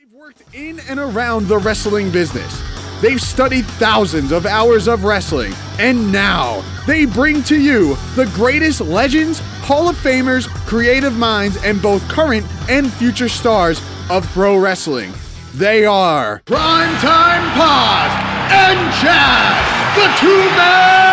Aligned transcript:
They've 0.00 0.12
worked 0.12 0.42
in 0.54 0.80
and 0.88 0.98
around 0.98 1.46
the 1.46 1.58
wrestling 1.58 2.10
business. 2.10 2.62
They've 3.02 3.20
studied 3.20 3.66
thousands 3.66 4.32
of 4.32 4.46
hours 4.46 4.88
of 4.88 5.04
wrestling, 5.04 5.52
and 5.78 6.10
now 6.10 6.64
they 6.86 7.04
bring 7.04 7.42
to 7.42 7.60
you 7.60 7.96
the 8.14 8.24
greatest 8.34 8.80
legends, 8.80 9.40
Hall 9.60 9.90
of 9.90 9.96
Famers, 9.96 10.48
creative 10.66 11.18
minds, 11.18 11.62
and 11.64 11.82
both 11.82 12.06
current 12.08 12.46
and 12.70 12.90
future 12.90 13.28
stars 13.28 13.82
of 14.08 14.26
pro 14.28 14.56
wrestling. 14.56 15.12
They 15.52 15.84
are 15.84 16.40
Primetime 16.46 17.44
Paz 17.52 18.10
and 18.52 18.94
Chad, 19.02 19.96
the 19.96 20.18
two-man 20.18 21.09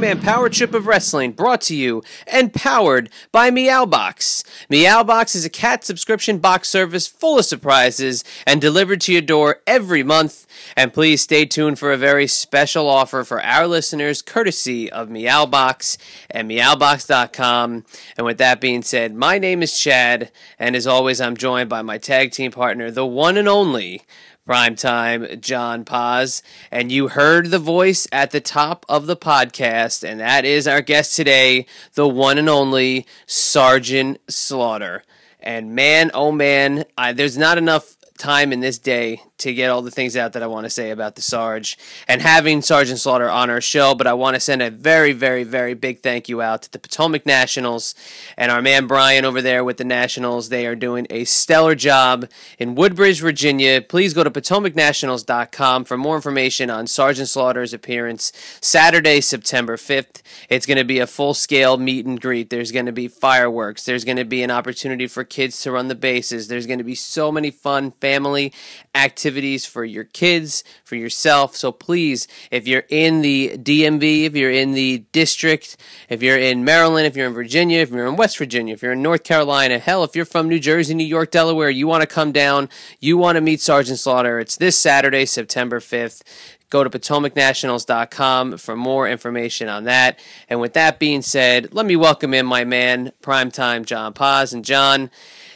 man 0.00 0.18
power 0.18 0.48
trip 0.48 0.72
of 0.72 0.86
wrestling 0.86 1.30
brought 1.30 1.60
to 1.60 1.76
you 1.76 2.02
and 2.26 2.54
powered 2.54 3.10
by 3.32 3.50
Meowbox. 3.50 4.42
Meowbox 4.70 5.34
is 5.34 5.44
a 5.44 5.50
cat 5.50 5.84
subscription 5.84 6.38
box 6.38 6.70
service 6.70 7.06
full 7.06 7.38
of 7.38 7.44
surprises 7.44 8.24
and 8.46 8.62
delivered 8.62 9.02
to 9.02 9.12
your 9.12 9.20
door 9.20 9.60
every 9.66 10.02
month. 10.02 10.46
And 10.74 10.94
please 10.94 11.20
stay 11.20 11.44
tuned 11.44 11.78
for 11.78 11.92
a 11.92 11.98
very 11.98 12.26
special 12.26 12.88
offer 12.88 13.24
for 13.24 13.42
our 13.42 13.66
listeners, 13.66 14.22
courtesy 14.22 14.90
of 14.90 15.10
Meowbox 15.10 15.98
and 16.30 16.50
Meowbox.com. 16.50 17.84
And 18.16 18.26
with 18.26 18.38
that 18.38 18.60
being 18.60 18.82
said, 18.82 19.14
my 19.14 19.38
name 19.38 19.62
is 19.62 19.78
Chad, 19.78 20.32
and 20.58 20.74
as 20.76 20.86
always, 20.86 21.20
I'm 21.20 21.36
joined 21.36 21.68
by 21.68 21.82
my 21.82 21.98
tag 21.98 22.32
team 22.32 22.52
partner, 22.52 22.90
the 22.90 23.06
one 23.06 23.36
and 23.36 23.48
only. 23.48 24.02
Primetime 24.48 25.40
John 25.40 25.84
Paz. 25.84 26.42
And 26.70 26.90
you 26.90 27.08
heard 27.08 27.50
the 27.50 27.58
voice 27.58 28.06
at 28.12 28.30
the 28.30 28.40
top 28.40 28.84
of 28.88 29.06
the 29.06 29.16
podcast, 29.16 30.02
and 30.08 30.20
that 30.20 30.44
is 30.44 30.66
our 30.66 30.80
guest 30.80 31.14
today, 31.16 31.66
the 31.94 32.08
one 32.08 32.38
and 32.38 32.48
only 32.48 33.06
Sergeant 33.26 34.20
Slaughter. 34.28 35.02
And 35.38 35.74
man, 35.74 36.10
oh 36.14 36.32
man, 36.32 36.84
I, 36.98 37.12
there's 37.12 37.38
not 37.38 37.58
enough 37.58 37.96
time 38.18 38.52
in 38.52 38.60
this 38.60 38.78
day 38.78 39.22
to 39.40 39.52
get 39.52 39.70
all 39.70 39.82
the 39.82 39.90
things 39.90 40.16
out 40.16 40.32
that 40.32 40.42
I 40.42 40.46
want 40.46 40.64
to 40.64 40.70
say 40.70 40.90
about 40.90 41.16
the 41.16 41.22
Sarge 41.22 41.76
and 42.06 42.22
having 42.22 42.62
Sergeant 42.62 42.98
Slaughter 42.98 43.28
on 43.28 43.50
our 43.50 43.60
show. 43.60 43.94
But 43.94 44.06
I 44.06 44.12
want 44.12 44.34
to 44.34 44.40
send 44.40 44.62
a 44.62 44.70
very, 44.70 45.12
very, 45.12 45.44
very 45.44 45.74
big 45.74 46.00
thank 46.00 46.28
you 46.28 46.40
out 46.42 46.62
to 46.62 46.72
the 46.72 46.78
Potomac 46.78 47.26
Nationals 47.26 47.94
and 48.36 48.52
our 48.52 48.62
man 48.62 48.86
Brian 48.86 49.24
over 49.24 49.42
there 49.42 49.64
with 49.64 49.78
the 49.78 49.84
Nationals. 49.84 50.48
They 50.48 50.66
are 50.66 50.76
doing 50.76 51.06
a 51.10 51.24
stellar 51.24 51.74
job 51.74 52.28
in 52.58 52.74
Woodbridge, 52.74 53.20
Virginia. 53.20 53.80
Please 53.80 54.14
go 54.14 54.22
to 54.22 54.30
PotomacNationals.com 54.30 55.84
for 55.84 55.96
more 55.96 56.16
information 56.16 56.70
on 56.70 56.86
Sergeant 56.86 57.28
Slaughter's 57.28 57.72
appearance 57.72 58.32
Saturday, 58.60 59.20
September 59.20 59.76
5th. 59.76 60.22
It's 60.48 60.66
going 60.66 60.78
to 60.78 60.84
be 60.84 60.98
a 60.98 61.06
full 61.06 61.34
scale 61.34 61.76
meet 61.76 62.06
and 62.06 62.20
greet. 62.20 62.50
There's 62.50 62.72
going 62.72 62.86
to 62.86 62.92
be 62.92 63.08
fireworks. 63.08 63.84
There's 63.84 64.04
going 64.04 64.18
to 64.18 64.24
be 64.24 64.42
an 64.42 64.50
opportunity 64.50 65.06
for 65.06 65.24
kids 65.24 65.60
to 65.62 65.72
run 65.72 65.88
the 65.88 65.94
bases. 65.94 66.48
There's 66.48 66.66
going 66.66 66.78
to 66.78 66.84
be 66.84 66.94
so 66.94 67.32
many 67.32 67.50
fun 67.50 67.90
family 67.90 68.52
activities 68.94 69.29
for 69.66 69.84
your 69.84 70.04
kids, 70.04 70.64
for 70.84 70.96
yourself. 70.96 71.56
So 71.56 71.72
please, 71.72 72.26
if 72.50 72.66
you're 72.66 72.84
in 72.88 73.22
the 73.22 73.56
DMV, 73.56 74.24
if 74.24 74.34
you're 74.34 74.50
in 74.50 74.72
the 74.72 75.04
district, 75.12 75.76
if 76.08 76.22
you're 76.22 76.38
in 76.38 76.64
Maryland, 76.64 77.06
if 77.06 77.16
you're 77.16 77.26
in 77.26 77.34
Virginia, 77.34 77.80
if 77.80 77.90
you're 77.90 78.06
in 78.06 78.16
West 78.16 78.38
Virginia, 78.38 78.74
if 78.74 78.82
you're 78.82 78.92
in 78.92 79.02
North 79.02 79.24
Carolina, 79.24 79.78
hell, 79.78 80.04
if 80.04 80.16
you're 80.16 80.24
from 80.24 80.48
New 80.48 80.60
Jersey, 80.60 80.94
New 80.94 81.04
York, 81.04 81.30
Delaware, 81.30 81.70
you 81.70 81.86
want 81.86 82.02
to 82.02 82.06
come 82.06 82.32
down, 82.32 82.68
you 82.98 83.16
want 83.16 83.36
to 83.36 83.40
meet 83.40 83.60
Sergeant 83.60 83.98
Slaughter, 83.98 84.38
it's 84.38 84.56
this 84.56 84.76
Saturday, 84.76 85.26
September 85.26 85.80
5th. 85.80 86.22
Go 86.70 86.84
to 86.84 86.90
PotomacNationals.com 86.90 88.56
for 88.58 88.76
more 88.76 89.08
information 89.08 89.68
on 89.68 89.84
that. 89.84 90.20
And 90.48 90.60
with 90.60 90.74
that 90.74 91.00
being 91.00 91.20
said, 91.20 91.74
let 91.74 91.84
me 91.84 91.96
welcome 91.96 92.32
in 92.32 92.46
my 92.46 92.64
man, 92.64 93.10
primetime 93.22 93.84
John 93.84 94.12
Paz. 94.12 94.52
And 94.52 94.64
John, 94.64 95.10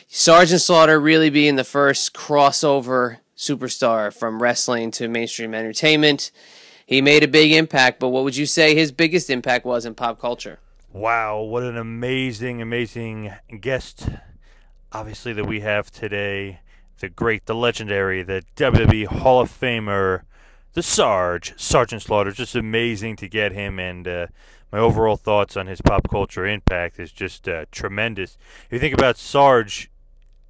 Sergeant 0.08 0.60
Slaughter 0.60 0.98
really 0.98 1.30
being 1.30 1.54
the 1.54 1.64
first 1.64 2.14
crossover 2.14 3.18
superstar 3.36 4.12
from 4.12 4.42
wrestling 4.42 4.90
to 4.92 5.08
mainstream 5.08 5.54
entertainment. 5.54 6.30
He 6.86 7.00
made 7.00 7.22
a 7.22 7.28
big 7.28 7.52
impact, 7.52 7.98
but 7.98 8.08
what 8.10 8.24
would 8.24 8.36
you 8.36 8.46
say 8.46 8.74
his 8.74 8.92
biggest 8.92 9.30
impact 9.30 9.64
was 9.64 9.86
in 9.86 9.94
pop 9.94 10.20
culture? 10.20 10.58
Wow, 10.92 11.40
what 11.40 11.62
an 11.62 11.76
amazing, 11.76 12.62
amazing 12.62 13.32
guest, 13.60 14.08
obviously, 14.92 15.32
that 15.32 15.46
we 15.46 15.60
have 15.60 15.90
today. 15.90 16.60
The 17.00 17.08
great, 17.08 17.46
the 17.46 17.54
legendary, 17.54 18.22
the 18.22 18.44
WWE 18.56 19.06
Hall 19.06 19.40
of 19.40 19.50
Famer, 19.50 20.22
the 20.74 20.82
Sarge, 20.82 21.58
Sergeant 21.58 22.02
Slaughter. 22.02 22.30
Just 22.30 22.54
amazing 22.54 23.16
to 23.16 23.28
get 23.28 23.52
him, 23.52 23.80
and 23.80 24.06
uh, 24.06 24.26
my 24.70 24.78
overall 24.78 25.16
thoughts 25.16 25.56
on 25.56 25.66
his 25.66 25.80
pop 25.80 26.08
culture 26.08 26.46
impact 26.46 27.00
is 27.00 27.10
just 27.10 27.48
uh, 27.48 27.64
tremendous. 27.72 28.38
If 28.66 28.74
you 28.74 28.78
think 28.78 28.94
about 28.94 29.16
Sarge, 29.16 29.90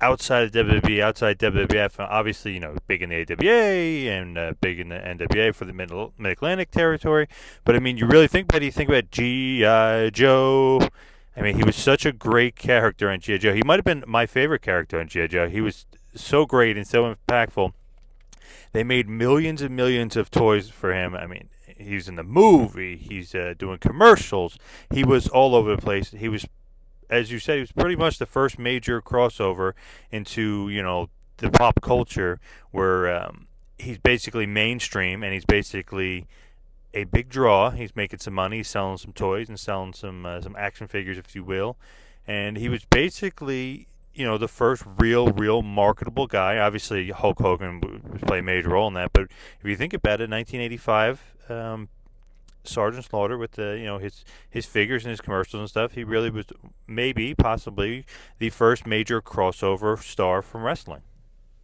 outside 0.01 0.45
of 0.45 0.67
WWE, 0.67 1.01
outside 1.01 1.39
WWF, 1.39 1.99
obviously, 1.99 2.55
you 2.55 2.61
know, 2.61 2.77
big 2.87 3.03
in 3.03 3.11
the 3.11 3.23
AWA 3.23 4.11
and 4.11 4.39
uh, 4.39 4.53
big 4.61 4.81
in 4.81 4.89
the 4.89 4.97
NWA 4.97 5.55
for 5.55 5.65
the 5.65 5.73
Mid 5.73 5.91
Atlantic 5.91 6.71
territory. 6.71 7.29
But 7.65 7.77
I 7.77 7.79
mean, 7.79 7.97
you 7.97 8.07
really 8.07 8.29
think 8.29 8.45
about 8.49 8.63
it, 8.63 8.67
you 8.67 8.73
think 8.73 8.89
about 8.89 9.11
G.I. 9.11 10.11
Joe. 10.11 10.89
I 11.37 11.41
mean, 11.41 11.57
he 11.57 11.65
was 11.65 11.77
such 11.77 12.07
a 12.07 12.13
great 12.13 12.57
character 12.57 13.11
on 13.11 13.21
G.I. 13.21 13.39
Joe. 13.39 13.55
He 13.55 13.63
might 13.65 13.77
have 13.77 13.85
been 13.85 14.05
my 14.07 14.27
favorite 14.27 14.63
character 14.63 15.01
on 15.01 15.09
G.I. 15.09 15.27
Joe. 15.29 15.49
He 15.49 15.61
was 15.61 15.87
so 16.15 16.47
great 16.47 16.77
and 16.77 16.87
so 16.87 17.13
impactful. 17.13 17.73
They 18.73 18.85
made 18.85 19.09
millions 19.09 19.63
and 19.63 19.75
millions 19.75 20.17
of 20.17 20.31
toys 20.31 20.69
for 20.69 20.93
him. 20.93 21.15
I 21.15 21.27
mean, 21.27 21.49
he's 21.77 22.09
in 22.09 22.17
the 22.17 22.25
movie, 22.25 22.97
he's 22.97 23.35
uh, 23.35 23.55
doing 23.57 23.79
commercials, 23.79 24.59
he 24.91 25.05
was 25.05 25.29
all 25.29 25.55
over 25.55 25.75
the 25.75 25.83
place. 25.83 26.11
He 26.11 26.29
was 26.29 26.47
as 27.15 27.31
you 27.31 27.39
said, 27.39 27.55
he 27.55 27.61
was 27.61 27.73
pretty 27.73 27.97
much 27.97 28.19
the 28.19 28.27
first 28.27 28.59
major 28.59 29.01
crossover 29.01 29.73
into 30.11 30.69
you 30.69 30.83
know 30.83 31.09
the 31.39 31.51
pop 31.51 31.81
culture 31.81 32.41
where 32.71 33.15
um, 33.15 33.47
he's 33.79 33.99
basically 33.99 34.47
mainstream 34.47 35.23
and 35.23 35.33
he's 35.33 35.45
basically 35.45 36.27
a 36.93 37.05
big 37.05 37.29
draw. 37.29 37.71
He's 37.71 37.95
making 37.97 38.21
some 38.21 38.35
money, 38.35 38.59
he's 38.59 38.69
selling 38.69 38.99
some 38.99 39.13
toys 39.13 39.49
and 39.49 39.59
selling 39.59 39.93
some 39.93 40.27
uh, 40.27 40.41
some 40.41 40.57
action 40.57 40.87
figures, 40.87 41.19
if 41.19 41.35
you 41.35 41.45
will. 41.45 41.77
And 42.27 42.57
he 42.57 42.69
was 42.69 42.85
basically 42.87 43.89
you 44.15 44.25
know 44.25 44.39
the 44.39 44.49
first 44.49 44.85
real, 44.99 45.29
real 45.29 45.63
marketable 45.63 46.27
guy. 46.27 46.59
Obviously, 46.59 47.11
Hulk 47.11 47.39
Hogan 47.39 47.81
would 47.81 48.23
play 48.23 48.39
a 48.39 48.43
major 48.43 48.71
role 48.71 48.89
in 48.89 48.95
that. 48.95 49.13
But 49.13 49.25
if 49.61 49.67
you 49.67 49.77
think 49.77 49.93
about 49.93 50.21
it, 50.21 50.31
1985. 50.31 51.35
Um, 51.49 51.89
Sergeant 52.65 53.05
Slaughter 53.05 53.39
with 53.39 53.53
the 53.53 53.77
you 53.79 53.85
know 53.85 53.99
his 53.99 54.25
his 54.49 54.67
figures 54.67 55.05
and 55.05 55.11
his 55.11 55.21
commercials 55.21 55.61
and 55.61 55.69
stuff. 55.69 55.93
He 55.93 56.05
really 56.05 56.31
was 56.31 56.47
maybe 56.87 57.35
possibly 57.35 58.05
the 58.39 58.51
first 58.51 58.87
major 58.87 59.21
crossover 59.21 60.03
star 60.03 60.43
from 60.43 60.63
wrestling. 60.63 61.03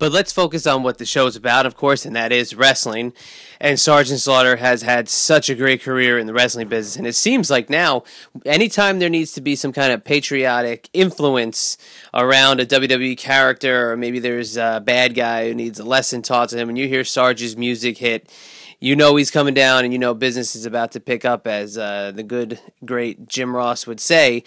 But 0.00 0.12
let's 0.12 0.32
focus 0.32 0.66
on 0.66 0.82
what 0.82 0.96
the 0.96 1.04
show 1.04 1.26
is 1.26 1.36
about, 1.36 1.66
of 1.66 1.76
course, 1.76 2.06
and 2.06 2.16
that 2.16 2.32
is 2.32 2.54
wrestling. 2.54 3.12
And 3.60 3.78
Sergeant 3.78 4.18
Slaughter 4.18 4.56
has 4.56 4.80
had 4.80 5.10
such 5.10 5.50
a 5.50 5.54
great 5.54 5.82
career 5.82 6.18
in 6.18 6.26
the 6.26 6.32
wrestling 6.32 6.68
business. 6.68 6.96
And 6.96 7.06
it 7.06 7.14
seems 7.14 7.50
like 7.50 7.68
now, 7.68 8.04
anytime 8.46 8.98
there 8.98 9.10
needs 9.10 9.32
to 9.32 9.42
be 9.42 9.54
some 9.54 9.74
kind 9.74 9.92
of 9.92 10.02
patriotic 10.02 10.88
influence 10.94 11.76
around 12.14 12.60
a 12.60 12.66
WWE 12.66 13.18
character, 13.18 13.90
or 13.90 13.96
maybe 13.98 14.18
there's 14.18 14.56
a 14.56 14.82
bad 14.82 15.14
guy 15.14 15.48
who 15.48 15.54
needs 15.54 15.78
a 15.78 15.84
lesson 15.84 16.22
taught 16.22 16.48
to 16.48 16.56
him, 16.56 16.70
and 16.70 16.78
you 16.78 16.88
hear 16.88 17.04
Sarge's 17.04 17.54
music 17.54 17.98
hit, 17.98 18.32
you 18.80 18.96
know 18.96 19.14
he's 19.16 19.30
coming 19.30 19.52
down 19.52 19.84
and 19.84 19.92
you 19.92 19.98
know 19.98 20.14
business 20.14 20.56
is 20.56 20.64
about 20.64 20.92
to 20.92 21.00
pick 21.00 21.24
up, 21.24 21.46
as 21.46 21.76
uh, 21.76 22.12
the 22.14 22.22
good, 22.22 22.58
great 22.84 23.28
Jim 23.28 23.54
Ross 23.54 23.86
would 23.86 24.00
say. 24.00 24.42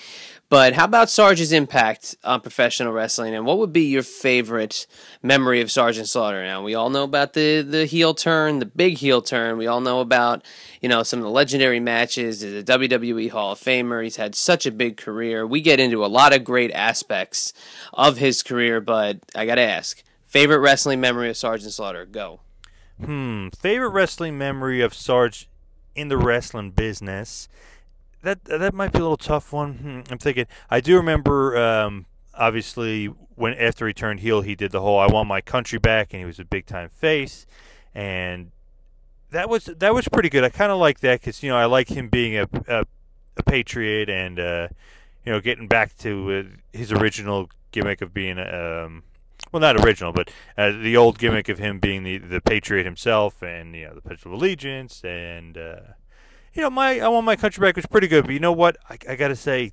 But 0.50 0.74
how 0.74 0.86
about 0.86 1.10
Sarge's 1.10 1.52
impact 1.52 2.16
on 2.24 2.42
professional 2.42 2.94
wrestling, 2.94 3.36
and 3.36 3.46
what 3.46 3.60
would 3.60 3.72
be 3.72 3.86
your 3.86 4.04
favorite 4.04 4.88
memory 5.22 5.62
of 5.62 5.72
Sergeant 5.72 6.08
Slaughter? 6.08 6.44
Now 6.44 6.64
we 6.64 6.74
all 6.74 6.90
know 6.90 7.04
about 7.04 7.34
the 7.34 7.62
the 7.62 7.86
heel 7.86 8.16
turn, 8.16 8.58
the 8.58 8.66
big 8.66 8.98
heel 8.98 9.22
turn. 9.22 9.58
We 9.58 9.68
all 9.68 9.82
know 9.82 10.00
about 10.00 10.44
you 10.82 10.90
know 10.90 11.04
some 11.04 11.20
of 11.20 11.24
the 11.24 11.32
legendary 11.32 11.80
matches. 11.80 12.42
He's 12.42 12.54
a 12.54 12.64
WWE 12.64 13.30
Hall 13.30 13.52
of 13.52 13.60
Famer. 13.60 14.04
He's 14.04 14.16
had 14.16 14.34
such 14.34 14.66
a 14.66 14.72
big 14.72 14.98
career. 14.98 15.46
We 15.46 15.62
get 15.62 15.80
into 15.80 16.04
a 16.04 16.08
lot 16.08 16.36
of 16.36 16.44
great 16.44 16.72
aspects 16.72 17.54
of 17.94 18.18
his 18.18 18.42
career, 18.42 18.82
but 18.82 19.20
I 19.36 19.46
got 19.46 19.56
to 19.56 19.62
ask, 19.62 20.04
favorite 20.26 20.60
wrestling 20.60 21.00
memory 21.00 21.30
of 21.30 21.38
Sergeant 21.38 21.74
Slaughter? 21.74 22.06
Go. 22.08 22.40
Hmm. 23.02 23.50
Favorite 23.50 23.90
wrestling 23.90 24.38
memory 24.38 24.82
of 24.82 24.94
Sarge 24.94 25.48
in 25.96 26.08
the 26.08 26.18
wrestling 26.18 26.72
business. 26.72 27.48
That 28.22 28.46
that 28.46 28.74
might 28.74 28.94
be 28.94 29.00
a 29.00 29.02
little 29.02 29.18
tough 29.18 29.52
one. 29.52 29.74
Hmm, 29.76 30.02
I'm 30.12 30.18
thinking. 30.18 30.46
I 30.70 30.80
do 30.80 30.96
remember 30.96 31.58
um, 31.58 32.06
obviously, 32.34 33.08
when 33.08 33.54
after 33.56 33.88
he 33.88 33.94
turned 33.94 34.22
heel, 34.22 34.42
he 34.42 34.56
did 34.56 34.72
the 34.72 34.82
whole 34.82 35.00
"I 35.00 35.08
want 35.08 35.28
my 35.28 35.42
country 35.42 35.80
back," 35.80 36.14
and 36.14 36.20
he 36.20 36.26
was 36.26 36.40
a 36.40 36.46
big 36.46 36.66
time 36.66 36.90
face, 36.90 37.46
and 37.94 38.52
that 39.32 39.50
was 39.50 39.66
that 39.66 39.94
was 39.94 40.08
pretty 40.08 40.30
good. 40.30 40.44
I 40.44 40.50
kind 40.50 40.72
of 40.72 40.78
like 40.78 41.00
that 41.02 41.20
because 41.20 41.44
you 41.44 41.50
know 41.50 41.58
I 41.58 41.66
like 41.66 41.90
him 41.90 42.08
being 42.08 42.38
a 42.38 42.48
a, 42.68 42.86
a 43.38 43.44
patriot 43.44 44.10
and 44.10 44.40
uh, 44.40 44.68
you 45.26 45.34
know 45.34 45.42
getting 45.42 45.68
back 45.68 45.98
to 46.00 46.32
uh, 46.32 46.78
his 46.78 46.92
original 46.92 47.50
gimmick 47.72 48.02
of 48.02 48.14
being 48.14 48.40
um, 48.40 49.04
well 49.54 49.62
not 49.62 49.78
original 49.86 50.12
but 50.12 50.30
uh, 50.58 50.72
the 50.72 50.98
old 50.98 51.18
gimmick 51.18 51.48
of 51.48 51.60
him 51.60 51.80
being 51.80 52.04
the 52.04 52.18
the 52.18 52.42
patriot 52.42 52.84
himself 52.84 53.42
and 53.42 53.74
you 53.74 53.86
know 53.86 53.94
the 53.94 54.02
pledge 54.02 54.26
of 54.26 54.32
allegiance 54.34 55.02
and 55.06 55.58
uh, 55.58 55.78
you 56.54 56.62
know 56.62 56.70
my 56.70 57.00
I 57.00 57.08
want 57.08 57.26
my 57.26 57.36
country 57.36 57.62
back 57.62 57.76
was 57.76 57.86
pretty 57.86 58.08
good. 58.08 58.26
But 58.26 58.34
you 58.34 58.40
know 58.40 58.52
what 58.52 58.78
I, 58.90 58.98
I 59.10 59.16
got 59.16 59.30
to 59.30 59.36
say 59.36 59.72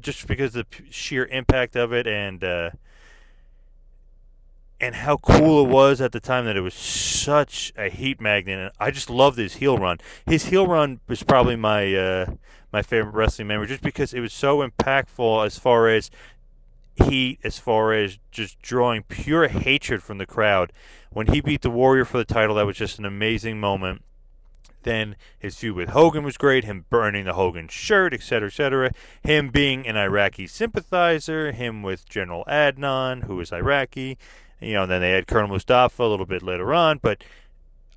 just 0.00 0.26
because 0.26 0.54
of 0.56 0.66
the 0.70 0.84
sheer 0.90 1.26
impact 1.26 1.76
of 1.76 1.92
it 1.92 2.06
and 2.06 2.42
uh, 2.42 2.70
and 4.80 4.94
how 4.94 5.16
cool 5.16 5.64
it 5.64 5.68
was 5.68 6.00
at 6.00 6.12
the 6.12 6.20
time 6.20 6.44
that 6.44 6.56
it 6.56 6.60
was 6.60 6.74
such 6.74 7.72
a 7.76 7.88
heat 7.88 8.20
magnet. 8.20 8.58
And 8.58 8.70
I 8.78 8.90
just 8.90 9.10
loved 9.10 9.38
his 9.38 9.54
heel 9.54 9.78
run. 9.78 9.98
His 10.26 10.46
heel 10.46 10.66
run 10.66 11.00
was 11.08 11.22
probably 11.22 11.56
my 11.56 11.94
uh, 11.94 12.34
my 12.72 12.82
favorite 12.82 13.14
wrestling 13.14 13.48
memory, 13.48 13.66
just 13.66 13.82
because 13.82 14.14
it 14.14 14.20
was 14.20 14.32
so 14.32 14.66
impactful 14.66 15.44
as 15.44 15.58
far 15.58 15.88
as 15.88 16.10
heat, 17.04 17.38
as 17.44 17.58
far 17.58 17.92
as 17.92 18.18
just 18.30 18.60
drawing 18.62 19.02
pure 19.04 19.48
hatred 19.48 20.02
from 20.02 20.18
the 20.18 20.26
crowd. 20.26 20.72
When 21.10 21.28
he 21.28 21.40
beat 21.40 21.62
the 21.62 21.70
Warrior 21.70 22.04
for 22.04 22.18
the 22.18 22.24
title, 22.24 22.56
that 22.56 22.66
was 22.66 22.76
just 22.76 22.98
an 22.98 23.04
amazing 23.04 23.60
moment. 23.60 24.02
Then 24.82 25.16
his 25.38 25.56
feud 25.56 25.74
with 25.74 25.88
Hogan 25.88 26.24
was 26.24 26.36
great. 26.36 26.64
Him 26.64 26.84
burning 26.90 27.24
the 27.24 27.32
Hogan 27.32 27.68
shirt, 27.68 28.14
etc., 28.14 28.48
etc. 28.48 28.92
Him 29.22 29.48
being 29.48 29.86
an 29.86 29.96
Iraqi 29.96 30.46
sympathizer. 30.46 31.52
Him 31.52 31.82
with 31.82 32.08
General 32.08 32.44
Adnan, 32.46 33.24
who 33.24 33.36
was 33.36 33.52
Iraqi 33.52 34.16
you 34.60 34.74
know, 34.74 34.82
and 34.82 34.90
then 34.90 35.00
they 35.00 35.10
had 35.10 35.26
Colonel 35.26 35.48
Mustafa 35.48 36.02
a 36.02 36.08
little 36.08 36.26
bit 36.26 36.42
later 36.42 36.72
on. 36.72 36.98
But 36.98 37.22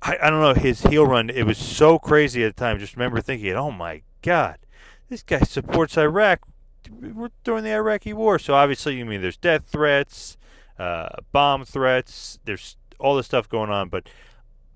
I, 0.02 0.18
I 0.22 0.30
don't 0.30 0.40
know, 0.40 0.54
his 0.54 0.82
heel 0.82 1.06
run, 1.06 1.30
it 1.30 1.44
was 1.44 1.58
so 1.58 1.98
crazy 1.98 2.44
at 2.44 2.56
the 2.56 2.60
time. 2.60 2.78
Just 2.78 2.96
remember 2.96 3.20
thinking, 3.20 3.52
oh 3.54 3.70
my 3.70 4.02
God, 4.22 4.58
this 5.08 5.22
guy 5.22 5.40
supports 5.40 5.96
Iraq. 5.96 6.40
We're 6.88 7.30
during 7.44 7.64
the 7.64 7.72
Iraqi 7.72 8.12
war. 8.12 8.38
So 8.38 8.54
obviously, 8.54 9.00
I 9.00 9.04
mean, 9.04 9.22
there's 9.22 9.36
death 9.36 9.66
threats, 9.66 10.36
uh, 10.78 11.08
bomb 11.32 11.64
threats, 11.64 12.38
there's 12.44 12.76
all 12.98 13.16
this 13.16 13.26
stuff 13.26 13.48
going 13.48 13.70
on. 13.70 13.88
But 13.88 14.08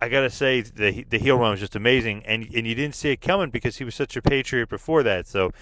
I 0.01 0.09
gotta 0.09 0.31
say, 0.31 0.61
the 0.61 1.05
the 1.05 1.19
heel 1.19 1.39
run 1.39 1.53
was 1.53 1.61
just 1.61 1.77
amazing, 1.77 2.25
and 2.27 2.45
and 2.55 2.67
you 2.67 2.75
didn't 2.75 2.95
see 2.95 3.11
it 3.11 3.21
coming 3.21 3.51
because 3.51 3.79
he 3.79 3.85
was 3.85 3.95
such 3.95 4.17
a 4.17 4.23
patriot 4.23 4.69
before 4.69 5.03
that. 5.03 5.27
So 5.27 5.53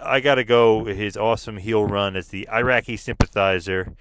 I 0.00 0.20
gotta 0.20 0.44
go 0.44 0.84
his 0.84 1.16
awesome 1.16 1.58
heel 1.58 1.86
run 1.86 2.16
as 2.16 2.28
the 2.28 2.48
Iraqi 2.52 2.96
sympathizer 2.96 3.94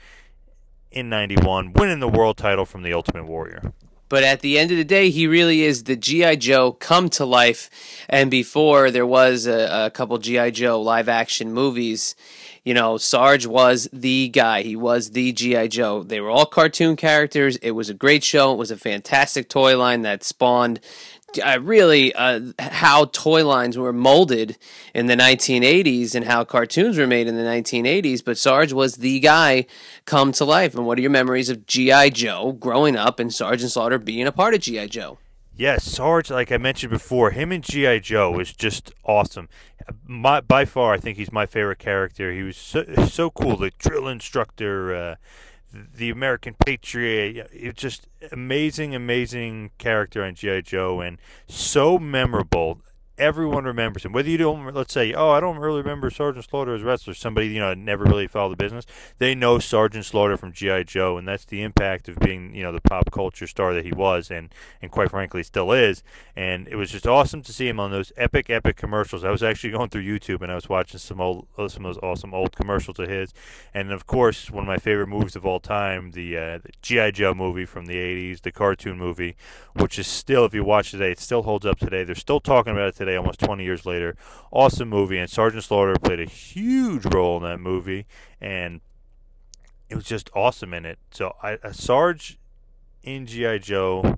in 0.91 1.09
91, 1.09 1.73
winning 1.73 1.99
the 1.99 2.07
world 2.07 2.37
title 2.37 2.65
from 2.65 2.83
the 2.83 2.93
Ultimate 2.93 3.25
Warrior. 3.25 3.73
But 4.15 4.23
at 4.23 4.39
the 4.39 4.57
end 4.57 4.71
of 4.71 4.77
the 4.77 4.85
day, 4.85 5.09
he 5.09 5.27
really 5.27 5.63
is 5.63 5.83
the 5.83 5.97
G.I. 5.97 6.37
Joe 6.37 6.71
come 6.71 7.09
to 7.09 7.25
life. 7.25 7.69
And 8.07 8.31
before 8.31 8.89
there 8.89 9.05
was 9.05 9.45
a, 9.45 9.87
a 9.87 9.91
couple 9.91 10.17
G.I. 10.19 10.51
Joe 10.51 10.81
live 10.81 11.09
action 11.09 11.51
movies, 11.51 12.15
you 12.63 12.73
know, 12.73 12.95
Sarge 12.95 13.45
was 13.45 13.89
the 13.91 14.29
guy. 14.29 14.61
He 14.61 14.77
was 14.77 15.11
the 15.11 15.33
G.I. 15.33 15.67
Joe. 15.67 16.01
They 16.01 16.21
were 16.21 16.29
all 16.29 16.45
cartoon 16.45 16.95
characters. 16.95 17.57
It 17.57 17.71
was 17.71 17.89
a 17.89 17.93
great 17.93 18.23
show. 18.23 18.53
It 18.53 18.57
was 18.57 18.71
a 18.71 18.77
fantastic 18.77 19.49
toy 19.49 19.77
line 19.77 20.03
that 20.03 20.23
spawned 20.23 20.79
uh, 21.39 21.59
really 21.61 22.13
uh, 22.13 22.41
how 22.59 23.05
toy 23.05 23.45
lines 23.45 23.77
were 23.77 23.93
molded 23.93 24.57
in 24.93 25.05
the 25.07 25.15
1980s 25.15 26.15
and 26.15 26.25
how 26.25 26.43
cartoons 26.43 26.97
were 26.97 27.07
made 27.07 27.27
in 27.27 27.35
the 27.35 27.43
1980s. 27.43 28.23
But 28.23 28.37
Sarge 28.37 28.73
was 28.73 28.97
the 28.97 29.19
guy 29.19 29.65
come 30.05 30.31
to 30.33 30.45
life. 30.45 30.75
And 30.75 30.85
what 30.85 30.97
are 30.97 31.01
your 31.01 31.11
memories 31.11 31.49
of 31.49 31.65
G.I. 31.65 32.09
Joe 32.09 32.53
growing 32.53 32.95
up 32.95 33.19
and 33.19 33.33
Sergeant 33.33 33.71
Slaughter 33.71 33.97
being 33.97 34.27
a 34.27 34.31
part 34.31 34.53
of 34.53 34.61
G.I. 34.61 34.87
Joe? 34.87 35.17
Yes, 35.57 35.85
Sarge, 35.85 36.29
like 36.29 36.51
I 36.51 36.57
mentioned 36.57 36.91
before, 36.91 37.31
him 37.31 37.51
and 37.53 37.63
G.I. 37.63 37.99
Joe 37.99 38.29
was 38.31 38.51
just 38.51 38.91
awesome. 39.05 39.47
My, 40.05 40.41
by 40.41 40.65
far, 40.65 40.93
I 40.93 40.97
think 40.97 41.17
he's 41.17 41.31
my 41.31 41.45
favorite 41.45 41.79
character. 41.79 42.33
He 42.33 42.43
was 42.43 42.57
so, 42.57 42.83
so 43.07 43.29
cool, 43.29 43.55
the 43.55 43.71
drill 43.77 44.09
instructor. 44.09 44.93
Uh, 44.93 45.15
the 45.93 46.09
American 46.09 46.55
Patriot. 46.65 47.49
It's 47.51 47.81
just 47.81 48.07
amazing, 48.31 48.95
amazing 48.95 49.71
character 49.77 50.23
on 50.23 50.35
GI 50.35 50.63
Joe, 50.63 51.01
and 51.01 51.17
so 51.47 51.97
memorable 51.97 52.81
everyone 53.17 53.65
remembers 53.65 54.03
him. 54.03 54.11
Whether 54.11 54.29
you 54.29 54.37
don't, 54.37 54.73
let's 54.73 54.93
say, 54.93 55.13
oh, 55.13 55.31
I 55.31 55.39
don't 55.39 55.57
really 55.57 55.81
remember 55.81 56.09
Sergeant 56.09 56.45
Slaughter 56.45 56.75
as 56.75 56.81
a 56.81 56.85
wrestler. 56.85 57.13
Somebody 57.13 57.47
you 57.47 57.59
know 57.59 57.73
never 57.73 58.03
really 58.03 58.27
followed 58.27 58.51
the 58.51 58.63
business. 58.63 58.85
They 59.17 59.35
know 59.35 59.59
Sergeant 59.59 60.05
Slaughter 60.05 60.37
from 60.37 60.51
GI 60.51 60.85
Joe, 60.85 61.17
and 61.17 61.27
that's 61.27 61.45
the 61.45 61.61
impact 61.61 62.07
of 62.09 62.17
being 62.19 62.53
you 62.53 62.63
know 62.63 62.71
the 62.71 62.81
pop 62.81 63.11
culture 63.11 63.47
star 63.47 63.73
that 63.73 63.85
he 63.85 63.91
was, 63.91 64.29
and 64.29 64.53
and 64.81 64.91
quite 64.91 65.11
frankly 65.11 65.43
still 65.43 65.71
is. 65.71 66.03
And 66.35 66.67
it 66.67 66.75
was 66.75 66.91
just 66.91 67.07
awesome 67.07 67.41
to 67.43 67.53
see 67.53 67.67
him 67.67 67.79
on 67.79 67.91
those 67.91 68.11
epic, 68.17 68.49
epic 68.49 68.75
commercials. 68.75 69.23
I 69.23 69.31
was 69.31 69.43
actually 69.43 69.71
going 69.71 69.89
through 69.89 70.03
YouTube 70.03 70.41
and 70.41 70.51
I 70.51 70.55
was 70.55 70.67
watching 70.67 70.99
some 70.99 71.21
old, 71.21 71.47
uh, 71.57 71.67
some 71.67 71.85
of 71.85 71.95
those 71.95 72.03
awesome 72.03 72.33
old 72.33 72.55
commercials 72.55 72.99
of 72.99 73.07
his, 73.07 73.33
and 73.73 73.91
of 73.91 74.05
course 74.05 74.51
one 74.51 74.63
of 74.63 74.67
my 74.67 74.77
favorite 74.77 75.07
movies 75.07 75.35
of 75.35 75.45
all 75.45 75.59
time, 75.59 76.11
the, 76.11 76.37
uh, 76.37 76.57
the 76.59 76.71
GI 76.81 77.13
Joe 77.13 77.33
movie 77.33 77.65
from 77.65 77.85
the 77.85 77.95
'80s, 77.95 78.41
the 78.41 78.51
cartoon 78.51 78.97
movie, 78.97 79.35
which 79.73 79.97
is 79.97 80.07
still, 80.07 80.45
if 80.45 80.53
you 80.53 80.63
watch 80.63 80.91
today, 80.91 81.11
it 81.11 81.19
still 81.19 81.43
holds 81.43 81.65
up 81.65 81.79
today. 81.79 82.03
They're 82.03 82.15
still 82.15 82.39
talking 82.39 82.73
about 82.73 82.89
it 82.89 82.95
today 82.95 83.04
today, 83.05 83.15
almost 83.15 83.39
20 83.39 83.63
years 83.63 83.85
later. 83.85 84.15
Awesome 84.51 84.89
movie, 84.89 85.17
and 85.17 85.29
Sergeant 85.29 85.63
Slaughter 85.63 85.95
played 86.01 86.19
a 86.19 86.25
huge 86.25 87.05
role 87.05 87.37
in 87.37 87.43
that 87.43 87.59
movie, 87.59 88.05
and 88.41 88.81
it 89.89 89.95
was 89.95 90.05
just 90.05 90.29
awesome 90.33 90.73
in 90.73 90.85
it. 90.85 90.97
So, 91.11 91.35
I, 91.41 91.57
a 91.63 91.73
Sarge 91.73 92.37
in 93.03 93.25
G.I. 93.25 93.59
Joe 93.59 94.17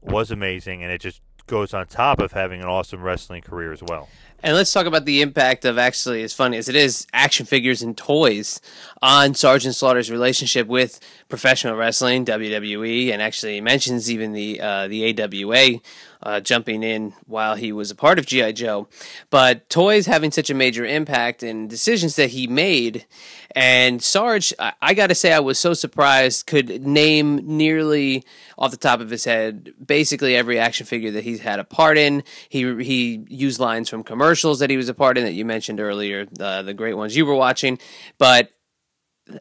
was 0.00 0.30
amazing, 0.30 0.82
and 0.82 0.92
it 0.92 1.00
just 1.00 1.20
goes 1.46 1.74
on 1.74 1.86
top 1.86 2.20
of 2.20 2.32
having 2.32 2.60
an 2.60 2.68
awesome 2.68 3.02
wrestling 3.02 3.42
career 3.42 3.72
as 3.72 3.82
well. 3.82 4.08
And 4.42 4.56
let's 4.56 4.72
talk 4.72 4.86
about 4.86 5.04
the 5.04 5.20
impact 5.20 5.64
of 5.66 5.76
actually, 5.76 6.22
as 6.22 6.32
funny 6.32 6.56
as 6.56 6.68
it 6.68 6.76
is, 6.76 7.06
action 7.12 7.44
figures 7.44 7.82
and 7.82 7.96
toys 7.96 8.60
on 9.02 9.34
Sergeant 9.34 9.74
Slaughter's 9.74 10.10
relationship 10.10 10.66
with 10.66 11.00
professional 11.28 11.76
wrestling, 11.76 12.24
WWE, 12.24 13.12
and 13.12 13.20
actually 13.20 13.60
mentions 13.60 14.10
even 14.10 14.32
the 14.32 14.60
uh, 14.60 14.88
the 14.88 15.20
AWA 15.20 15.80
uh, 16.22 16.40
jumping 16.40 16.82
in 16.82 17.14
while 17.26 17.54
he 17.54 17.72
was 17.72 17.90
a 17.90 17.94
part 17.94 18.18
of 18.18 18.26
GI 18.26 18.52
Joe. 18.54 18.88
But 19.30 19.68
toys 19.68 20.06
having 20.06 20.30
such 20.30 20.50
a 20.50 20.54
major 20.54 20.84
impact 20.84 21.42
and 21.42 21.68
decisions 21.68 22.16
that 22.16 22.30
he 22.30 22.46
made, 22.46 23.06
and 23.52 24.02
Sarge, 24.02 24.52
I, 24.58 24.72
I 24.80 24.94
got 24.94 25.08
to 25.08 25.14
say, 25.14 25.32
I 25.32 25.40
was 25.40 25.58
so 25.58 25.74
surprised. 25.74 26.46
Could 26.46 26.86
name 26.86 27.40
nearly 27.44 28.24
off 28.58 28.70
the 28.70 28.76
top 28.76 29.00
of 29.00 29.10
his 29.10 29.24
head 29.24 29.72
basically 29.84 30.36
every 30.36 30.58
action 30.58 30.86
figure 30.86 31.10
that 31.12 31.24
he's 31.24 31.40
had 31.40 31.58
a 31.58 31.64
part 31.64 31.98
in. 31.98 32.22
He 32.48 32.82
he 32.84 33.24
used 33.28 33.58
lines 33.58 33.88
from 33.88 34.04
commercials 34.04 34.58
that 34.60 34.70
he 34.70 34.76
was 34.76 34.88
a 34.88 34.94
part 34.94 35.18
in 35.18 35.24
that 35.24 35.32
you 35.32 35.44
mentioned 35.44 35.80
earlier, 35.80 36.26
the 36.26 36.62
the 36.62 36.74
great 36.74 36.94
ones 36.94 37.16
you 37.16 37.26
were 37.26 37.34
watching, 37.34 37.78
but 38.18 38.50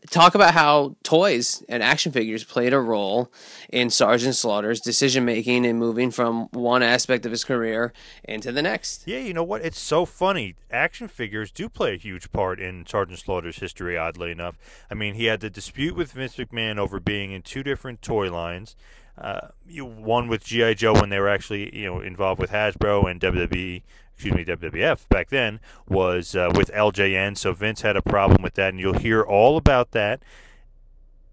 talk 0.09 0.35
about 0.35 0.53
how 0.53 0.95
toys 1.03 1.63
and 1.69 1.83
action 1.83 2.11
figures 2.11 2.43
played 2.43 2.73
a 2.73 2.79
role 2.79 3.31
in 3.69 3.89
Sergeant 3.89 4.35
Slaughter's 4.35 4.79
decision 4.79 5.25
making 5.25 5.65
and 5.65 5.79
moving 5.79 6.11
from 6.11 6.47
one 6.51 6.83
aspect 6.83 7.25
of 7.25 7.31
his 7.31 7.43
career 7.43 7.93
into 8.23 8.51
the 8.51 8.61
next. 8.61 9.07
Yeah, 9.07 9.19
you 9.19 9.33
know 9.33 9.43
what? 9.43 9.63
It's 9.63 9.79
so 9.79 10.05
funny. 10.05 10.55
Action 10.71 11.07
figures 11.07 11.51
do 11.51 11.69
play 11.69 11.93
a 11.93 11.97
huge 11.97 12.31
part 12.31 12.59
in 12.59 12.85
Sergeant 12.85 13.19
Slaughter's 13.19 13.59
history, 13.59 13.97
oddly 13.97 14.31
enough. 14.31 14.57
I 14.89 14.93
mean, 14.93 15.15
he 15.15 15.25
had 15.25 15.39
the 15.39 15.49
dispute 15.49 15.95
with 15.95 16.13
Vince 16.13 16.35
McMahon 16.35 16.77
over 16.77 16.99
being 16.99 17.31
in 17.31 17.41
two 17.41 17.63
different 17.63 18.01
toy 18.01 18.31
lines. 18.31 18.75
Uh, 19.19 19.49
you, 19.67 19.85
one 19.85 20.29
with 20.29 20.45
GI 20.45 20.75
Joe 20.75 20.93
when 20.93 21.09
they 21.09 21.19
were 21.19 21.29
actually 21.29 21.75
you 21.75 21.85
know 21.85 21.99
involved 21.99 22.39
with 22.39 22.51
Hasbro 22.51 23.09
and 23.09 23.19
WWE 23.19 23.83
excuse 24.19 24.35
me, 24.35 24.43
WWF 24.43 25.07
back 25.07 25.29
then 25.29 25.61
was 25.87 26.35
uh, 26.35 26.51
with 26.53 26.69
LJN. 26.73 27.37
So 27.37 27.53
Vince 27.53 27.81
had 27.81 27.95
a 27.95 28.01
problem 28.01 28.41
with 28.41 28.55
that, 28.55 28.69
and 28.69 28.79
you'll 28.79 28.99
hear 28.99 29.21
all 29.21 29.55
about 29.55 29.91
that 29.91 30.21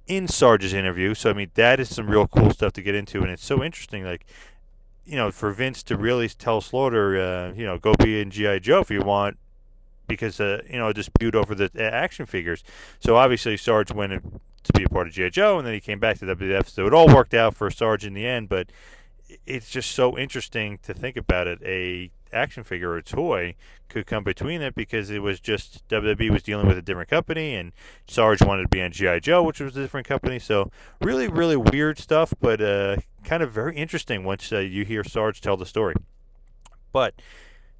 in 0.07 0.29
Sarge's 0.29 0.73
interview. 0.73 1.13
So 1.15 1.31
I 1.31 1.33
mean, 1.33 1.51
that 1.55 1.81
is 1.81 1.93
some 1.93 2.09
real 2.09 2.29
cool 2.29 2.53
stuff 2.53 2.73
to 2.75 2.83
get 2.83 2.95
into, 2.95 3.23
and 3.23 3.31
it's 3.31 3.45
so 3.45 3.65
interesting. 3.65 4.05
Like, 4.05 4.25
you 5.05 5.17
know, 5.17 5.33
for 5.33 5.51
Vince 5.51 5.83
to 5.83 5.97
really 5.97 6.29
tell 6.29 6.61
Slaughter, 6.61 7.21
uh, 7.21 7.53
you 7.55 7.67
know, 7.67 7.77
go 7.77 7.95
be 7.95 8.21
in 8.21 8.31
GI 8.31 8.61
Joe 8.61 8.81
if 8.81 8.91
you 8.91 9.01
want, 9.01 9.37
because 10.07 10.39
uh, 10.41 10.63
you 10.71 10.79
know 10.79 10.89
a 10.89 10.95
dispute 10.95 11.35
over 11.35 11.57
the 11.57 11.71
uh, 11.77 11.83
action 11.83 12.25
figures. 12.25 12.63
So 13.01 13.17
obviously 13.17 13.57
Sarge 13.57 13.93
went 13.93 14.41
to 14.67 14.73
be 14.79 14.85
a 14.85 14.89
part 14.89 15.07
of 15.07 15.13
GI 15.13 15.31
Joe, 15.31 15.59
and 15.59 15.67
then 15.67 15.75
he 15.75 15.81
came 15.81 15.99
back 15.99 16.19
to 16.19 16.27
WWF. 16.27 16.69
So 16.69 16.87
it 16.87 16.95
all 16.95 17.09
worked 17.09 17.35
out 17.35 17.55
for 17.55 17.71
Sarge 17.71 18.05
in 18.05 18.15
the 18.15 18.27
end, 18.27 18.49
but 18.49 18.71
it's 19.47 19.71
just 19.71 19.91
so 19.91 20.17
interesting 20.17 20.79
to 20.83 20.95
think 20.95 21.17
about 21.17 21.47
it. 21.47 21.61
A 21.65 22.11
action 22.33 22.65
figure 22.65 22.91
or 22.93 23.01
toy 23.01 23.55
could 23.89 24.07
come 24.07 24.25
between 24.25 24.61
it 24.61 24.75
because 24.75 25.11
it 25.11 25.21
was 25.21 25.39
just 25.41 25.87
WWE 25.89 26.31
was 26.31 26.43
dealing 26.43 26.67
with 26.67 26.77
a 26.77 26.83
different 26.83 27.09
company 27.09 27.55
and 27.55 27.73
Sarge 28.09 28.43
wanted 28.43 28.63
to 28.63 28.69
be 28.69 28.83
on 28.83 28.91
GI 28.93 29.21
Joe, 29.21 29.43
which 29.43 29.61
was 29.61 29.77
a 29.77 29.81
different 29.81 30.07
company. 30.09 30.39
So 30.39 30.71
really, 31.01 31.29
really 31.29 31.57
weird 31.57 31.99
stuff, 31.99 32.35
but 32.41 32.61
uh, 32.61 32.97
kind 33.25 33.43
of 33.43 33.53
very 33.53 33.77
interesting 33.77 34.25
once 34.25 34.53
uh, 34.53 34.59
you 34.59 34.85
hear 34.85 35.05
Sarge 35.05 35.41
tell 35.41 35.57
the 35.57 35.67
story. 35.67 35.95
But 36.93 37.15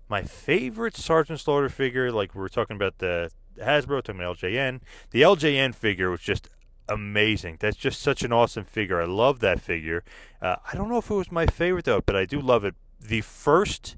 My 0.09 0.23
favorite 0.23 0.97
Sergeant 0.97 1.41
Slaughter 1.41 1.69
figure, 1.69 2.13
like 2.13 2.35
we 2.35 2.41
were 2.41 2.49
talking 2.49 2.77
about 2.77 2.99
the 2.99 3.31
Hasbro, 3.59 4.03
talking 4.03 4.21
about 4.21 4.39
LJN. 4.39 4.81
The 5.11 5.23
LJN 5.23 5.75
figure 5.75 6.11
was 6.11 6.21
just 6.21 6.49
amazing. 6.89 7.59
That's 7.61 7.77
just 7.77 8.01
such 8.01 8.23
an 8.23 8.33
awesome 8.33 8.65
figure. 8.65 9.01
I 9.01 9.05
love 9.07 9.41
that 9.41 9.61
figure. 9.61 10.05
Uh, 10.41 10.57
I 10.71 10.77
don't 10.77 10.89
know 10.89 10.99
if 10.99 11.11
it 11.11 11.15
was 11.15 11.33
my 11.33 11.47
favorite 11.47 11.85
though, 11.85 12.01
but 12.01 12.17
I 12.17 12.25
do 12.25 12.41
love 12.41 12.65
it. 12.65 12.75
The 13.01 13.21
first 13.21 13.97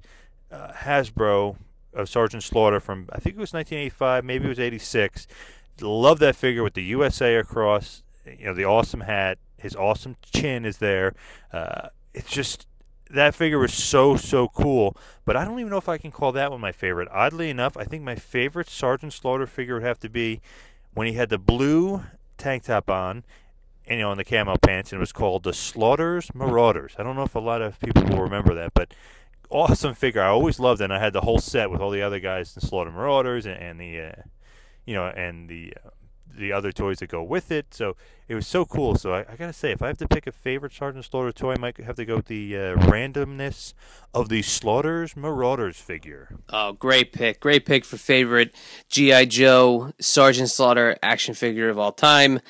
uh, 0.50 0.72
Hasbro 0.72 1.56
of 1.92 2.08
Sergeant 2.08 2.42
Slaughter 2.42 2.80
from 2.80 3.08
I 3.12 3.18
think 3.18 3.36
it 3.36 3.40
was 3.40 3.52
1985, 3.52 4.24
maybe 4.24 4.46
it 4.46 4.48
was 4.48 4.60
86. 4.60 5.26
Love 5.80 6.18
that 6.18 6.36
figure 6.36 6.62
with 6.62 6.74
the 6.74 6.82
USA 6.82 7.36
across. 7.36 8.02
You 8.26 8.46
know 8.46 8.54
the 8.54 8.64
awesome 8.64 9.00
hat. 9.00 9.38
His 9.56 9.74
awesome 9.74 10.16
chin 10.32 10.64
is 10.64 10.78
there. 10.78 11.14
Uh, 11.52 11.88
it's 12.14 12.30
just 12.30 12.66
that 13.10 13.34
figure 13.34 13.58
was 13.58 13.72
so 13.72 14.16
so 14.16 14.48
cool. 14.48 14.96
But 15.24 15.36
I 15.36 15.44
don't 15.44 15.58
even 15.60 15.70
know 15.70 15.78
if 15.78 15.88
I 15.88 15.98
can 15.98 16.10
call 16.10 16.32
that 16.32 16.50
one 16.50 16.60
my 16.60 16.72
favorite. 16.72 17.08
Oddly 17.10 17.50
enough, 17.50 17.76
I 17.76 17.84
think 17.84 18.02
my 18.02 18.16
favorite 18.16 18.68
Sergeant 18.68 19.12
Slaughter 19.12 19.46
figure 19.46 19.74
would 19.74 19.82
have 19.82 20.00
to 20.00 20.08
be 20.08 20.40
when 20.94 21.06
he 21.06 21.14
had 21.14 21.28
the 21.28 21.38
blue 21.38 22.02
tank 22.38 22.64
top 22.64 22.88
on, 22.88 23.24
and 23.86 23.98
you 23.98 24.04
know, 24.04 24.12
in 24.12 24.18
the 24.18 24.24
camo 24.24 24.56
pants, 24.56 24.92
and 24.92 24.98
it 24.98 25.00
was 25.00 25.12
called 25.12 25.42
the 25.42 25.52
Slaughters 25.52 26.34
Marauders. 26.34 26.94
I 26.98 27.02
don't 27.02 27.16
know 27.16 27.22
if 27.22 27.34
a 27.34 27.40
lot 27.40 27.62
of 27.62 27.78
people 27.80 28.04
will 28.04 28.22
remember 28.22 28.54
that, 28.54 28.72
but 28.74 28.94
awesome 29.50 29.94
figure. 29.94 30.22
I 30.22 30.28
always 30.28 30.60
loved 30.60 30.80
it. 30.80 30.84
And 30.84 30.92
I 30.92 30.98
had 30.98 31.12
the 31.12 31.22
whole 31.22 31.38
set 31.38 31.70
with 31.70 31.80
all 31.80 31.90
the 31.90 32.02
other 32.02 32.20
guys, 32.20 32.54
the 32.54 32.60
Slaughter 32.60 32.90
Marauders, 32.90 33.46
and, 33.46 33.56
and 33.56 33.80
the, 33.80 34.00
uh, 34.00 34.22
you 34.86 34.94
know, 34.94 35.06
and 35.06 35.48
the 35.48 35.74
uh, 35.84 35.90
the 36.38 36.52
other 36.52 36.72
toys 36.72 36.98
that 36.98 37.08
go 37.08 37.22
with 37.22 37.50
it. 37.50 37.74
So 37.74 37.96
it 38.28 38.34
was 38.34 38.46
so 38.46 38.64
cool. 38.64 38.94
So 38.94 39.12
I, 39.12 39.20
I, 39.20 39.36
gotta 39.36 39.52
say, 39.52 39.72
if 39.72 39.82
I 39.82 39.88
have 39.88 39.98
to 39.98 40.08
pick 40.08 40.26
a 40.26 40.32
favorite 40.32 40.72
Sergeant 40.72 41.04
Slaughter 41.04 41.32
toy, 41.32 41.52
I 41.52 41.58
might 41.58 41.76
have 41.78 41.96
to 41.96 42.04
go 42.04 42.16
with 42.16 42.26
the 42.26 42.56
uh, 42.56 42.76
randomness 42.76 43.74
of 44.14 44.28
the 44.28 44.42
Slaughters 44.42 45.16
Marauders 45.16 45.78
figure. 45.78 46.36
Oh, 46.48 46.72
great 46.72 47.12
pick! 47.12 47.40
Great 47.40 47.66
pick 47.66 47.84
for 47.84 47.96
favorite 47.96 48.54
GI 48.88 49.26
Joe 49.26 49.92
Sergeant 50.00 50.50
Slaughter 50.50 50.96
action 51.02 51.34
figure 51.34 51.68
of 51.68 51.78
all 51.78 51.92
time. 51.92 52.40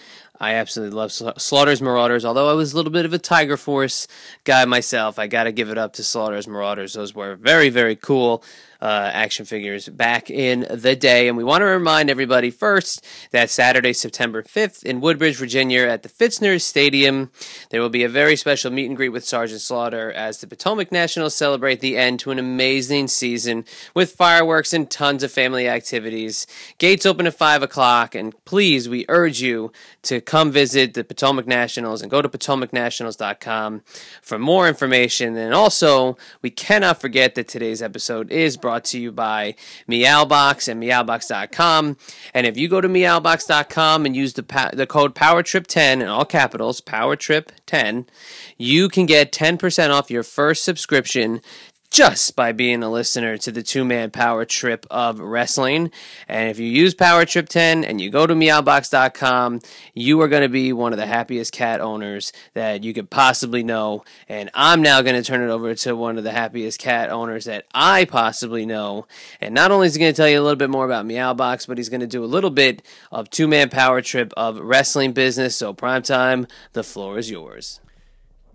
I 0.40 0.54
absolutely 0.54 0.96
love 0.96 1.10
Slaughter's 1.12 1.82
Marauders. 1.82 2.24
Although 2.24 2.48
I 2.48 2.52
was 2.52 2.72
a 2.72 2.76
little 2.76 2.92
bit 2.92 3.04
of 3.04 3.12
a 3.12 3.18
Tiger 3.18 3.56
Force 3.56 4.06
guy 4.44 4.64
myself, 4.66 5.18
I 5.18 5.26
got 5.26 5.44
to 5.44 5.52
give 5.52 5.68
it 5.68 5.78
up 5.78 5.94
to 5.94 6.04
Slaughter's 6.04 6.46
Marauders. 6.46 6.92
Those 6.92 7.12
were 7.12 7.34
very, 7.34 7.70
very 7.70 7.96
cool 7.96 8.44
uh, 8.80 9.10
action 9.12 9.44
figures 9.44 9.88
back 9.88 10.30
in 10.30 10.66
the 10.70 10.94
day. 10.94 11.26
And 11.26 11.36
we 11.36 11.44
want 11.44 11.62
to 11.62 11.66
remind 11.66 12.10
everybody 12.10 12.50
first 12.50 13.04
that 13.32 13.50
Saturday, 13.50 13.92
September 13.92 14.42
5th 14.42 14.84
in 14.84 15.00
Woodbridge, 15.00 15.36
Virginia, 15.36 15.80
at 15.80 16.02
the 16.02 16.08
Pfitzner 16.08 16.60
Stadium, 16.60 17.30
there 17.70 17.80
will 17.80 17.88
be 17.88 18.04
a 18.04 18.08
very 18.08 18.36
special 18.36 18.70
meet 18.70 18.86
and 18.86 18.96
greet 18.96 19.08
with 19.08 19.24
Sergeant 19.24 19.60
Slaughter 19.60 20.12
as 20.12 20.38
the 20.38 20.46
Potomac 20.46 20.92
Nationals 20.92 21.34
celebrate 21.34 21.80
the 21.80 21.96
end 21.96 22.20
to 22.20 22.30
an 22.30 22.38
amazing 22.38 23.08
season 23.08 23.64
with 23.94 24.12
fireworks 24.12 24.72
and 24.72 24.88
tons 24.88 25.22
of 25.22 25.32
family 25.32 25.68
activities. 25.68 26.46
Gates 26.78 27.06
open 27.06 27.26
at 27.26 27.34
5 27.34 27.62
o'clock, 27.62 28.14
and 28.14 28.32
please, 28.44 28.88
we 28.88 29.04
urge 29.08 29.40
you 29.40 29.72
to 30.02 30.20
come 30.20 30.52
visit 30.52 30.94
the 30.94 31.02
Potomac 31.02 31.46
Nationals 31.46 32.00
and 32.02 32.10
go 32.10 32.22
to 32.22 32.28
potomacnationals.com 32.28 33.82
for 34.22 34.38
more 34.38 34.68
information. 34.68 35.36
And 35.36 35.52
also, 35.52 36.16
we 36.42 36.50
cannot 36.50 37.00
forget 37.00 37.34
that 37.34 37.48
today's 37.48 37.82
episode 37.82 38.30
is 38.30 38.56
brought 38.56 38.67
brought 38.68 38.84
to 38.84 39.00
you 39.00 39.10
by 39.10 39.54
Meowbox 39.88 40.68
and 40.68 40.82
Meowbox.com. 40.82 41.96
And 42.34 42.46
if 42.46 42.58
you 42.58 42.68
go 42.68 42.82
to 42.82 42.88
Meowbox.com 42.88 44.04
and 44.04 44.14
use 44.14 44.34
the 44.34 44.42
pa- 44.42 44.72
the 44.74 44.86
code 44.86 45.14
PowerTrip10 45.14 46.02
in 46.02 46.06
all 46.06 46.26
capitals, 46.26 46.82
PowerTrip10, 46.82 48.06
you 48.58 48.90
can 48.90 49.06
get 49.06 49.32
10% 49.32 49.88
off 49.88 50.10
your 50.10 50.22
first 50.22 50.64
subscription 50.64 51.40
just 51.90 52.36
by 52.36 52.52
being 52.52 52.82
a 52.82 52.90
listener 52.90 53.38
to 53.38 53.50
the 53.50 53.62
two 53.62 53.84
man 53.84 54.10
power 54.10 54.44
trip 54.44 54.86
of 54.90 55.20
wrestling. 55.20 55.90
And 56.28 56.50
if 56.50 56.58
you 56.58 56.66
use 56.66 56.94
Power 56.94 57.24
Trip 57.24 57.48
10 57.48 57.84
and 57.84 58.00
you 58.00 58.10
go 58.10 58.26
to 58.26 58.34
meowbox.com, 58.34 59.60
you 59.94 60.20
are 60.20 60.28
going 60.28 60.42
to 60.42 60.48
be 60.48 60.72
one 60.72 60.92
of 60.92 60.98
the 60.98 61.06
happiest 61.06 61.52
cat 61.52 61.80
owners 61.80 62.32
that 62.54 62.84
you 62.84 62.92
could 62.92 63.10
possibly 63.10 63.62
know. 63.62 64.04
And 64.28 64.50
I'm 64.54 64.82
now 64.82 65.00
going 65.00 65.16
to 65.16 65.22
turn 65.22 65.42
it 65.42 65.50
over 65.50 65.74
to 65.74 65.96
one 65.96 66.18
of 66.18 66.24
the 66.24 66.32
happiest 66.32 66.78
cat 66.78 67.10
owners 67.10 67.46
that 67.46 67.66
I 67.74 68.04
possibly 68.04 68.66
know. 68.66 69.06
And 69.40 69.54
not 69.54 69.70
only 69.70 69.86
is 69.86 69.94
he 69.94 70.00
going 70.00 70.12
to 70.12 70.16
tell 70.16 70.28
you 70.28 70.40
a 70.40 70.42
little 70.42 70.56
bit 70.56 70.70
more 70.70 70.84
about 70.84 71.06
Meowbox, 71.06 71.66
but 71.66 71.78
he's 71.78 71.88
going 71.88 72.00
to 72.00 72.06
do 72.06 72.24
a 72.24 72.26
little 72.26 72.50
bit 72.50 72.82
of 73.10 73.30
two 73.30 73.48
man 73.48 73.70
power 73.70 74.02
trip 74.02 74.32
of 74.36 74.58
wrestling 74.58 75.12
business. 75.12 75.56
So, 75.56 75.72
prime 75.72 76.02
time, 76.02 76.46
the 76.74 76.84
floor 76.84 77.18
is 77.18 77.30
yours. 77.30 77.80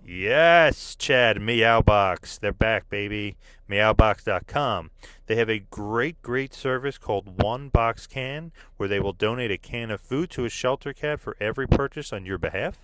Yes, 0.06 0.96
Chad, 0.98 1.38
Meowbox. 1.38 2.42
They're 2.42 2.52
back, 2.52 2.90
baby. 2.90 3.38
Meowbox.com. 3.70 4.92
They 5.28 5.36
have 5.38 5.50
a 5.50 5.60
great, 5.60 6.22
great 6.22 6.54
service 6.54 6.98
called 6.98 7.42
One 7.42 7.70
Box 7.70 8.06
Can, 8.06 8.52
where 8.76 8.90
they 8.90 9.00
will 9.00 9.14
donate 9.14 9.50
a 9.50 9.58
can 9.58 9.92
of 9.92 10.02
food 10.02 10.30
to 10.32 10.44
a 10.44 10.50
shelter 10.50 10.92
cat 10.92 11.22
for 11.22 11.38
every 11.40 11.68
purchase 11.68 12.12
on 12.12 12.26
your 12.26 12.38
behalf. 12.38 12.78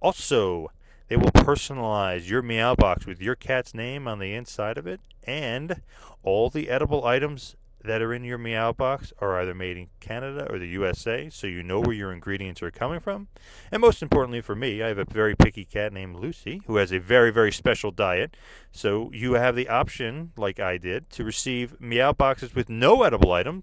Also, 0.00 0.72
they 1.06 1.16
will 1.16 1.30
personalize 1.30 2.28
your 2.28 2.42
Meow 2.42 2.74
Box 2.74 3.06
with 3.06 3.22
your 3.22 3.36
cat's 3.36 3.72
name 3.72 4.08
on 4.08 4.18
the 4.18 4.34
inside 4.34 4.78
of 4.78 4.86
it, 4.86 5.00
and 5.22 5.80
all 6.24 6.50
the 6.50 6.68
edible 6.68 7.06
items 7.06 7.54
that 7.88 8.02
are 8.02 8.12
in 8.12 8.22
your 8.22 8.36
Meow 8.36 8.72
box 8.72 9.14
are 9.18 9.40
either 9.40 9.54
made 9.54 9.78
in 9.78 9.88
Canada 9.98 10.46
or 10.50 10.58
the 10.58 10.68
USA, 10.68 11.30
so 11.30 11.46
you 11.46 11.62
know 11.62 11.80
where 11.80 11.94
your 11.94 12.12
ingredients 12.12 12.62
are 12.62 12.70
coming 12.70 13.00
from. 13.00 13.28
And 13.72 13.80
most 13.80 14.02
importantly 14.02 14.42
for 14.42 14.54
me, 14.54 14.82
I 14.82 14.88
have 14.88 14.98
a 14.98 15.04
very 15.04 15.34
picky 15.34 15.64
cat 15.64 15.92
named 15.92 16.16
Lucy 16.16 16.60
who 16.66 16.76
has 16.76 16.92
a 16.92 16.98
very, 16.98 17.30
very 17.30 17.50
special 17.50 17.90
diet. 17.90 18.36
So 18.70 19.10
you 19.14 19.32
have 19.34 19.56
the 19.56 19.70
option, 19.70 20.32
like 20.36 20.60
I 20.60 20.76
did, 20.76 21.08
to 21.10 21.24
receive 21.24 21.80
Meow 21.80 22.12
boxes 22.12 22.54
with 22.54 22.68
no 22.68 23.02
edible 23.04 23.32
item, 23.32 23.62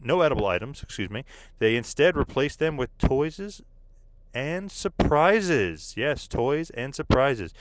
no 0.00 0.20
edible 0.20 0.46
items, 0.46 0.80
excuse 0.82 1.10
me. 1.10 1.24
They 1.58 1.74
instead 1.74 2.16
replace 2.16 2.54
them 2.54 2.76
with 2.76 2.96
toys 2.98 3.60
and 4.32 4.70
surprises. 4.70 5.94
Yes, 5.96 6.28
toys 6.28 6.70
and 6.70 6.94
surprises. 6.94 7.52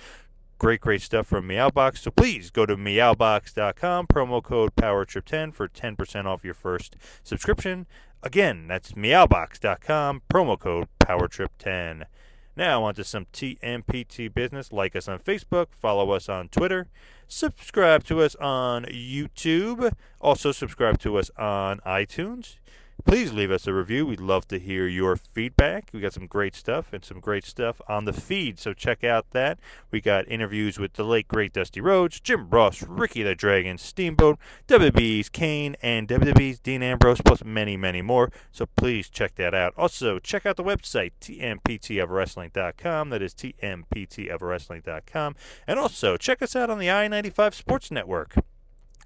Great, 0.59 0.81
great 0.81 1.03
stuff 1.03 1.27
from 1.27 1.47
Meowbox. 1.47 1.99
So 1.99 2.09
please 2.09 2.49
go 2.49 2.65
to 2.65 2.75
meowbox.com, 2.75 4.07
promo 4.07 4.41
code 4.41 4.75
PowerTrip10 4.75 5.53
for 5.53 5.67
10% 5.67 6.25
off 6.25 6.43
your 6.43 6.55
first 6.55 6.95
subscription. 7.23 7.85
Again, 8.23 8.67
that's 8.67 8.93
meowbox.com, 8.93 10.23
promo 10.31 10.59
code 10.59 10.87
PowerTrip10. 10.99 12.05
Now, 12.55 12.83
on 12.85 12.95
to 12.95 13.03
some 13.03 13.27
TMPT 13.31 14.33
business. 14.33 14.73
Like 14.73 14.95
us 14.95 15.07
on 15.07 15.19
Facebook, 15.19 15.67
follow 15.69 16.09
us 16.09 16.27
on 16.27 16.49
Twitter, 16.49 16.87
subscribe 17.27 18.03
to 18.05 18.21
us 18.21 18.33
on 18.37 18.85
YouTube, 18.85 19.93
also 20.19 20.51
subscribe 20.51 20.97
to 21.01 21.17
us 21.17 21.29
on 21.37 21.79
iTunes. 21.85 22.55
Please 23.05 23.31
leave 23.31 23.51
us 23.51 23.67
a 23.67 23.73
review. 23.73 24.05
We'd 24.05 24.19
love 24.19 24.47
to 24.49 24.59
hear 24.59 24.87
your 24.87 25.15
feedback. 25.15 25.89
We 25.93 26.01
got 26.01 26.13
some 26.13 26.27
great 26.27 26.55
stuff 26.55 26.91
and 26.91 27.05
some 27.05 27.19
great 27.19 27.45
stuff 27.45 27.79
on 27.87 28.05
the 28.05 28.13
feed, 28.13 28.59
so 28.59 28.73
check 28.73 29.03
out 29.03 29.29
that. 29.31 29.59
We 29.91 30.01
got 30.01 30.27
interviews 30.27 30.77
with 30.77 30.93
the 30.93 31.03
late 31.03 31.27
great 31.27 31.53
Dusty 31.53 31.79
Rhodes, 31.79 32.19
Jim 32.19 32.49
Ross, 32.49 32.83
Ricky 32.83 33.23
the 33.23 33.33
Dragon, 33.33 33.77
Steamboat, 33.77 34.37
WWE's 34.67 35.29
Kane, 35.29 35.75
and 35.81 36.07
WWE's 36.07 36.59
Dean 36.59 36.83
Ambrose, 36.83 37.21
plus 37.21 37.43
many, 37.45 37.77
many 37.77 38.01
more. 38.01 38.31
So 38.51 38.65
please 38.75 39.09
check 39.09 39.35
that 39.35 39.53
out. 39.53 39.73
Also, 39.77 40.19
check 40.19 40.45
out 40.45 40.57
the 40.57 40.63
website 40.63 41.11
tmptofwrestling.com. 41.21 43.09
That 43.09 43.21
is 43.21 43.33
tmptofwrestling.com. 43.33 45.35
And 45.65 45.79
also 45.79 46.17
check 46.17 46.41
us 46.41 46.55
out 46.55 46.69
on 46.69 46.79
the 46.79 46.91
I-95 46.91 47.53
Sports 47.53 47.89
Network. 47.89 48.35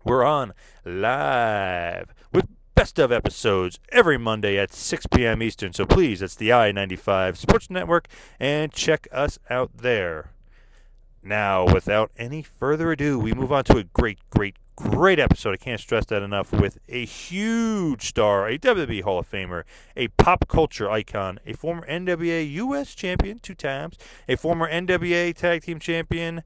We're 0.03 0.23
on 0.23 0.53
live 0.83 2.15
with 2.33 2.47
best 2.81 2.97
of 2.97 3.11
episodes 3.11 3.79
every 3.89 4.17
Monday 4.17 4.57
at 4.57 4.73
6 4.73 5.05
p.m. 5.13 5.43
Eastern. 5.43 5.71
So 5.71 5.85
please, 5.85 6.19
it's 6.19 6.33
the 6.33 6.51
I 6.51 6.71
95 6.71 7.37
Sports 7.37 7.69
Network, 7.69 8.07
and 8.39 8.71
check 8.71 9.07
us 9.11 9.37
out 9.51 9.69
there. 9.77 10.31
Now, 11.21 11.63
without 11.63 12.09
any 12.17 12.41
further 12.41 12.91
ado, 12.91 13.19
we 13.19 13.33
move 13.33 13.51
on 13.51 13.65
to 13.65 13.77
a 13.77 13.83
great, 13.83 14.17
great, 14.31 14.55
great 14.75 15.19
episode. 15.19 15.53
I 15.53 15.57
can't 15.57 15.79
stress 15.79 16.05
that 16.07 16.23
enough. 16.23 16.51
With 16.51 16.79
a 16.89 17.05
huge 17.05 18.07
star, 18.07 18.47
a 18.47 18.57
WWE 18.57 19.03
Hall 19.03 19.19
of 19.19 19.29
Famer, 19.29 19.61
a 19.95 20.07
pop 20.07 20.47
culture 20.47 20.89
icon, 20.89 21.39
a 21.45 21.53
former 21.53 21.85
NWA 21.85 22.51
U.S. 22.53 22.95
champion 22.95 23.37
two 23.37 23.53
times, 23.53 23.95
a 24.27 24.35
former 24.35 24.67
NWA 24.67 25.35
Tag 25.35 25.61
Team 25.61 25.77
champion, 25.77 26.41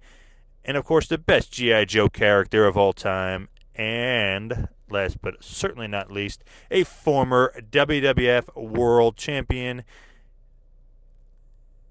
and 0.65 0.75
of 0.75 0.83
course, 0.83 1.07
the 1.07 1.17
best 1.17 1.53
G.I. 1.53 1.85
Joe 1.85 2.09
character 2.09 2.65
of 2.65 2.75
all 2.75 2.91
time, 2.91 3.47
and 3.73 4.67
last 4.89 5.21
but 5.21 5.43
certainly 5.43 5.87
not 5.87 6.11
least, 6.11 6.43
a 6.69 6.83
former 6.83 7.53
WWF 7.71 8.55
World 8.55 9.17
Champion. 9.17 9.83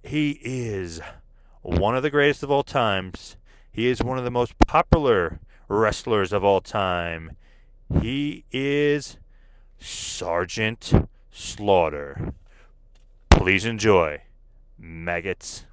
He 0.02 0.38
is 0.42 1.00
one 1.62 1.96
of 1.96 2.02
the 2.02 2.10
greatest 2.10 2.42
of 2.42 2.50
all 2.50 2.62
times. 2.62 3.36
He 3.72 3.88
is 3.88 4.02
one 4.02 4.18
of 4.18 4.24
the 4.24 4.30
most 4.30 4.58
popular 4.58 5.40
wrestlers 5.68 6.32
of 6.32 6.44
all 6.44 6.60
time. 6.60 7.36
He 8.00 8.44
is 8.52 9.18
Sergeant 9.78 11.08
Slaughter. 11.30 12.34
Please 13.30 13.64
enjoy, 13.64 14.22
maggots. 14.78 15.64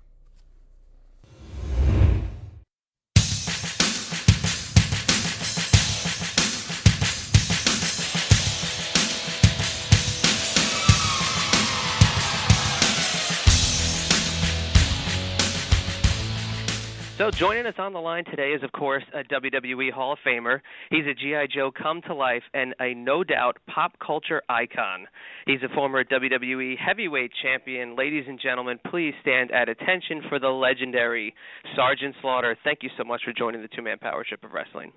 So 17.21 17.29
joining 17.29 17.67
us 17.67 17.75
on 17.77 17.93
the 17.93 18.01
line 18.01 18.25
today 18.25 18.53
is, 18.53 18.63
of 18.63 18.71
course, 18.71 19.03
a 19.13 19.23
WWE 19.23 19.91
Hall 19.91 20.13
of 20.13 20.19
Famer. 20.25 20.61
He's 20.89 21.05
a 21.05 21.13
G.I. 21.13 21.45
Joe 21.53 21.71
come 21.71 22.01
to 22.07 22.15
life 22.15 22.41
and 22.55 22.73
a 22.79 22.95
no 22.95 23.23
doubt 23.23 23.57
pop 23.67 23.91
culture 24.03 24.41
icon. 24.49 25.05
He's 25.45 25.61
a 25.61 25.69
former 25.75 26.03
WWE 26.03 26.79
heavyweight 26.79 27.29
champion. 27.43 27.95
Ladies 27.95 28.25
and 28.27 28.39
gentlemen, 28.41 28.79
please 28.89 29.13
stand 29.21 29.51
at 29.51 29.69
attention 29.69 30.23
for 30.29 30.39
the 30.39 30.47
legendary 30.47 31.35
Sergeant 31.75 32.15
Slaughter. 32.23 32.57
Thank 32.63 32.79
you 32.81 32.89
so 32.97 33.03
much 33.03 33.21
for 33.23 33.33
joining 33.37 33.61
the 33.61 33.67
two 33.67 33.83
man 33.83 33.99
power 33.99 34.25
trip 34.27 34.43
of 34.43 34.53
wrestling. 34.53 34.91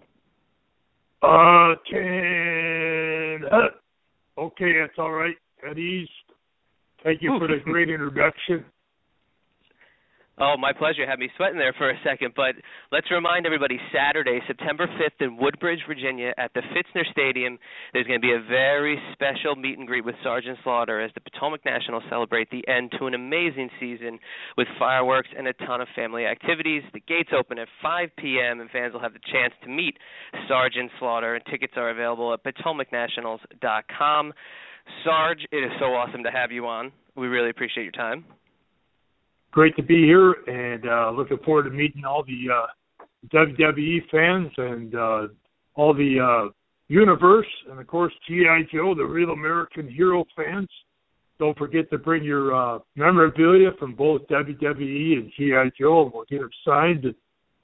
Can, 1.21 3.45
uh, 3.53 4.41
okay, 4.41 4.81
that's 4.81 4.97
all 4.97 5.13
right. 5.13 5.37
At 5.71 5.77
ease. 5.77 6.09
Thank 7.03 7.21
you 7.21 7.39
for 7.39 7.49
the 7.49 7.59
great 7.63 7.91
introduction. 7.91 8.65
Oh, 10.37 10.57
my 10.59 10.73
pleasure. 10.73 11.07
Had 11.07 11.21
me 11.21 11.31
sweating 11.37 11.59
there 11.59 11.73
for 11.79 11.91
a 11.91 11.95
second. 12.03 12.33
But 12.35 12.57
let's 12.91 13.09
remind 13.11 13.47
everybody 13.47 13.79
Saturday, 13.95 14.41
September 14.49 14.89
5th 14.89 15.25
in 15.25 15.37
Woodbridge, 15.37 15.79
Virginia, 15.87 16.33
at 16.37 16.53
the 16.55 16.61
Pfitzner 16.61 17.09
Stadium, 17.13 17.57
there's 17.93 18.07
going 18.07 18.21
to 18.21 18.27
be 18.27 18.33
a 18.33 18.43
very 18.43 18.99
special 19.13 19.55
meet 19.55 19.79
and 19.79 19.87
greet 19.87 20.05
with 20.05 20.17
Sergeant 20.25 20.59
Slaughter 20.65 21.01
as 21.01 21.13
the 21.15 21.21
Potomac 21.21 21.65
Nationals 21.65 22.03
celebrate 22.11 22.51
the 22.51 22.67
end 22.67 22.93
to 22.99 23.07
an 23.07 23.15
amazing 23.15 23.71
season 23.79 24.19
with 24.59 24.67
fireworks 24.77 25.29
and 25.39 25.47
a 25.47 25.53
ton 25.53 25.81
of 25.81 25.87
family 25.95 26.27
activities. 26.27 26.83
The 26.93 27.01
gates 27.01 27.31
open 27.33 27.61
at 27.61 27.69
5 27.81 28.09
p.m., 28.19 28.61
and 28.61 28.69
fans 28.71 28.93
will 28.93 29.01
have 29.01 29.13
the 29.13 29.21
chance 29.31 29.55
to 29.63 29.69
meet 29.69 29.97
Sergeant 30.49 30.91
Slaughter. 30.99 31.37
And 31.37 31.45
tickets 31.47 31.75
are 31.77 31.91
available 31.91 32.33
at 32.33 32.43
PotomacNationals.com. 32.43 34.33
Sarge, 35.05 35.47
it 35.53 35.59
is 35.59 35.71
so 35.79 35.95
awesome 35.95 36.25
to 36.25 36.31
have 36.31 36.51
you 36.51 36.67
on. 36.67 36.91
We 37.15 37.29
really 37.29 37.51
appreciate 37.51 37.85
your 37.85 37.93
time 37.93 38.25
great 39.55 39.77
to 39.77 39.83
be 39.85 40.03
here 40.03 40.33
and 40.49 40.85
uh, 40.87 41.13
looking 41.13 41.39
forward 41.45 41.63
to 41.63 41.71
meeting 41.71 42.05
all 42.05 42.25
the 42.25 42.53
uh, 42.53 42.67
WWE 43.33 44.01
fans 44.11 44.51
and 44.59 44.95
uh, 44.97 45.29
all 45.77 45.95
the 45.95 46.19
uh, 46.19 46.51
universe 46.89 47.47
and 47.71 47.79
of 47.79 47.87
course 47.87 48.13
GI 48.29 48.69
Joe, 48.73 48.95
the 48.97 49.05
real 49.05 49.31
American 49.31 49.89
hero 49.89 50.25
fans. 50.37 50.69
Don't 51.39 51.57
forget 51.57 51.89
to 51.91 51.99
bring 51.99 52.25
your 52.25 52.55
uh, 52.55 52.79
memorabilia 52.97 53.71
from 53.79 53.95
both 53.95 54.23
WWE 54.29 55.19
and 55.19 55.33
GI 55.37 55.73
Joe, 55.81 56.05
and 56.05 56.13
we'll 56.13 56.25
get 56.29 56.41
them 56.41 56.51
signed 56.67 57.05
and, 57.05 57.15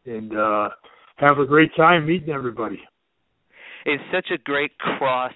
and 0.06 0.36
uh, 0.36 0.68
have 1.16 1.38
a 1.38 1.44
great 1.44 1.74
time 1.76 2.06
meeting 2.06 2.30
everybody. 2.30 2.80
It's 3.84 4.02
such 4.12 4.30
a 4.32 4.38
great 4.38 4.78
cross 4.78 5.32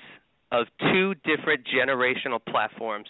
of 0.52 0.66
two 0.80 1.14
different 1.24 1.62
generational 1.66 2.38
platforms 2.48 3.06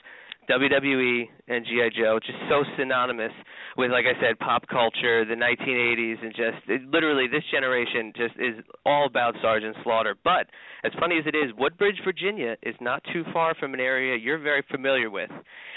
WWE 0.48 1.28
and 1.48 1.64
GI 1.64 1.90
Joe, 1.98 2.18
just 2.24 2.38
so 2.48 2.64
synonymous 2.78 3.32
with, 3.76 3.90
like 3.90 4.04
I 4.04 4.18
said, 4.20 4.38
pop 4.38 4.66
culture, 4.68 5.24
the 5.24 5.34
1980s, 5.34 6.22
and 6.22 6.34
just 6.34 6.68
it, 6.68 6.82
literally 6.88 7.26
this 7.26 7.42
generation 7.50 8.12
just 8.16 8.34
is 8.38 8.64
all 8.86 9.06
about 9.06 9.34
Sergeant 9.42 9.76
Slaughter. 9.82 10.14
But 10.22 10.46
as 10.84 10.92
funny 10.98 11.18
as 11.18 11.24
it 11.26 11.34
is, 11.34 11.52
Woodbridge, 11.58 12.00
Virginia, 12.04 12.56
is 12.62 12.74
not 12.80 13.02
too 13.12 13.24
far 13.32 13.54
from 13.54 13.74
an 13.74 13.80
area 13.80 14.16
you're 14.16 14.38
very 14.38 14.62
familiar 14.70 15.10
with, 15.10 15.30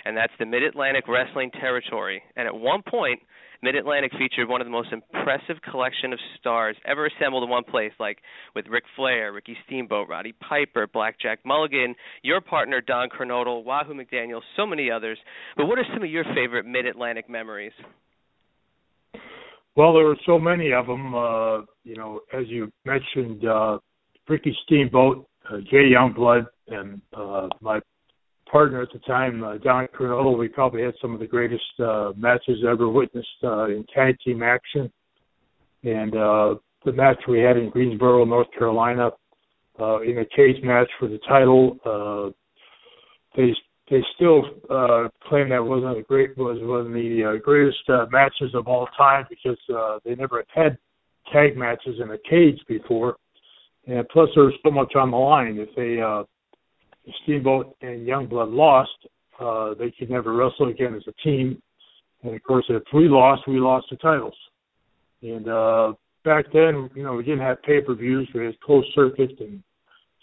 and 0.05 0.15
that's 0.15 0.33
the 0.39 0.45
Mid 0.45 0.63
Atlantic 0.63 1.07
Wrestling 1.07 1.51
Territory. 1.51 2.21
And 2.35 2.47
at 2.47 2.55
one 2.55 2.81
point, 2.87 3.19
Mid 3.61 3.75
Atlantic 3.75 4.11
featured 4.17 4.47
one 4.47 4.61
of 4.61 4.67
the 4.67 4.71
most 4.71 4.89
impressive 4.91 5.61
collection 5.69 6.13
of 6.13 6.19
stars 6.39 6.75
ever 6.85 7.07
assembled 7.07 7.43
in 7.43 7.49
one 7.49 7.63
place, 7.63 7.91
like 7.99 8.19
with 8.55 8.67
Ric 8.67 8.83
Flair, 8.95 9.33
Ricky 9.33 9.57
Steamboat, 9.65 10.07
Roddy 10.07 10.33
Piper, 10.33 10.87
Blackjack 10.87 11.39
Mulligan, 11.45 11.95
your 12.21 12.41
partner 12.41 12.81
Don 12.81 13.09
Kernodle, 13.09 13.63
Wahoo 13.63 13.93
McDaniel, 13.93 14.41
so 14.55 14.65
many 14.65 14.91
others. 14.91 15.17
But 15.55 15.65
what 15.65 15.79
are 15.79 15.85
some 15.93 16.03
of 16.03 16.09
your 16.09 16.25
favorite 16.35 16.65
Mid 16.65 16.85
Atlantic 16.85 17.29
memories? 17.29 17.73
Well, 19.75 19.93
there 19.93 20.05
were 20.05 20.17
so 20.25 20.39
many 20.39 20.73
of 20.73 20.87
them. 20.87 21.13
Uh, 21.13 21.57
you 21.83 21.95
know, 21.95 22.21
as 22.33 22.47
you 22.47 22.71
mentioned, 22.85 23.45
uh, 23.45 23.77
Ricky 24.27 24.55
Steamboat, 24.65 25.27
uh, 25.49 25.57
Jay 25.69 25.91
Youngblood, 25.95 26.47
and 26.67 26.99
uh, 27.13 27.47
my 27.61 27.79
partner 28.51 28.81
at 28.81 28.91
the 28.91 28.99
time, 28.99 29.43
uh, 29.43 29.57
Don 29.57 29.87
Kernodle, 29.87 30.37
we 30.37 30.47
probably 30.47 30.83
had 30.83 30.93
some 31.01 31.13
of 31.13 31.19
the 31.19 31.27
greatest 31.27 31.63
uh, 31.79 32.11
matches 32.15 32.59
ever 32.67 32.89
witnessed 32.89 33.27
uh, 33.43 33.65
in 33.65 33.85
tag 33.93 34.17
team 34.23 34.43
action. 34.43 34.91
And 35.83 36.15
uh, 36.15 36.55
the 36.85 36.91
match 36.91 37.17
we 37.27 37.39
had 37.39 37.57
in 37.57 37.69
Greensboro, 37.69 38.25
North 38.25 38.47
Carolina, 38.57 39.11
uh, 39.79 40.01
in 40.01 40.17
a 40.19 40.25
cage 40.25 40.63
match 40.63 40.89
for 40.99 41.07
the 41.07 41.19
title, 41.27 41.77
uh, 41.85 42.31
they 43.35 43.53
they 43.89 44.03
still 44.15 44.43
uh, 44.69 45.07
claim 45.29 45.49
that 45.49 45.63
wasn't 45.63 45.97
a 45.97 46.01
great 46.01 46.37
was 46.37 46.57
one 46.61 46.87
of 46.87 46.91
the 46.91 47.23
uh, 47.23 47.41
greatest 47.41 47.77
uh, 47.89 48.05
matches 48.11 48.53
of 48.53 48.67
all 48.67 48.87
time 48.97 49.25
because 49.29 49.57
uh, 49.73 49.99
they 50.03 50.15
never 50.15 50.43
had 50.53 50.77
tag 51.31 51.55
matches 51.55 51.95
in 52.01 52.11
a 52.11 52.17
cage 52.29 52.59
before, 52.67 53.17
and 53.85 54.07
plus 54.09 54.29
there 54.35 54.45
was 54.45 54.53
so 54.63 54.71
much 54.71 54.93
on 54.95 55.11
the 55.11 55.17
line. 55.17 55.57
If 55.57 55.69
they 55.75 56.01
uh, 56.01 56.23
Steamboat 57.23 57.75
and 57.81 58.07
Youngblood 58.07 58.53
lost, 58.53 58.91
uh, 59.39 59.73
they 59.75 59.91
could 59.91 60.09
never 60.09 60.33
wrestle 60.33 60.69
again 60.69 60.95
as 60.95 61.03
a 61.07 61.13
team. 61.23 61.61
And 62.23 62.35
of 62.35 62.43
course, 62.43 62.65
if 62.69 62.83
we 62.93 63.07
lost, 63.07 63.43
we 63.47 63.59
lost 63.59 63.87
the 63.89 63.97
titles. 63.97 64.35
And 65.21 65.47
uh, 65.47 65.93
back 66.25 66.45
then, 66.51 66.89
you 66.95 67.03
know, 67.03 67.13
we 67.13 67.23
didn't 67.23 67.41
have 67.41 67.61
pay 67.63 67.81
per 67.81 67.95
views. 67.95 68.27
We 68.33 68.45
had 68.45 68.59
closed 68.61 68.87
circuit 68.95 69.31
and 69.39 69.61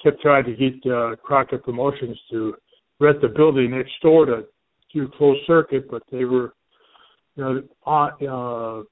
kept 0.02 0.20
trying 0.20 0.44
to 0.44 0.54
get 0.54 0.90
uh, 0.90 1.16
Crockett 1.22 1.64
Promotions 1.64 2.18
to 2.30 2.54
rent 3.00 3.20
the 3.20 3.28
building 3.28 3.70
next 3.70 3.92
door 4.02 4.26
to 4.26 4.44
do 4.92 5.08
closed 5.16 5.40
circuit, 5.46 5.90
but 5.90 6.02
they 6.10 6.24
were, 6.24 6.54
you 7.36 7.42
know, 7.42 7.62
uh, 7.86 8.82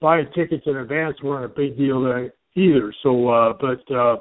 buying 0.00 0.26
tickets 0.34 0.64
in 0.66 0.76
advance 0.76 1.16
weren't 1.22 1.44
a 1.44 1.48
big 1.48 1.76
deal 1.76 2.28
either. 2.54 2.94
So, 3.02 3.28
uh, 3.28 3.52
but 3.60 3.94
uh, 3.94 4.16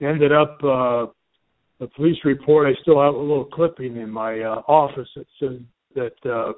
ended 0.00 0.32
up. 0.32 0.58
Uh, 0.62 1.06
the 1.82 1.88
police 1.88 2.18
report, 2.24 2.68
I 2.68 2.80
still 2.80 3.02
have 3.02 3.14
a 3.14 3.18
little 3.18 3.44
clipping 3.44 3.96
in 3.96 4.08
my 4.08 4.38
uh, 4.38 4.62
office 4.68 5.08
that 5.16 5.26
says 5.40 5.58
that 5.96 6.30
uh, 6.30 6.52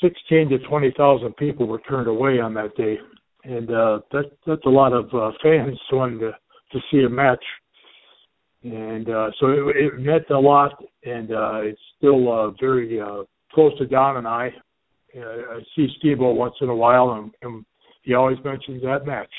16 0.00 0.50
to 0.50 0.58
20,000 0.60 1.36
people 1.36 1.66
were 1.66 1.80
turned 1.80 2.06
away 2.06 2.38
on 2.38 2.54
that 2.54 2.76
day, 2.76 2.96
and 3.42 3.68
uh, 3.68 3.98
that 4.12 4.30
that's 4.46 4.64
a 4.66 4.70
lot 4.70 4.92
of 4.92 5.06
uh, 5.12 5.32
fans 5.42 5.76
wanting 5.92 6.20
to 6.20 6.30
to 6.70 6.78
see 6.92 7.02
a 7.02 7.08
match, 7.08 7.42
and 8.62 9.10
uh, 9.10 9.30
so 9.40 9.46
it, 9.48 9.76
it 9.76 9.98
meant 9.98 10.30
a 10.30 10.38
lot, 10.38 10.72
and 11.04 11.32
uh, 11.32 11.60
it's 11.62 11.80
still 11.96 12.32
uh, 12.32 12.50
very 12.60 13.00
uh, 13.00 13.24
close 13.52 13.76
to 13.78 13.86
Don 13.86 14.18
and 14.18 14.28
I. 14.28 14.52
Uh, 15.16 15.56
I 15.56 15.60
see 15.74 15.88
Steve 15.98 16.18
once 16.20 16.54
in 16.60 16.68
a 16.68 16.76
while, 16.76 17.12
and, 17.12 17.32
and 17.42 17.64
he 18.02 18.14
always 18.14 18.38
mentions 18.44 18.82
that 18.82 19.06
match. 19.06 19.32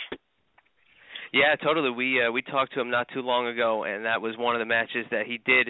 Yeah, 1.33 1.55
totally. 1.61 1.91
We 1.91 2.23
uh, 2.23 2.31
we 2.31 2.41
talked 2.41 2.73
to 2.73 2.81
him 2.81 2.89
not 2.89 3.07
too 3.13 3.21
long 3.21 3.47
ago, 3.47 3.83
and 3.83 4.05
that 4.05 4.21
was 4.21 4.35
one 4.37 4.55
of 4.55 4.59
the 4.59 4.65
matches 4.65 5.05
that 5.11 5.27
he 5.27 5.37
did 5.37 5.69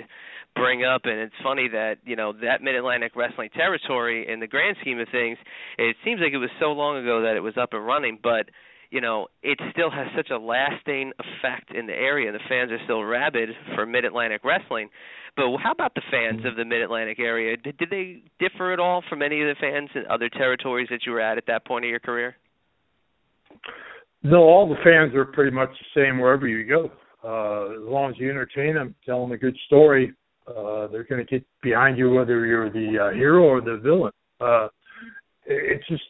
bring 0.56 0.86
up. 0.86 1.02
And 1.04 1.20
it's 1.20 1.36
funny 1.44 1.68
that 1.70 1.98
you 2.06 2.16
know 2.16 2.34
that 2.42 2.62
Mid 2.62 2.76
Atlantic 2.76 3.16
Wrestling 3.16 3.50
territory, 3.54 4.28
in 4.32 4.40
the 4.40 4.48
grand 4.48 4.78
scheme 4.82 5.00
of 5.00 5.08
things, 5.12 5.38
it 5.78 5.98
seems 6.06 6.22
like 6.22 6.34
it 6.34 6.38
was 6.38 6.50
so 6.60 6.72
long 6.72 6.98
ago 6.98 7.24
that 7.24 7.36
it 7.36 7.42
was 7.42 7.58
up 7.58 7.74
and 7.74 7.86
running, 7.86 8.20
but 8.22 8.50
you 8.90 9.02
know, 9.02 9.28
it 9.44 9.60
still 9.72 9.92
has 9.92 10.08
such 10.16 10.30
a 10.32 10.38
lasting 10.38 11.12
effect 11.20 11.72
in 11.76 11.86
the 11.86 11.94
area. 11.94 12.32
The 12.32 12.40
fans 12.50 12.72
are 12.72 12.80
still 12.86 13.04
rabid 13.04 13.50
for 13.76 13.86
Mid 13.86 14.04
Atlantic 14.04 14.44
wrestling. 14.44 14.90
But 15.36 15.46
how 15.62 15.72
about 15.72 15.94
the 15.94 16.02
fans 16.10 16.44
of 16.46 16.56
the 16.56 16.66
Mid 16.66 16.82
Atlantic 16.82 17.20
area? 17.20 17.56
Did, 17.56 17.78
did 17.78 17.90
they 17.92 18.24
differ 18.40 18.74
at 18.74 18.80
all 18.80 19.04
from 19.08 19.22
any 19.22 19.42
of 19.42 19.48
the 19.48 19.56
fans 19.62 19.90
in 19.94 20.06
other 20.10 20.28
territories 20.28 20.88
that 20.90 21.02
you 21.06 21.12
were 21.12 21.22
at 21.22 21.38
at 21.38 21.46
that 21.48 21.66
point 21.66 21.86
of 21.86 21.90
your 21.90 22.00
career? 22.00 22.36
No, 24.24 24.44
all 24.44 24.68
the 24.68 24.76
fans 24.84 25.16
are 25.16 25.26
pretty 25.26 25.52
much 25.52 25.70
the 25.70 26.02
same 26.02 26.20
wherever 26.20 26.48
you 26.48 26.68
go. 26.68 26.92
Uh, 27.24 27.74
as 27.74 27.90
long 27.90 28.12
as 28.12 28.18
you 28.18 28.30
entertain 28.30 28.76
them, 28.76 28.96
tell 29.06 29.22
them 29.22 29.32
a 29.32 29.38
good 29.38 29.56
story, 29.68 30.14
uh, 30.48 30.88
they're 30.88 31.06
going 31.06 31.26
to 31.26 31.30
get 31.30 31.46
behind 31.62 31.98
you 31.98 32.10
whether 32.12 32.46
you're 32.46 32.70
the 32.70 33.10
uh, 33.12 33.14
hero 33.14 33.44
or 33.44 33.62
the 33.62 33.80
villain. 33.84 34.12
Uh, 34.42 34.68
it's 35.46 35.88
just 35.88 36.04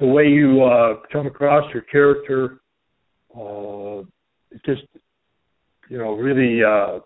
the 0.00 0.06
way 0.06 0.24
you 0.24 0.62
uh, 0.62 0.94
come 1.12 1.26
across 1.26 1.64
your 1.72 1.82
character. 1.82 2.60
Uh, 3.34 4.04
it's 4.50 4.64
just 4.64 4.82
you 5.88 5.98
know 5.98 6.12
really 6.12 6.62
uh, 6.62 6.98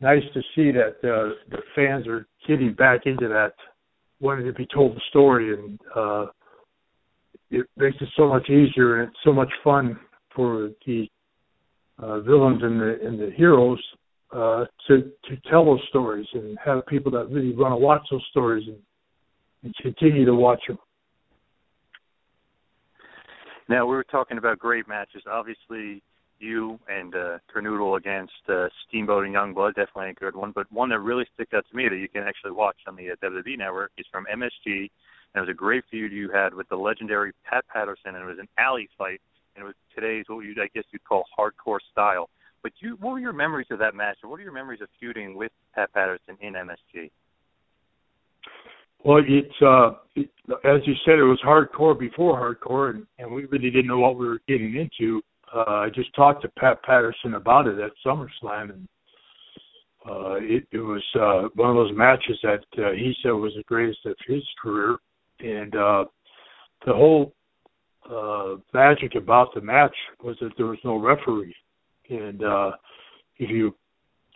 nice 0.00 0.22
to 0.34 0.40
see 0.54 0.72
that 0.72 0.96
uh, 1.02 1.34
the 1.50 1.58
fans 1.74 2.06
are 2.06 2.26
getting 2.46 2.74
back 2.74 3.02
into 3.06 3.28
that, 3.28 3.52
wanting 4.20 4.46
to 4.46 4.52
be 4.52 4.66
told 4.74 4.96
the 4.96 5.00
story 5.08 5.54
and. 5.54 5.78
Uh, 5.94 6.26
it 7.50 7.66
makes 7.76 7.96
it 8.00 8.08
so 8.16 8.28
much 8.28 8.48
easier 8.48 9.00
and 9.00 9.08
it's 9.08 9.18
so 9.24 9.32
much 9.32 9.50
fun 9.64 9.98
for 10.34 10.70
the 10.86 11.08
uh, 11.98 12.20
villains 12.20 12.62
and 12.62 12.80
the 12.80 12.98
and 13.02 13.18
the 13.18 13.30
heroes 13.36 13.82
uh, 14.32 14.64
to 14.86 15.10
to 15.28 15.36
tell 15.50 15.64
those 15.64 15.82
stories 15.88 16.26
and 16.34 16.58
have 16.64 16.86
people 16.86 17.10
that 17.10 17.30
really 17.30 17.54
want 17.54 17.72
to 17.72 17.76
watch 17.76 18.02
those 18.10 18.24
stories 18.30 18.66
and, 18.66 18.76
and 19.64 19.74
continue 19.82 20.24
to 20.24 20.34
watch 20.34 20.60
them. 20.68 20.78
Now 23.68 23.84
we 23.86 23.94
were 23.94 24.04
talking 24.04 24.38
about 24.38 24.58
great 24.58 24.88
matches. 24.88 25.22
Obviously, 25.30 26.02
you 26.38 26.78
and 26.88 27.14
uh, 27.14 27.38
Kernodle 27.52 27.98
against 27.98 28.32
uh, 28.48 28.68
Steamboat 28.86 29.26
and 29.26 29.34
Youngblood, 29.34 29.74
definitely 29.74 30.10
a 30.10 30.14
good 30.14 30.36
one. 30.36 30.52
But 30.52 30.70
one 30.72 30.88
that 30.90 31.00
really 31.00 31.26
sticks 31.34 31.52
out 31.52 31.64
to 31.70 31.76
me 31.76 31.88
that 31.88 31.96
you 31.96 32.08
can 32.08 32.22
actually 32.22 32.52
watch 32.52 32.76
on 32.86 32.96
the 32.96 33.10
uh, 33.10 33.16
WWE 33.22 33.58
Network 33.58 33.92
is 33.98 34.06
from 34.10 34.26
MSG 34.32 34.90
And 35.34 35.42
it 35.42 35.46
was 35.46 35.54
a 35.54 35.56
great 35.56 35.84
feud 35.90 36.12
you 36.12 36.30
had 36.30 36.54
with 36.54 36.68
the 36.68 36.76
legendary 36.76 37.32
Pat 37.44 37.64
Patterson, 37.72 38.14
and 38.14 38.24
it 38.24 38.26
was 38.26 38.38
an 38.38 38.48
alley 38.58 38.88
fight, 38.96 39.20
and 39.54 39.62
it 39.62 39.66
was 39.66 39.74
today's 39.94 40.24
what 40.28 40.40
you 40.40 40.54
I 40.60 40.68
guess 40.74 40.84
you'd 40.90 41.04
call 41.04 41.24
hardcore 41.38 41.78
style. 41.92 42.28
But 42.62 42.72
you, 42.80 42.96
what 43.00 43.12
were 43.12 43.18
your 43.20 43.32
memories 43.32 43.68
of 43.70 43.78
that 43.78 43.94
match, 43.94 44.16
what 44.22 44.40
are 44.40 44.42
your 44.42 44.52
memories 44.52 44.80
of 44.80 44.88
feuding 44.98 45.36
with 45.36 45.52
Pat 45.74 45.92
Patterson 45.92 46.36
in 46.40 46.54
MSG? 46.54 47.10
Well, 49.04 49.22
it's 49.26 49.62
uh, 49.62 49.90
it, 50.16 50.28
as 50.64 50.80
you 50.84 50.94
said, 51.04 51.18
it 51.18 51.22
was 51.22 51.40
hardcore 51.44 51.98
before 51.98 52.36
hardcore, 52.36 52.90
and, 52.90 53.06
and 53.18 53.32
we 53.32 53.44
really 53.44 53.70
didn't 53.70 53.86
know 53.86 54.00
what 54.00 54.18
we 54.18 54.26
were 54.26 54.40
getting 54.48 54.74
into. 54.74 55.22
Uh, 55.54 55.86
I 55.86 55.88
just 55.94 56.14
talked 56.14 56.42
to 56.42 56.48
Pat 56.58 56.82
Patterson 56.82 57.34
about 57.34 57.68
it 57.68 57.78
at 57.78 57.92
SummerSlam, 58.04 58.70
and 58.70 58.88
uh, 60.08 60.34
it, 60.40 60.66
it 60.72 60.78
was 60.78 61.02
uh, 61.14 61.48
one 61.54 61.70
of 61.70 61.76
those 61.76 61.96
matches 61.96 62.38
that 62.42 62.64
uh, 62.78 62.90
he 62.92 63.14
said 63.22 63.30
was 63.30 63.52
the 63.56 63.62
greatest 63.64 64.00
of 64.04 64.16
his 64.26 64.42
career, 64.60 64.96
and 65.40 65.74
uh, 65.74 66.04
the 66.86 66.92
whole 66.92 67.34
uh, 68.10 68.56
magic 68.72 69.14
about 69.14 69.54
the 69.54 69.60
match 69.60 69.94
was 70.22 70.36
that 70.40 70.50
there 70.56 70.66
was 70.66 70.78
no 70.84 70.96
referee, 70.96 71.54
and 72.10 72.42
uh, 72.42 72.72
if 73.36 73.50
you 73.50 73.74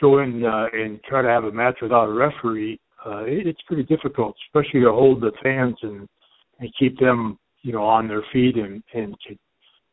go 0.00 0.20
in 0.20 0.44
uh, 0.44 0.66
and 0.72 1.02
try 1.04 1.22
to 1.22 1.28
have 1.28 1.44
a 1.44 1.52
match 1.52 1.76
without 1.80 2.08
a 2.08 2.12
referee, 2.12 2.78
uh, 3.06 3.24
it, 3.24 3.46
it's 3.46 3.62
pretty 3.62 3.84
difficult, 3.84 4.36
especially 4.48 4.80
to 4.80 4.92
hold 4.92 5.20
the 5.20 5.32
fans 5.42 5.76
and 5.82 6.08
and 6.58 6.72
keep 6.78 6.98
them, 6.98 7.38
you 7.62 7.72
know, 7.72 7.82
on 7.82 8.08
their 8.08 8.24
feet 8.32 8.56
and 8.56 8.82
and 8.94 9.16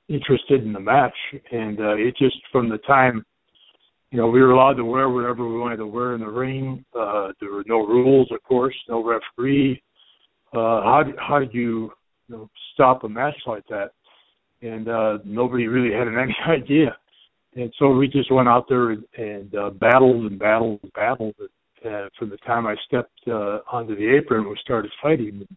interested 0.08 0.64
in 0.64 0.74
the 0.74 0.80
match. 0.80 1.16
And 1.52 1.80
uh, 1.80 1.96
it 1.96 2.16
just 2.18 2.38
from 2.52 2.70
the 2.70 2.80
time, 2.80 3.24
you 4.12 4.18
know, 4.18 4.28
we 4.28 4.42
were 4.42 4.52
allowed 4.52 4.74
to 4.74 4.86
wear 4.86 5.10
whatever 5.10 5.48
we 5.48 5.60
wanted 5.60 5.78
to 5.78 5.88
wear 5.88 6.16
in 6.16 6.22
the 6.22 6.28
ring. 6.28 6.84
Uh, 7.00 7.30
there 7.40 7.52
were 7.52 7.64
no 7.68 7.86
rules, 7.86 8.30
of 8.32 8.42
course, 8.44 8.76
no 8.88 9.04
referee. 9.04 9.82
Uh, 10.54 10.82
how 10.82 11.04
do, 11.06 11.14
how 11.20 11.40
did 11.40 11.54
you, 11.54 11.92
you 12.28 12.36
know, 12.36 12.50
stop 12.74 13.04
a 13.04 13.10
match 13.10 13.36
like 13.46 13.66
that? 13.68 13.92
And 14.62 14.90
uh, 14.90 15.20
nobody 15.24 15.68
really 15.68 15.96
had 15.96 16.08
any 16.08 16.36
idea. 16.48 16.98
And 17.56 17.74
so 17.80 17.90
we 17.90 18.08
just 18.08 18.32
went 18.32 18.48
out 18.48 18.66
there 18.70 18.92
and, 18.92 19.04
and 19.18 19.56
uh, 19.56 19.70
battled 19.72 20.26
and 20.26 20.40
battled 20.40 20.80
and 20.84 20.94
battled 20.94 21.36
uh, 21.86 22.08
from 22.18 22.30
the 22.30 22.38
time 22.38 22.68
I 22.68 22.76
stepped 22.88 23.20
uh, 23.28 23.60
onto 23.72 23.96
the 23.96 24.16
apron, 24.16 24.50
we 24.50 24.58
started 24.62 24.92
fighting, 25.02 25.48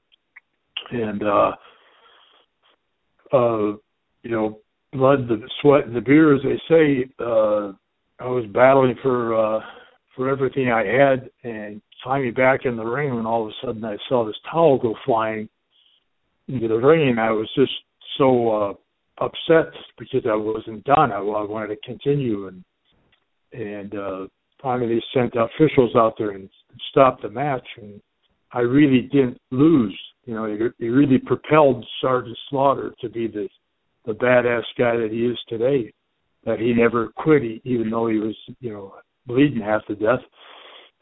and 0.91 1.23
uh, 1.23 1.53
uh, 3.33 3.73
you 4.23 4.31
know, 4.31 4.59
blood, 4.93 5.29
the 5.29 5.41
sweat, 5.61 5.87
and 5.87 5.97
the 5.97 6.01
beer, 6.01 6.35
as 6.35 6.43
they 6.43 6.61
say. 6.69 7.11
Uh, 7.19 7.73
I 8.21 8.29
was 8.29 8.45
battling 8.53 8.95
for 9.03 9.35
uh, 9.35 9.61
for 10.15 10.29
everything 10.29 10.71
I 10.71 10.85
had, 10.85 11.31
and 11.43 11.81
finally 12.05 12.31
back 12.31 12.65
in 12.65 12.77
the 12.77 12.85
ring, 12.85 13.15
when 13.15 13.27
all 13.27 13.43
of 13.43 13.49
a 13.49 13.67
sudden 13.67 13.85
I 13.85 13.97
saw 14.09 14.25
this 14.25 14.37
towel 14.51 14.79
go 14.79 14.95
flying 15.05 15.49
into 16.49 16.69
the 16.69 16.77
ring, 16.77 17.11
and 17.11 17.21
I 17.21 17.31
was 17.31 17.49
just 17.55 17.73
so 18.19 18.51
uh, 18.51 19.25
upset 19.25 19.73
because 19.99 20.23
I 20.29 20.35
wasn't 20.35 20.85
done. 20.85 21.13
I, 21.13 21.19
I 21.19 21.45
wanted 21.45 21.69
to 21.69 21.77
continue, 21.85 22.49
and 22.49 22.65
and 23.53 23.95
uh, 23.95 24.27
finally 24.63 24.95
they 24.95 25.03
sent 25.15 25.35
officials 25.35 25.95
out 25.97 26.15
there 26.19 26.31
and 26.31 26.49
stopped 26.91 27.23
the 27.23 27.31
match, 27.31 27.67
and 27.81 28.01
I 28.53 28.61
really 28.61 29.03
didn't 29.13 29.41
lose. 29.51 29.99
You 30.25 30.35
know, 30.35 30.45
it, 30.45 30.61
it 30.79 30.87
really 30.87 31.19
propelled 31.19 31.85
Sergeant 32.01 32.39
Slaughter 32.49 32.95
to 33.01 33.09
be 33.09 33.27
the 33.27 33.49
the 34.05 34.13
badass 34.13 34.65
guy 34.77 34.97
that 34.97 35.11
he 35.11 35.27
is 35.27 35.39
today. 35.49 35.93
That 36.45 36.59
he 36.59 36.73
never 36.73 37.09
quit, 37.17 37.43
even 37.65 37.89
though 37.89 38.09
he 38.09 38.19
was, 38.19 38.35
you 38.59 38.73
know, 38.73 38.95
bleeding 39.27 39.63
half 39.63 39.87
to 39.87 39.95
death, 39.95 40.19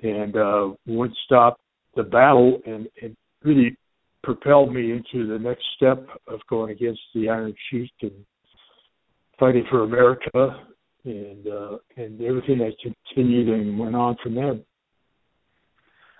and 0.02 0.36
uh, 0.36 0.70
wouldn't 0.86 1.16
stop 1.24 1.60
the 1.96 2.02
battle, 2.02 2.60
and 2.66 2.88
it 2.96 3.16
really 3.42 3.76
propelled 4.22 4.72
me 4.72 4.92
into 4.92 5.26
the 5.26 5.38
next 5.38 5.64
step 5.76 6.06
of 6.28 6.40
going 6.48 6.70
against 6.70 7.00
the 7.14 7.28
Iron 7.28 7.54
Sheik 7.70 7.92
and 8.02 8.12
fighting 9.38 9.64
for 9.70 9.84
America 9.84 10.66
and 11.04 11.46
uh, 11.46 11.78
and 11.96 12.20
everything 12.20 12.58
that 12.58 12.72
continued 12.82 13.48
and 13.48 13.78
went 13.78 13.96
on 13.96 14.16
from 14.22 14.34
there. 14.34 14.58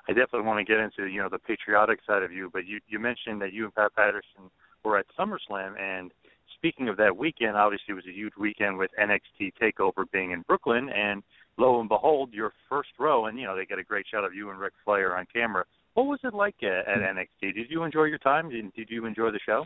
I 0.09 0.13
definitely 0.13 0.43
want 0.43 0.67
to 0.67 0.73
get 0.73 0.81
into 0.81 1.13
you 1.13 1.21
know 1.21 1.29
the 1.29 1.39
patriotic 1.39 2.01
side 2.07 2.23
of 2.23 2.33
you, 2.33 2.51
but 2.53 2.67
you 2.67 2.81
you 2.89 2.99
mentioned 2.99 3.41
that 3.43 3.53
you 3.53 3.65
and 3.65 3.75
Pat 3.75 3.95
Patterson 3.95 4.51
were 4.85 4.99
at 4.99 5.07
SummerSlam, 5.19 5.79
and 5.79 6.11
speaking 6.55 6.89
of 6.89 6.97
that 6.97 7.17
weekend, 7.17 7.57
obviously 7.57 7.93
it 7.93 7.95
was 7.95 8.07
a 8.09 8.13
huge 8.13 8.33
weekend 8.39 8.79
with 8.79 8.91
NXT 9.01 9.53
Takeover 9.61 10.05
being 10.13 10.33
in 10.33 10.43
Brooklyn, 10.43 10.89
and 10.89 11.23
lo 11.61 11.81
and 11.81 11.89
behold, 11.89 12.33
your 12.33 12.53
first 12.69 12.89
row, 12.99 13.27
and 13.27 13.39
you 13.39 13.47
know 13.47 13.57
they 13.57 13.67
get 13.67 13.79
a 13.79 13.85
great 13.85 14.07
shot 14.11 14.25
of 14.25 14.35
you 14.35 14.51
and 14.51 14.59
Ric 14.59 14.73
Flair 14.85 15.17
on 15.17 15.27
camera. 15.33 15.65
What 15.95 16.07
was 16.07 16.21
it 16.25 16.35
like 16.35 16.57
at, 16.63 16.89
at 16.89 16.99
NXT? 16.99 17.55
Did 17.55 17.67
you 17.69 17.83
enjoy 17.85 18.05
your 18.05 18.19
time? 18.19 18.49
Did, 18.51 18.73
did 18.75 18.89
you 18.91 19.07
enjoy 19.07 19.31
the 19.31 19.41
show? 19.45 19.65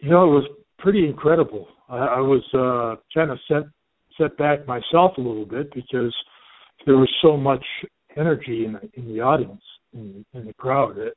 You 0.00 0.10
know, 0.10 0.24
it 0.24 0.34
was 0.34 0.50
pretty 0.78 1.06
incredible. 1.06 1.68
I, 1.88 1.98
I 1.98 2.20
was 2.20 2.42
uh, 2.54 3.00
kind 3.12 3.30
of 3.30 3.38
set 3.46 3.64
set 4.18 4.36
back 4.36 4.66
myself 4.66 5.12
a 5.18 5.20
little 5.20 5.46
bit 5.46 5.72
because 5.74 6.14
there 6.86 6.96
was 6.96 7.10
so 7.22 7.36
much 7.36 7.64
energy 8.16 8.64
in 8.64 8.72
the, 8.72 8.90
in 8.94 9.14
the 9.14 9.20
audience, 9.20 9.62
in, 9.92 10.24
in 10.34 10.46
the 10.46 10.52
crowd, 10.54 10.98
uh, 10.98 11.10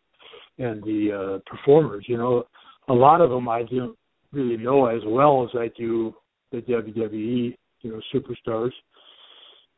and 0.58 0.84
the 0.84 1.40
uh, 1.40 1.50
performers. 1.50 2.06
You 2.08 2.18
know, 2.18 2.44
a 2.88 2.94
lot 2.94 3.22
of 3.22 3.30
them 3.30 3.48
I 3.50 3.64
didn't 3.64 3.96
really 4.32 4.58
know 4.58 4.88
as 4.88 5.02
well 5.06 5.44
as 5.44 5.50
I 5.58 5.70
do 5.78 6.14
the 6.52 6.60
WWE, 6.62 7.56
you 7.82 7.92
know, 7.92 8.02
superstars. 8.14 8.72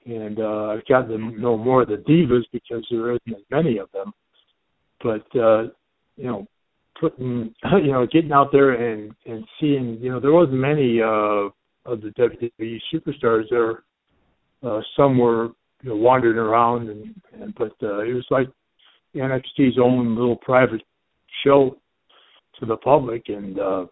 And 0.06 0.40
uh, 0.40 0.68
I've 0.68 0.86
gotten 0.88 1.10
to 1.10 1.40
know 1.40 1.58
more 1.58 1.82
of 1.82 1.88
the 1.90 1.96
divas 1.96 2.44
because 2.52 2.86
there 2.92 3.12
isn't 3.12 3.36
as 3.36 3.44
many 3.50 3.80
of 3.80 3.90
them. 3.92 4.14
But 5.02 5.40
uh, 5.40 5.64
you 6.16 6.26
know, 6.26 6.48
putting 7.00 7.54
you 7.84 7.92
know 7.92 8.08
getting 8.12 8.32
out 8.32 8.52
there 8.52 8.72
and 8.72 9.14
and 9.26 9.46
seeing 9.60 9.98
you 10.02 10.12
know 10.12 10.20
there 10.20 10.32
wasn't 10.32 10.58
many 10.58 11.02
uh 11.02 11.50
of 11.88 12.02
the 12.02 12.10
WWE 12.18 12.80
superstars 12.94 13.44
there. 13.50 13.84
Uh, 14.64 14.82
some 14.98 15.18
were 15.18 15.50
you 15.84 15.90
know 15.90 15.96
wandering 15.96 16.38
around 16.38 16.90
and, 16.90 17.14
and 17.34 17.54
but 17.56 17.74
uh, 17.84 18.00
it 18.00 18.14
was 18.14 18.26
like 18.32 18.48
NXT's 19.16 19.78
own 19.82 20.16
little 20.16 20.38
private 20.38 20.82
show 21.44 21.78
to 22.60 22.66
the 22.66 22.78
public 22.78 23.24
and 23.28 23.60
uh 23.60 23.86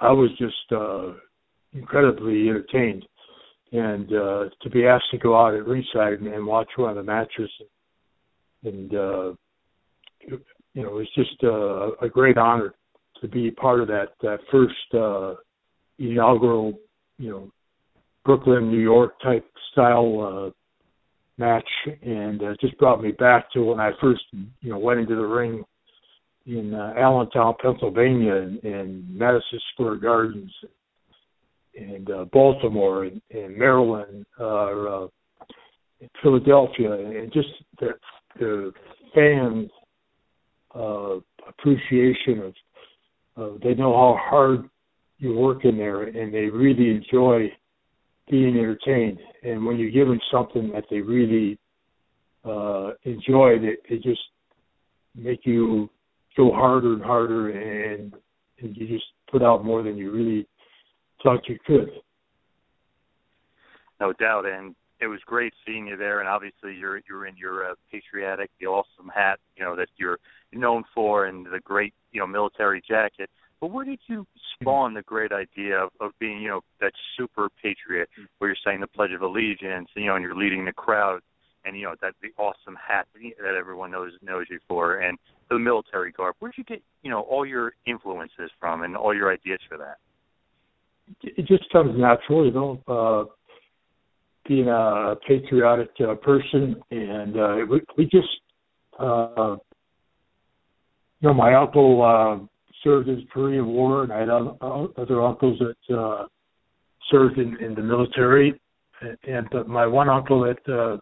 I 0.00 0.12
was 0.12 0.30
just 0.38 0.72
uh 0.72 1.14
incredibly 1.72 2.48
entertained 2.48 3.04
and 3.72 4.12
uh 4.12 4.44
to 4.60 4.70
be 4.70 4.86
asked 4.86 5.10
to 5.10 5.18
go 5.18 5.36
out 5.36 5.54
at 5.54 5.66
ringside 5.66 6.14
and, 6.14 6.26
and 6.28 6.46
watch 6.46 6.68
one 6.76 6.90
of 6.90 6.96
the 6.96 7.02
matches. 7.02 7.50
And 8.64 8.94
uh 8.94 9.32
you 10.74 10.82
know, 10.82 10.98
it's 10.98 11.14
just 11.14 11.42
uh, 11.44 11.92
a 12.04 12.08
great 12.08 12.38
honor 12.38 12.74
to 13.20 13.28
be 13.28 13.50
part 13.50 13.80
of 13.80 13.88
that 13.88 14.08
that 14.22 14.38
first 14.50 14.94
uh, 14.94 15.34
inaugural, 15.98 16.74
you 17.18 17.30
know, 17.30 17.50
Brooklyn, 18.24 18.70
New 18.70 18.80
York 18.80 19.20
type 19.22 19.44
style 19.72 20.20
uh, 20.48 20.50
match, 21.38 21.68
and 22.02 22.42
uh, 22.42 22.54
just 22.60 22.78
brought 22.78 23.02
me 23.02 23.12
back 23.12 23.50
to 23.52 23.64
when 23.64 23.80
I 23.80 23.90
first, 24.00 24.22
you 24.32 24.70
know, 24.70 24.78
went 24.78 25.00
into 25.00 25.16
the 25.16 25.26
ring 25.26 25.64
in 26.46 26.74
uh, 26.74 26.94
Allentown, 26.96 27.54
Pennsylvania, 27.62 28.34
and, 28.34 28.62
and 28.64 29.16
Madison 29.16 29.60
Square 29.72 29.96
Gardens, 29.96 30.52
and 31.74 32.10
uh, 32.10 32.24
Baltimore, 32.32 33.04
and, 33.04 33.20
and 33.30 33.56
Maryland, 33.56 34.26
uh, 34.38 34.44
uh, 34.44 35.06
Philadelphia, 36.22 36.92
and 36.92 37.32
just 37.32 37.48
the, 37.80 37.90
the 38.38 38.72
fans 39.14 39.70
uh, 40.74 41.16
appreciation 41.48 42.40
of 42.40 42.54
uh, 43.36 43.58
they 43.62 43.74
know 43.74 43.92
how 43.92 44.18
hard 44.20 44.68
you 45.18 45.34
work 45.34 45.64
in 45.64 45.76
there 45.76 46.02
and 46.02 46.34
they 46.34 46.46
really 46.50 46.90
enjoy 46.90 47.50
being 48.30 48.58
entertained. 48.58 49.18
And 49.42 49.64
when 49.64 49.78
you 49.78 49.90
give 49.90 50.08
them 50.08 50.20
something 50.30 50.70
that 50.72 50.84
they 50.90 51.00
really 51.00 51.58
uh 52.44 52.90
enjoy 53.04 53.56
they, 53.60 53.76
they 53.88 53.96
just 54.02 54.20
make 55.14 55.46
you 55.46 55.88
go 56.36 56.50
harder 56.52 56.94
and 56.94 57.02
harder 57.02 57.50
and, 57.50 58.12
and 58.60 58.76
you 58.76 58.88
just 58.88 59.04
put 59.30 59.42
out 59.42 59.64
more 59.64 59.84
than 59.84 59.96
you 59.96 60.10
really 60.10 60.48
thought 61.22 61.48
you 61.48 61.58
could 61.66 61.90
no 64.00 64.12
doubt 64.12 64.46
and 64.46 64.74
it 65.02 65.08
was 65.08 65.18
great 65.26 65.52
seeing 65.66 65.88
you 65.88 65.96
there, 65.96 66.20
and 66.20 66.28
obviously 66.28 66.74
you're 66.74 67.00
you're 67.08 67.26
in 67.26 67.36
your 67.36 67.68
uh, 67.68 67.74
patriotic, 67.90 68.50
the 68.60 68.66
awesome 68.66 69.10
hat, 69.12 69.40
you 69.56 69.64
know 69.64 69.74
that 69.74 69.88
you're 69.96 70.18
known 70.52 70.84
for, 70.94 71.26
and 71.26 71.44
the 71.44 71.58
great 71.64 71.92
you 72.12 72.20
know 72.20 72.26
military 72.26 72.80
jacket. 72.88 73.28
But 73.60 73.72
where 73.72 73.84
did 73.84 73.98
you 74.06 74.26
spawn 74.54 74.94
the 74.94 75.02
great 75.02 75.32
idea 75.32 75.76
of, 75.76 75.90
of 76.00 76.12
being 76.20 76.40
you 76.40 76.48
know 76.48 76.60
that 76.80 76.92
super 77.18 77.48
patriot, 77.60 78.08
where 78.38 78.50
you're 78.50 78.56
saying 78.64 78.80
the 78.80 78.86
Pledge 78.86 79.10
of 79.10 79.22
Allegiance, 79.22 79.88
you 79.96 80.06
know, 80.06 80.14
and 80.14 80.22
you're 80.22 80.36
leading 80.36 80.64
the 80.64 80.72
crowd, 80.72 81.20
and 81.64 81.76
you 81.76 81.82
know 81.82 81.96
that 82.00 82.14
the 82.22 82.28
awesome 82.38 82.76
hat 82.76 83.08
that 83.12 83.56
everyone 83.58 83.90
knows 83.90 84.12
knows 84.22 84.46
you 84.50 84.60
for, 84.68 84.98
and 84.98 85.18
the 85.50 85.58
military 85.58 86.12
garb. 86.12 86.36
Where'd 86.38 86.54
you 86.56 86.64
get 86.64 86.80
you 87.02 87.10
know 87.10 87.22
all 87.22 87.44
your 87.44 87.72
influences 87.86 88.52
from, 88.60 88.82
and 88.84 88.96
all 88.96 89.12
your 89.12 89.32
ideas 89.32 89.58
for 89.68 89.78
that? 89.78 89.96
It 91.22 91.46
just 91.46 91.70
comes 91.70 91.98
natural, 91.98 92.46
you 92.46 92.52
know. 92.52 92.82
Uh, 92.86 93.32
being 94.48 94.68
a 94.68 95.14
patriotic 95.26 95.90
uh, 96.00 96.14
person, 96.16 96.76
and 96.90 97.36
uh, 97.36 97.56
we, 97.70 97.80
we 97.96 98.04
just, 98.06 98.26
uh, 98.98 99.56
you 101.20 101.28
know, 101.28 101.34
my 101.34 101.54
uncle 101.54 102.02
uh, 102.02 102.44
served 102.82 103.08
in 103.08 103.16
the 103.16 103.26
Korean 103.32 103.68
War, 103.68 104.02
and 104.02 104.12
I 104.12 104.18
had 104.18 104.28
other 104.28 105.22
uncles 105.22 105.60
that 105.60 105.96
uh, 105.96 106.26
served 107.08 107.38
in, 107.38 107.56
in 107.62 107.74
the 107.76 107.82
military. 107.82 108.60
And, 109.00 109.46
and 109.52 109.68
my 109.68 109.86
one 109.86 110.08
uncle 110.08 110.40
that 110.42 110.72
uh, 110.72 110.96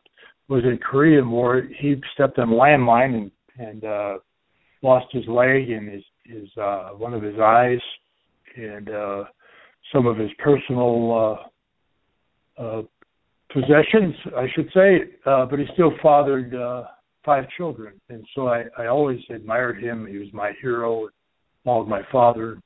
was 0.48 0.64
in 0.64 0.78
Korean 0.78 1.30
War, 1.30 1.62
he 1.78 1.96
stepped 2.12 2.38
on 2.38 2.50
a 2.50 2.52
landmine 2.52 3.14
and 3.14 3.30
and 3.60 3.84
uh, 3.84 4.14
lost 4.82 5.06
his 5.12 5.26
leg 5.28 5.70
and 5.70 5.88
his 5.88 6.02
his 6.24 6.48
uh, 6.56 6.90
one 6.90 7.14
of 7.14 7.22
his 7.22 7.38
eyes, 7.38 7.80
and 8.56 8.88
uh, 8.88 9.24
some 9.92 10.06
of 10.06 10.16
his 10.16 10.30
personal 10.38 11.48
uh, 12.58 12.62
uh, 12.62 12.82
possessions, 13.52 14.14
I 14.36 14.46
should 14.54 14.70
say. 14.74 15.00
Uh, 15.26 15.46
but 15.46 15.58
he 15.58 15.66
still 15.74 15.92
fathered 16.02 16.54
uh, 16.54 16.84
five 17.24 17.44
children, 17.56 17.94
and 18.08 18.24
so 18.34 18.48
I, 18.48 18.64
I 18.78 18.86
always 18.86 19.20
admired 19.28 19.82
him. 19.82 20.06
He 20.06 20.18
was 20.18 20.28
my 20.32 20.52
hero, 20.60 21.08
followed 21.64 21.88
my 21.88 22.02
father, 22.10 22.58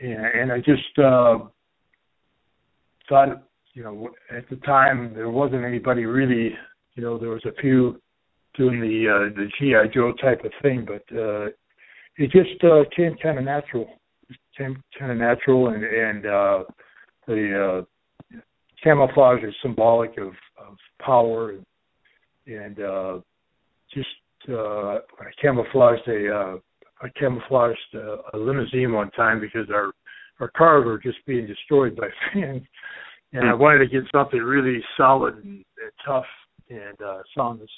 and, 0.00 0.26
and 0.26 0.52
I 0.52 0.58
just 0.58 0.98
uh, 0.98 1.38
thought, 3.08 3.42
you 3.74 3.82
know, 3.82 4.10
at 4.34 4.48
the 4.50 4.56
time 4.56 5.12
there 5.14 5.30
wasn't 5.30 5.64
anybody 5.64 6.04
really, 6.04 6.54
you 6.94 7.02
know, 7.02 7.18
there 7.18 7.30
was 7.30 7.44
a 7.46 7.60
few 7.60 8.00
doing 8.56 8.80
the 8.80 9.08
uh, 9.08 9.34
the 9.34 9.48
GI 9.58 9.94
Joe 9.94 10.12
type 10.20 10.44
of 10.44 10.52
thing, 10.60 10.86
but 10.86 11.02
uh, 11.16 11.46
it 12.16 12.30
just 12.30 12.62
uh, 12.64 12.84
came 12.94 13.16
kind 13.22 13.38
of 13.38 13.44
natural. 13.44 13.88
Kind 14.58 14.76
of 15.00 15.16
natural, 15.16 15.68
and 15.68 15.82
and 15.82 16.26
uh, 16.26 16.64
the 17.26 17.84
uh, 18.34 18.38
camouflage 18.82 19.42
is 19.42 19.54
symbolic 19.62 20.18
of, 20.18 20.32
of 20.58 20.76
power 21.00 21.52
and, 21.52 21.66
and 22.46 22.80
uh, 22.80 23.18
just 23.94 24.08
uh, 24.48 24.98
I 24.98 25.30
camouflaged 25.40 26.06
a 26.08 26.34
uh, 26.34 26.56
I 27.00 27.08
camouflaged 27.18 27.78
uh, 27.94 28.16
a 28.34 28.38
limousine 28.38 28.92
one 28.92 29.10
time 29.12 29.40
because 29.40 29.68
our 29.70 29.92
our 30.40 30.50
cars 30.56 30.84
were 30.84 30.98
just 30.98 31.24
being 31.26 31.46
destroyed 31.46 31.96
by 31.96 32.08
fans, 32.32 32.62
and 33.32 33.48
I 33.48 33.54
wanted 33.54 33.78
to 33.78 33.86
get 33.86 34.10
something 34.14 34.40
really 34.40 34.82
solid 34.96 35.36
and, 35.36 35.44
and 35.46 35.92
tough, 36.04 36.24
and 36.68 37.00
uh, 37.00 37.22
saw 37.34 37.54
this 37.54 37.70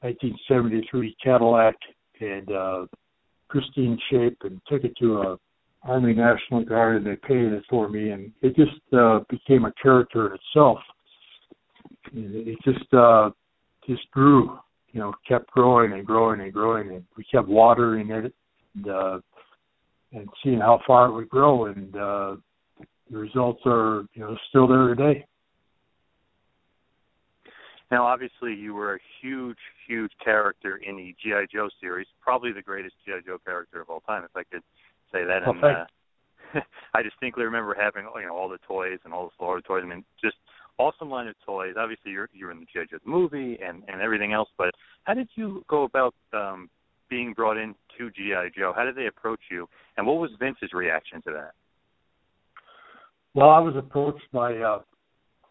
1973 0.00 1.16
Cadillac 1.22 1.74
and 2.20 2.50
uh, 2.50 2.86
pristine 3.48 3.98
shape, 4.10 4.38
and 4.42 4.60
took 4.68 4.84
it 4.84 4.96
to 5.00 5.18
a 5.22 5.38
Army 5.84 6.14
National 6.14 6.64
Guard, 6.64 6.96
and 6.96 7.06
they 7.06 7.16
painted 7.16 7.52
it 7.52 7.64
for 7.68 7.88
me, 7.88 8.10
and 8.10 8.32
it 8.40 8.54
just 8.54 8.80
uh, 8.92 9.20
became 9.28 9.64
a 9.64 9.72
character 9.82 10.28
in 10.28 10.34
itself. 10.34 10.78
It 12.12 12.58
just 12.64 12.92
uh, 12.94 13.30
just 13.86 14.08
grew 14.10 14.58
you 14.92 15.00
know, 15.00 15.12
kept 15.26 15.50
growing 15.50 15.92
and 15.92 16.06
growing 16.06 16.40
and 16.40 16.52
growing, 16.52 16.90
and 16.90 17.04
we 17.16 17.24
kept 17.24 17.48
watering 17.48 18.10
it 18.10 18.32
and, 18.76 18.88
uh, 18.88 19.18
and 20.12 20.28
seeing 20.44 20.60
how 20.60 20.80
far 20.86 21.06
it 21.06 21.12
would 21.12 21.28
grow. 21.28 21.66
And 21.66 21.96
uh, 21.96 22.36
the 23.10 23.18
results 23.18 23.62
are, 23.64 24.04
you 24.12 24.20
know, 24.20 24.36
still 24.50 24.68
there 24.68 24.94
today. 24.94 25.26
Now, 27.90 28.06
obviously, 28.06 28.54
you 28.54 28.74
were 28.74 28.94
a 28.94 28.98
huge, 29.20 29.58
huge 29.86 30.12
character 30.22 30.76
in 30.86 30.96
the 30.96 31.14
GI 31.22 31.48
Joe 31.52 31.68
series, 31.80 32.06
probably 32.20 32.52
the 32.52 32.62
greatest 32.62 32.94
GI 33.04 33.26
Joe 33.26 33.38
character 33.44 33.80
of 33.80 33.90
all 33.90 34.00
time, 34.00 34.24
if 34.24 34.30
I 34.34 34.44
could 34.44 34.62
say 35.12 35.24
that. 35.24 35.46
And 35.46 35.62
uh, 35.62 35.84
I 36.94 37.02
distinctly 37.02 37.44
remember 37.44 37.76
having, 37.78 38.06
you 38.16 38.26
know, 38.26 38.36
all 38.36 38.48
the 38.48 38.58
toys 38.66 38.98
and 39.04 39.12
all 39.12 39.26
the 39.26 39.32
Florida 39.38 39.66
toys. 39.66 39.82
I 39.84 39.88
mean, 39.88 40.04
just 40.22 40.36
awesome 40.78 41.10
line 41.10 41.28
of 41.28 41.34
toys. 41.44 41.74
Obviously, 41.78 42.12
you're 42.12 42.28
you're 42.32 42.50
in 42.50 42.60
the 42.60 42.66
GI 42.66 42.86
Joe 42.90 42.98
movie 43.04 43.58
and 43.64 43.82
and 43.88 44.00
everything 44.00 44.32
else. 44.32 44.48
But 44.58 44.70
how 45.04 45.14
did 45.14 45.28
you 45.34 45.64
go 45.68 45.84
about 45.84 46.14
um, 46.32 46.68
being 47.08 47.32
brought 47.32 47.56
into 47.56 48.10
GI 48.16 48.52
Joe? 48.56 48.72
How 48.74 48.84
did 48.84 48.96
they 48.96 49.06
approach 49.06 49.40
you, 49.50 49.68
and 49.96 50.06
what 50.06 50.16
was 50.16 50.30
Vince's 50.38 50.72
reaction 50.72 51.22
to 51.22 51.32
that? 51.32 51.52
Well, 53.34 53.48
I 53.48 53.60
was 53.60 53.74
approached 53.76 54.30
by 54.32 54.56
uh, 54.56 54.80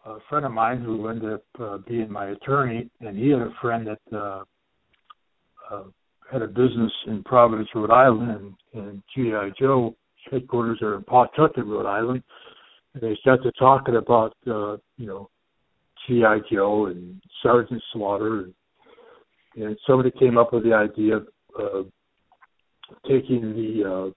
a 0.06 0.18
friend 0.28 0.46
of 0.46 0.52
mine 0.52 0.82
who 0.82 1.08
ended 1.08 1.32
up 1.32 1.44
uh, 1.60 1.78
being 1.86 2.10
my 2.10 2.26
attorney, 2.30 2.88
and 3.00 3.16
he 3.16 3.30
had 3.30 3.40
a 3.40 3.52
friend 3.60 3.86
that 3.86 4.16
uh, 4.16 4.44
uh, 5.70 5.82
had 6.32 6.42
a 6.42 6.48
business 6.48 6.92
in 7.06 7.22
Providence, 7.22 7.68
Rhode 7.74 7.90
Island, 7.90 8.54
and, 8.72 9.02
GI 9.14 9.52
Joe 9.60 9.94
headquarters 10.30 10.80
are 10.80 10.94
in 10.96 11.02
Pawtucket, 11.02 11.66
Rhode 11.66 11.86
Island. 11.86 12.22
And 12.94 13.02
they 13.02 13.18
to 13.24 13.52
talking 13.58 13.96
about 13.96 14.34
uh, 14.46 14.76
you 14.96 15.06
know 15.06 15.28
GI 16.06 16.48
Joe 16.50 16.86
and 16.86 17.20
Sergeant 17.42 17.82
Slaughter, 17.92 18.44
and, 18.44 18.54
and 19.56 19.76
somebody 19.86 20.10
came 20.18 20.38
up 20.38 20.52
with 20.52 20.64
the 20.64 20.74
idea 20.74 21.16
of 21.16 21.26
uh, 21.58 21.82
taking 23.08 23.52
the 23.54 23.90
uh, 23.90 24.10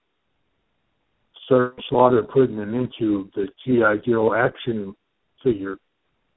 Sergeant 1.48 1.84
Slaughter 1.88 2.20
and 2.20 2.28
putting 2.28 2.56
them 2.56 2.74
into 2.74 3.30
the 3.34 3.46
GI 3.64 4.10
Joe 4.10 4.34
action 4.34 4.94
figure. 5.42 5.76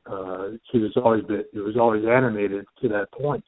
Uh, 0.09 0.51
it 0.73 0.77
was 0.77 0.93
always 0.97 1.23
been, 1.25 1.43
it 1.53 1.59
was 1.59 1.77
always 1.77 2.03
animated 2.05 2.65
to 2.81 2.89
that 2.89 3.11
point, 3.11 3.43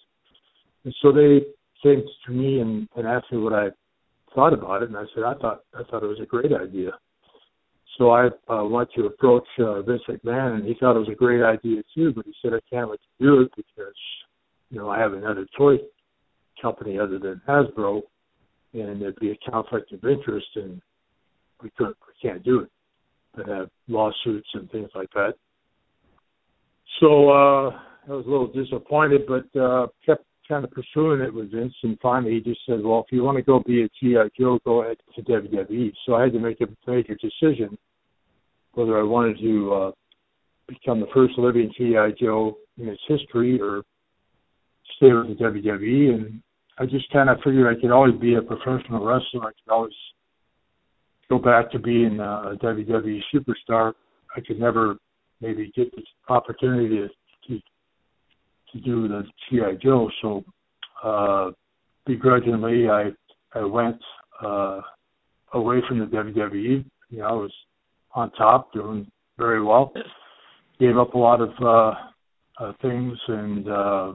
and 0.85 0.95
so 1.01 1.11
they 1.11 1.41
came 1.81 2.03
to 2.25 2.31
me 2.31 2.59
and, 2.59 2.87
and 2.95 3.07
asked 3.07 3.31
me 3.31 3.39
what 3.39 3.53
I 3.53 3.69
thought 4.33 4.53
about 4.53 4.83
it, 4.83 4.89
and 4.89 4.97
I 4.97 5.03
said 5.13 5.23
I 5.23 5.33
thought 5.35 5.61
I 5.73 5.83
thought 5.83 6.03
it 6.03 6.07
was 6.07 6.19
a 6.21 6.25
great 6.25 6.51
idea. 6.53 6.91
So 7.97 8.11
I 8.11 8.29
uh, 8.49 8.63
went 8.63 8.89
to 8.95 9.05
approach 9.05 9.47
uh, 9.59 9.81
Vince 9.81 10.01
McMahon, 10.07 10.55
and 10.55 10.65
he 10.65 10.75
thought 10.79 10.95
it 10.95 10.99
was 10.99 11.09
a 11.09 11.15
great 11.15 11.43
idea 11.43 11.81
too. 11.93 12.13
But 12.13 12.25
he 12.25 12.33
said, 12.41 12.53
"I 12.53 12.59
can't 12.69 12.89
let 12.89 12.99
you 13.19 13.27
do 13.27 13.41
it 13.41 13.51
because, 13.55 13.93
you 14.69 14.79
know, 14.79 14.89
I 14.89 14.99
have 14.99 15.13
another 15.13 15.45
toy 15.57 15.77
company 16.61 16.97
other 16.97 17.19
than 17.19 17.41
Hasbro, 17.47 18.01
and 18.73 19.01
there'd 19.01 19.19
be 19.19 19.31
a 19.31 19.51
conflict 19.51 19.91
of 19.91 20.03
interest, 20.05 20.47
and 20.55 20.81
we 21.61 21.69
couldn't, 21.77 21.97
we 22.07 22.29
can't 22.29 22.43
do 22.43 22.61
it. 22.61 22.69
But 23.35 23.47
have 23.47 23.69
lawsuits 23.87 24.49
and 24.53 24.71
things 24.71 24.89
like 24.95 25.09
that." 25.13 25.33
So 26.99 27.29
uh, 27.29 27.69
I 28.07 28.11
was 28.11 28.25
a 28.25 28.29
little 28.29 28.51
disappointed, 28.51 29.21
but 29.27 29.59
uh, 29.59 29.87
kept 30.05 30.25
kind 30.51 30.65
of 30.65 30.71
pursuing 30.71 31.21
it 31.21 31.33
with 31.33 31.51
Vince, 31.51 31.73
and 31.83 31.97
finally 32.01 32.33
he 32.33 32.41
just 32.41 32.59
said, 32.65 32.83
"Well, 32.83 33.05
if 33.07 33.11
you 33.11 33.23
want 33.23 33.37
to 33.37 33.41
go 33.41 33.61
be 33.65 33.83
a 33.83 33.89
GI 33.99 34.31
Joe, 34.37 34.59
go 34.65 34.81
ahead 34.83 34.97
to 35.15 35.21
WWE." 35.21 35.93
So 36.05 36.15
I 36.15 36.23
had 36.23 36.33
to 36.33 36.39
make 36.39 36.59
a 36.59 36.67
major 36.85 37.15
decision 37.15 37.77
whether 38.73 38.99
I 38.99 39.03
wanted 39.03 39.39
to 39.39 39.73
uh, 39.73 39.91
become 40.67 40.99
the 40.99 41.07
first 41.13 41.37
living 41.37 41.71
GI 41.77 42.15
Joe 42.19 42.57
in 42.77 42.89
its 42.89 43.01
history 43.07 43.61
or 43.61 43.83
stay 44.97 45.13
with 45.13 45.37
the 45.37 45.43
WWE. 45.43 46.15
And 46.15 46.41
I 46.77 46.85
just 46.85 47.09
kind 47.11 47.29
of 47.29 47.37
figured 47.43 47.73
I 47.73 47.79
could 47.79 47.91
always 47.91 48.19
be 48.19 48.35
a 48.35 48.41
professional 48.41 49.05
wrestler. 49.05 49.43
I 49.43 49.51
could 49.51 49.71
always 49.71 49.93
go 51.29 51.39
back 51.39 51.71
to 51.71 51.79
being 51.79 52.19
a 52.19 52.57
WWE 52.61 53.21
superstar. 53.33 53.93
I 54.35 54.41
could 54.41 54.59
never 54.59 54.97
maybe 55.39 55.71
get 55.75 55.93
the 55.95 56.03
opportunity 56.27 56.89
to 56.89 57.09
to, 58.73 58.79
do 58.79 59.07
the 59.07 59.23
GI 59.49 59.79
Joe. 59.81 60.09
So 60.21 60.43
uh, 61.03 61.51
begrudgingly, 62.05 62.89
I 62.89 63.11
I 63.53 63.63
went 63.63 63.97
uh, 64.43 64.81
away 65.53 65.81
from 65.87 65.99
the 65.99 66.05
WWE. 66.05 66.85
You 67.09 67.17
know, 67.17 67.25
I 67.25 67.31
was 67.31 67.51
on 68.13 68.31
top, 68.31 68.73
doing 68.73 69.09
very 69.37 69.63
well. 69.63 69.93
Gave 70.79 70.97
up 70.97 71.13
a 71.13 71.17
lot 71.17 71.41
of 71.41 71.51
uh, 71.61 71.93
uh, 72.63 72.73
things 72.81 73.17
and 73.27 73.67
uh, 73.69 74.13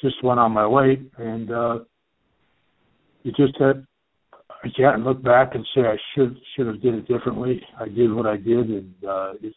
just 0.00 0.22
went 0.22 0.40
on 0.40 0.52
my 0.52 0.66
way. 0.66 1.00
And 1.18 1.50
uh, 1.50 1.78
you 3.22 3.32
just 3.32 3.56
had 3.58 3.86
I 4.64 4.68
can't 4.76 5.02
look 5.02 5.22
back 5.22 5.54
and 5.54 5.66
say 5.74 5.82
I 5.82 5.96
should 6.14 6.36
should 6.54 6.66
have 6.66 6.80
did 6.80 6.94
it 6.94 7.08
differently. 7.08 7.60
I 7.78 7.88
did 7.88 8.12
what 8.12 8.26
I 8.26 8.36
did, 8.36 8.70
and 8.70 8.94
uh, 9.06 9.32
it's 9.42 9.56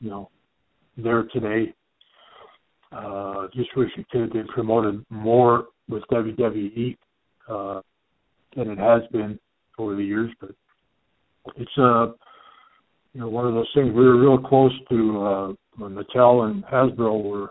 you 0.00 0.10
know 0.10 0.30
there 0.96 1.24
today. 1.32 1.72
Uh, 2.92 3.46
just 3.54 3.74
wish 3.76 3.90
it 3.96 4.08
could 4.10 4.22
have 4.22 4.32
been 4.32 4.46
promoted 4.48 5.04
more 5.08 5.66
with 5.88 6.02
WWE 6.10 6.96
uh, 7.48 7.80
than 8.56 8.70
it 8.70 8.78
has 8.78 9.02
been 9.12 9.38
over 9.78 9.96
the 9.96 10.04
years, 10.04 10.30
but 10.40 10.50
it's 11.56 11.70
uh, 11.78 12.12
you 13.14 13.20
know, 13.20 13.28
one 13.28 13.46
of 13.46 13.54
those 13.54 13.68
things. 13.74 13.88
We 13.88 14.04
were 14.04 14.20
real 14.20 14.38
close 14.38 14.72
to 14.90 15.22
uh, 15.22 15.52
when 15.76 15.94
Mattel 15.94 16.50
and 16.50 16.64
Hasbro 16.64 17.22
were 17.22 17.50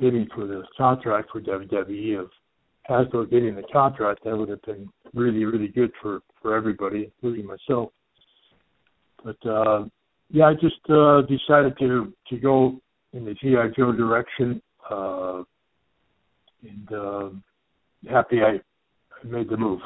bidding 0.00 0.26
for 0.34 0.46
the 0.46 0.62
contract 0.76 1.30
for 1.30 1.40
WWE. 1.40 2.20
Of 2.20 2.30
Hasbro 2.88 3.30
getting 3.30 3.54
the 3.54 3.62
contract, 3.72 4.24
that 4.24 4.36
would 4.36 4.48
have 4.48 4.62
been 4.62 4.88
really, 5.14 5.44
really 5.44 5.68
good 5.68 5.90
for 6.00 6.20
for 6.40 6.56
everybody, 6.56 7.04
including 7.04 7.46
myself. 7.46 7.90
But 9.24 9.36
uh, 9.48 9.84
yeah, 10.30 10.46
I 10.46 10.54
just 10.54 10.80
uh, 10.88 11.22
decided 11.22 11.78
to 11.78 12.12
to 12.28 12.38
go 12.38 12.80
in 13.12 13.24
the 13.24 13.34
GI 13.34 13.74
Joe 13.76 13.92
direction, 13.92 14.62
uh, 14.90 15.42
and 16.62 16.92
uh, 16.92 17.28
happy 18.10 18.40
I, 18.42 18.60
made 19.24 19.48
the 19.48 19.56
move. 19.56 19.80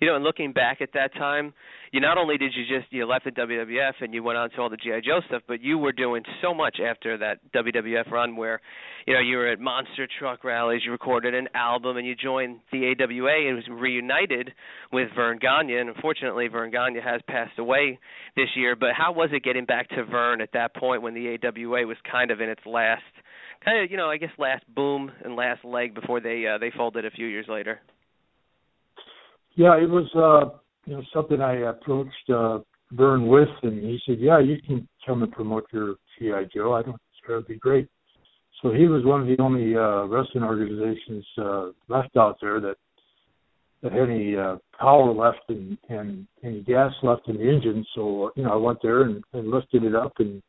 you 0.00 0.08
know, 0.08 0.16
and 0.16 0.24
looking 0.24 0.52
back 0.52 0.80
at 0.80 0.90
that 0.94 1.12
time, 1.14 1.52
you 1.92 2.00
not 2.00 2.18
only 2.18 2.36
did 2.36 2.52
you 2.56 2.64
just 2.64 2.92
you 2.92 3.06
left 3.06 3.24
the 3.24 3.30
WWF 3.30 3.92
and 4.00 4.12
you 4.12 4.22
went 4.22 4.36
on 4.36 4.50
to 4.50 4.60
all 4.60 4.68
the 4.68 4.76
GI 4.76 5.02
Joe 5.04 5.20
stuff, 5.28 5.42
but 5.46 5.62
you 5.62 5.78
were 5.78 5.92
doing 5.92 6.22
so 6.42 6.52
much 6.52 6.78
after 6.84 7.16
that 7.18 7.38
WWF 7.54 8.10
run 8.10 8.36
where, 8.36 8.60
you 9.06 9.14
know, 9.14 9.20
you 9.20 9.36
were 9.36 9.46
at 9.48 9.60
monster 9.60 10.08
truck 10.18 10.42
rallies, 10.42 10.82
you 10.84 10.90
recorded 10.90 11.34
an 11.34 11.48
album, 11.54 11.96
and 11.96 12.06
you 12.06 12.16
joined 12.16 12.60
the 12.72 12.94
AWA 12.98 13.48
and 13.48 13.56
was 13.56 13.68
reunited 13.70 14.52
with 14.92 15.08
Verne 15.14 15.38
Gagne. 15.38 15.76
And 15.76 15.88
unfortunately, 15.88 16.48
Verne 16.48 16.72
Gagne 16.72 17.00
has 17.00 17.20
passed 17.28 17.58
away 17.58 17.98
this 18.36 18.48
year. 18.56 18.74
But 18.74 18.90
how 18.96 19.12
was 19.12 19.30
it 19.32 19.44
getting 19.44 19.64
back 19.64 19.88
to 19.90 20.04
Verne 20.04 20.40
at 20.40 20.50
that 20.54 20.74
point 20.74 21.02
when 21.02 21.14
the 21.14 21.38
AWA 21.44 21.86
was 21.86 21.96
kind 22.10 22.30
of 22.30 22.40
in 22.40 22.48
its 22.48 22.62
last, 22.66 23.02
kind 23.64 23.84
of, 23.84 23.90
you 23.90 23.96
know, 23.96 24.10
I 24.10 24.16
guess 24.16 24.30
last 24.38 24.64
boom 24.74 25.10
and 25.24 25.36
last 25.36 25.64
leg 25.64 25.94
before 25.94 26.20
they 26.20 26.44
uh, 26.46 26.58
they 26.58 26.70
folded 26.76 27.04
a 27.04 27.10
few 27.10 27.26
years 27.26 27.46
later? 27.48 27.80
Yeah, 29.56 29.76
it 29.76 29.88
was 29.88 30.08
uh, 30.14 30.58
you 30.84 30.96
know 30.96 31.02
something 31.12 31.40
I 31.40 31.70
approached 31.70 32.30
uh, 32.32 32.58
Verne 32.92 33.26
with, 33.26 33.48
and 33.62 33.82
he 33.82 33.98
said, 34.06 34.18
"Yeah, 34.18 34.40
you 34.40 34.56
can 34.66 34.88
come 35.06 35.22
and 35.22 35.32
promote 35.32 35.66
your 35.72 35.96
GI 36.18 36.50
Joe. 36.54 36.74
I 36.74 36.82
don't. 36.82 36.96
That 37.26 37.36
would 37.36 37.46
be 37.46 37.56
great." 37.56 37.88
So 38.62 38.72
he 38.72 38.86
was 38.86 39.04
one 39.04 39.20
of 39.20 39.26
the 39.26 39.42
only 39.42 39.76
uh, 39.76 40.04
wrestling 40.06 40.44
organizations 40.44 41.24
uh, 41.38 41.70
left 41.88 42.16
out 42.16 42.36
there 42.40 42.60
that 42.60 42.76
that 43.82 43.92
had 43.92 44.08
any 44.08 44.34
uh, 44.36 44.56
power 44.80 45.12
left 45.12 45.42
and, 45.48 45.76
and 45.90 46.26
any 46.42 46.62
gas 46.62 46.92
left 47.02 47.28
in 47.28 47.36
the 47.36 47.48
engine. 47.48 47.84
So 47.94 48.32
you 48.36 48.44
know, 48.44 48.52
I 48.52 48.56
went 48.56 48.78
there 48.82 49.02
and, 49.02 49.22
and 49.32 49.50
lifted 49.50 49.84
it 49.84 49.94
up, 49.94 50.14
and 50.18 50.42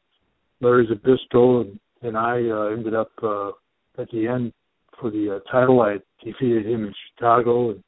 Larry 0.62 0.88
Zbyszko 0.88 1.62
and, 1.62 1.80
and 2.06 2.18
I 2.18 2.48
uh, 2.50 2.68
ended 2.68 2.94
up 2.94 3.12
uh, 3.24 3.50
at 3.98 4.10
the 4.12 4.28
end 4.28 4.54
for 5.00 5.10
the 5.10 5.38
uh, 5.38 5.52
title. 5.52 5.82
I 5.82 5.98
defeated 6.24 6.66
him 6.66 6.86
in 6.86 6.94
Chicago, 7.10 7.72
and 7.72 7.84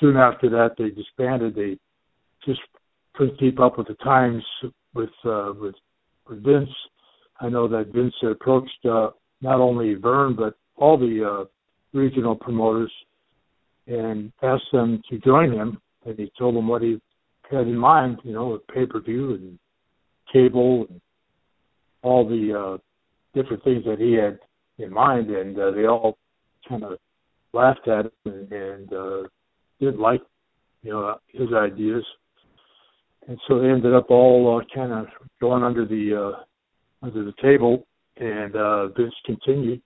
soon 0.00 0.16
after 0.16 0.48
that 0.50 0.70
they 0.76 0.90
disbanded. 0.90 1.54
They 1.54 1.78
just 2.44 2.60
couldn't 3.14 3.38
keep 3.38 3.60
up 3.60 3.78
with 3.78 3.88
the 3.88 3.94
times 3.94 4.42
with 4.94 5.10
uh, 5.24 5.52
with, 5.60 5.74
with 6.28 6.44
Vince. 6.44 6.70
I 7.40 7.48
know 7.48 7.68
that 7.68 7.92
Vince 7.94 8.14
approached 8.22 8.84
uh, 8.84 9.10
not 9.40 9.60
only 9.60 9.94
Verne 9.94 10.34
but 10.34 10.54
all 10.76 10.98
the 10.98 11.24
uh, 11.24 11.44
regional 11.96 12.34
promoters 12.34 12.92
and 13.86 14.32
asked 14.42 14.70
them 14.72 15.02
to 15.10 15.18
join 15.18 15.52
him. 15.52 15.80
And 16.04 16.18
he 16.18 16.30
told 16.38 16.56
them 16.56 16.68
what 16.68 16.82
he 16.82 17.00
had 17.50 17.66
in 17.66 17.76
mind, 17.76 18.18
you 18.24 18.32
know, 18.32 18.48
with 18.48 18.66
pay 18.68 18.86
per 18.86 19.00
view 19.00 19.34
and 19.34 19.58
cable 20.32 20.86
and 20.88 21.00
all 22.02 22.28
the 22.28 22.54
uh, 22.54 22.78
different 23.34 23.62
things 23.64 23.84
that 23.84 23.98
he 23.98 24.14
had 24.14 24.38
in 24.78 24.92
mind. 24.92 25.30
And 25.30 25.58
uh, 25.58 25.70
they 25.72 25.86
all 25.86 26.18
kind 26.68 26.84
of 26.84 26.98
laughed 27.52 27.88
at 27.88 28.06
him 28.06 28.12
and, 28.24 28.52
and 28.52 28.92
uh, 28.92 29.22
didn't 29.80 30.00
like, 30.00 30.22
you 30.82 30.92
know, 30.92 31.16
his 31.28 31.48
ideas. 31.54 32.04
And 33.26 33.38
so 33.46 33.60
they 33.60 33.68
ended 33.68 33.94
up 33.94 34.10
all 34.10 34.58
uh, 34.58 34.74
kind 34.74 34.92
of 34.92 35.06
going 35.40 35.62
under 35.62 35.84
the 35.84 36.32
uh, 36.34 37.06
under 37.06 37.24
the 37.24 37.34
table, 37.40 37.86
and 38.16 38.56
uh, 38.56 38.88
Vince 38.88 39.14
continued. 39.24 39.82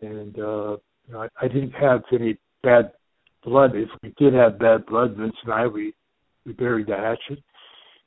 And 0.00 0.38
uh, 0.38 0.76
I, 1.16 1.28
I 1.40 1.48
didn't 1.48 1.72
have 1.72 2.02
any 2.12 2.38
bad 2.62 2.92
blood. 3.44 3.72
If 3.74 3.88
we 4.02 4.14
did 4.16 4.32
have 4.34 4.58
bad 4.58 4.86
blood, 4.86 5.16
Vince 5.16 5.34
and 5.44 5.52
I, 5.52 5.66
we 5.66 5.92
we 6.46 6.52
buried 6.52 6.86
the 6.86 6.96
hatchet. 6.96 7.42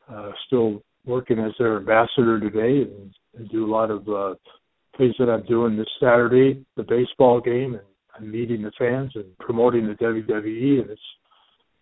Uh, 0.09 0.31
still 0.47 0.81
working 1.05 1.39
as 1.39 1.51
their 1.59 1.77
ambassador 1.77 2.39
today, 2.39 2.89
and, 2.89 3.13
and 3.35 3.49
do 3.49 3.65
a 3.65 3.71
lot 3.71 3.91
of 3.91 4.07
uh, 4.07 4.33
things 4.97 5.15
that 5.19 5.29
I'm 5.29 5.45
doing 5.45 5.77
this 5.77 5.87
Saturday, 5.99 6.65
the 6.75 6.83
baseball 6.83 7.41
game, 7.41 7.73
and 7.73 7.83
I'm 8.17 8.31
meeting 8.31 8.61
the 8.61 8.71
fans 8.77 9.11
and 9.15 9.37
promoting 9.39 9.87
the 9.87 9.93
WWE, 9.93 10.81
and 10.81 10.89
it's 10.89 11.01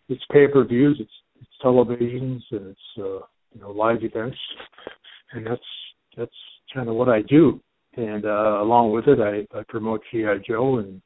it's 0.10 0.24
pay 0.32 0.48
per 0.48 0.66
views, 0.66 0.98
it's 1.00 1.12
it's 1.40 1.52
televisions, 1.64 2.42
and 2.52 2.68
it's 2.70 2.80
uh, 2.98 3.26
you 3.54 3.62
know 3.62 3.72
live 3.72 4.04
events, 4.04 4.38
and 5.32 5.46
that's 5.46 5.62
that's 6.18 6.32
kind 6.74 6.90
of 6.90 6.96
what 6.96 7.10
I 7.10 7.22
do. 7.22 7.60
And 7.96 8.26
uh, 8.26 8.62
along 8.62 8.92
with 8.92 9.08
it, 9.08 9.20
I, 9.20 9.58
I 9.58 9.64
promote 9.70 10.02
GI 10.12 10.44
Joe 10.48 10.80
and 10.80 11.02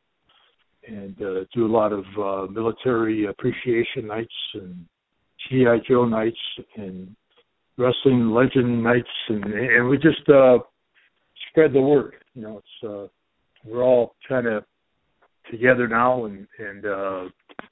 and 0.87 1.21
uh, 1.21 1.43
do 1.53 1.65
a 1.65 1.71
lot 1.71 1.91
of 1.91 2.05
uh, 2.17 2.49
military 2.49 3.25
appreciation 3.25 4.07
nights 4.07 4.33
and 4.53 4.85
GI 5.49 5.83
Joe 5.87 6.05
nights 6.05 6.39
and 6.77 7.13
wrestling 7.77 8.31
legend 8.31 8.83
nights, 8.83 9.07
and 9.29 9.43
and 9.43 9.87
we 9.87 9.97
just 9.97 10.27
uh, 10.29 10.57
spread 11.49 11.73
the 11.73 11.81
word. 11.81 12.15
You 12.33 12.41
know, 12.41 12.57
it's 12.57 12.89
uh, 12.89 13.07
we're 13.65 13.83
all 13.83 14.15
kind 14.27 14.47
of 14.47 14.63
together 15.51 15.87
now 15.87 16.25
and 16.25 16.47
and 16.59 16.85
uh, 16.85 17.23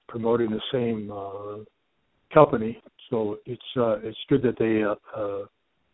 promoting 0.07 0.49
the 0.49 0.61
same 0.71 1.11
uh, 1.11 1.63
company. 2.33 2.81
So 3.09 3.37
it's 3.45 3.61
uh, 3.77 3.97
it's 3.99 4.17
good 4.29 4.41
that 4.43 4.57
they 4.57 4.83
uh, 4.83 4.95
uh, 5.19 5.45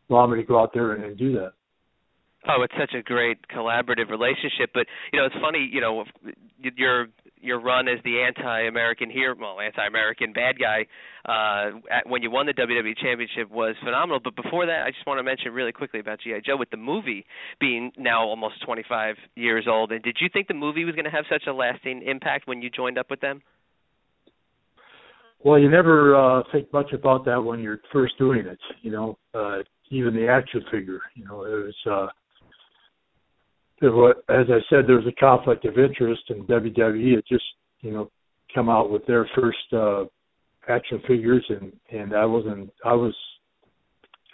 allow 0.09 0.27
me 0.27 0.37
to 0.37 0.43
go 0.43 0.59
out 0.59 0.71
there 0.73 0.93
and, 0.93 1.03
and 1.03 1.17
do 1.17 1.33
that. 1.33 1.53
Oh, 2.47 2.63
it's 2.63 2.73
such 2.79 2.93
a 2.97 3.03
great 3.03 3.37
collaborative 3.55 4.09
relationship. 4.09 4.71
But 4.73 4.87
you 5.13 5.19
know, 5.19 5.25
it's 5.25 5.35
funny. 5.41 5.69
You 5.71 5.81
know, 5.81 6.03
your 6.75 7.07
your 7.41 7.59
run 7.59 7.87
as 7.87 7.99
the 8.03 8.21
anti-American 8.21 9.09
hero, 9.09 9.35
well, 9.39 9.59
anti-American 9.59 10.33
bad 10.33 10.55
guy, 10.59 10.85
uh, 11.27 11.77
at, 11.89 12.07
when 12.07 12.21
you 12.21 12.31
won 12.31 12.45
the 12.45 12.53
WWE 12.53 12.97
Championship 12.97 13.49
was 13.51 13.75
phenomenal. 13.83 14.19
But 14.23 14.35
before 14.35 14.65
that, 14.65 14.83
I 14.85 14.91
just 14.91 15.05
want 15.05 15.19
to 15.19 15.23
mention 15.23 15.53
really 15.53 15.71
quickly 15.71 15.99
about 15.99 16.19
GI 16.19 16.41
Joe 16.45 16.57
with 16.57 16.69
the 16.69 16.77
movie 16.77 17.25
being 17.59 17.91
now 17.97 18.23
almost 18.23 18.63
25 18.65 19.15
years 19.35 19.65
old. 19.67 19.91
And 19.91 20.03
did 20.03 20.17
you 20.21 20.29
think 20.31 20.47
the 20.47 20.53
movie 20.53 20.85
was 20.85 20.95
going 20.95 21.05
to 21.05 21.11
have 21.11 21.25
such 21.29 21.43
a 21.47 21.53
lasting 21.53 22.03
impact 22.03 22.47
when 22.47 22.61
you 22.61 22.69
joined 22.69 22.97
up 22.97 23.09
with 23.09 23.21
them? 23.21 23.41
Well, 25.43 25.57
you 25.57 25.69
never 25.69 26.15
uh, 26.15 26.43
think 26.51 26.71
much 26.71 26.93
about 26.93 27.25
that 27.25 27.43
when 27.43 27.59
you're 27.61 27.79
first 27.91 28.17
doing 28.19 28.45
it. 28.45 28.59
You 28.83 28.91
know, 28.91 29.17
uh, 29.33 29.59
even 29.89 30.15
the 30.15 30.27
action 30.27 30.63
figure. 30.71 31.01
You 31.15 31.25
know, 31.25 31.43
it 31.45 31.65
was. 31.65 31.75
Uh, 31.89 32.07
was, 33.89 34.15
as 34.29 34.45
I 34.49 34.59
said, 34.69 34.85
there 34.87 34.97
was 34.97 35.07
a 35.07 35.19
conflict 35.19 35.65
of 35.65 35.79
interest, 35.79 36.23
and 36.29 36.47
WWE 36.47 37.15
had 37.15 37.23
just, 37.27 37.43
you 37.81 37.91
know, 37.91 38.11
come 38.53 38.69
out 38.69 38.91
with 38.91 39.05
their 39.07 39.27
first 39.35 39.57
uh, 39.73 40.05
action 40.67 41.01
figures, 41.07 41.43
and 41.49 41.73
and 41.91 42.15
I 42.15 42.25
wasn't, 42.25 42.71
I 42.85 42.93
was 42.93 43.15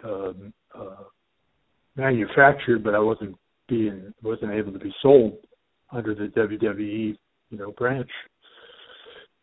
um, 0.04 0.54
uh, 0.76 1.04
manufactured, 1.96 2.84
but 2.84 2.94
I 2.94 3.00
wasn't 3.00 3.36
being, 3.70 4.14
wasn't 4.22 4.52
able 4.52 4.74
to 4.74 4.80
be 4.80 4.94
sold 5.02 5.38
under 5.92 6.14
the 6.14 6.26
WWE, 6.26 7.18
you 7.50 7.58
know, 7.58 7.72
branch, 7.72 8.10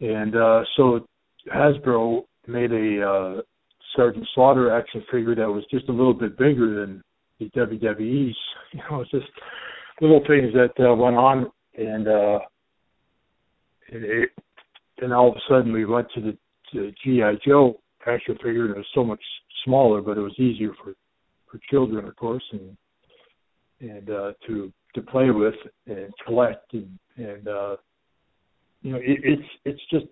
and 0.01 0.37
uh, 0.37 0.64
so 0.77 1.07
Hasbro 1.53 2.25
made 2.47 2.73
a 2.73 3.09
uh, 3.09 3.43
Sergeant 3.97 4.27
Slaughter 4.35 4.77
action 4.77 5.05
figure 5.11 5.35
that 5.35 5.49
was 5.49 5.64
just 5.71 5.88
a 5.88 5.93
little 5.93 6.14
bit 6.14 6.37
bigger 6.37 6.81
than 6.81 7.03
the 7.38 7.51
WWE's. 7.51 8.37
You 8.75 8.81
know, 8.90 9.03
it's 9.03 9.11
just 9.12 9.27
little 10.00 10.22
things 10.26 10.52
that 10.54 10.72
uh, 10.85 10.94
went 10.94 11.16
on, 11.16 11.50
and 11.76 12.09
uh, 12.09 12.38
it, 13.88 14.30
and 14.98 15.12
all 15.12 15.30
of 15.30 15.37
a 15.37 15.40
sudden 15.48 15.72
we 15.72 15.85
went 15.85 16.09
to 16.14 16.20
the 16.20 16.37
to 16.72 16.92
GI 17.04 17.40
Joe 17.46 17.78
action 18.07 18.37
figure, 18.37 18.64
and 18.66 18.74
it 18.74 18.78
was 18.78 18.87
so 18.94 19.04
much 19.04 19.22
smaller, 19.64 20.00
but 20.00 20.18
it 20.18 20.20
was 20.20 20.38
easier 20.38 20.72
for 20.83 20.94
for 21.50 21.61
children, 21.70 22.07
of 22.07 22.16
course, 22.16 22.42
and 22.52 22.76
and 23.80 24.11
uh, 24.11 24.33
to 24.46 24.72
to 24.94 25.02
play 25.02 25.30
with 25.30 25.54
and 25.87 26.12
collect, 26.26 26.72
and 26.72 26.98
and 27.16 27.48
uh, 27.48 27.76
you 28.83 28.92
know 28.92 28.98
it, 28.98 29.20
it's 29.22 29.48
it's 29.64 29.83
just 29.90 30.07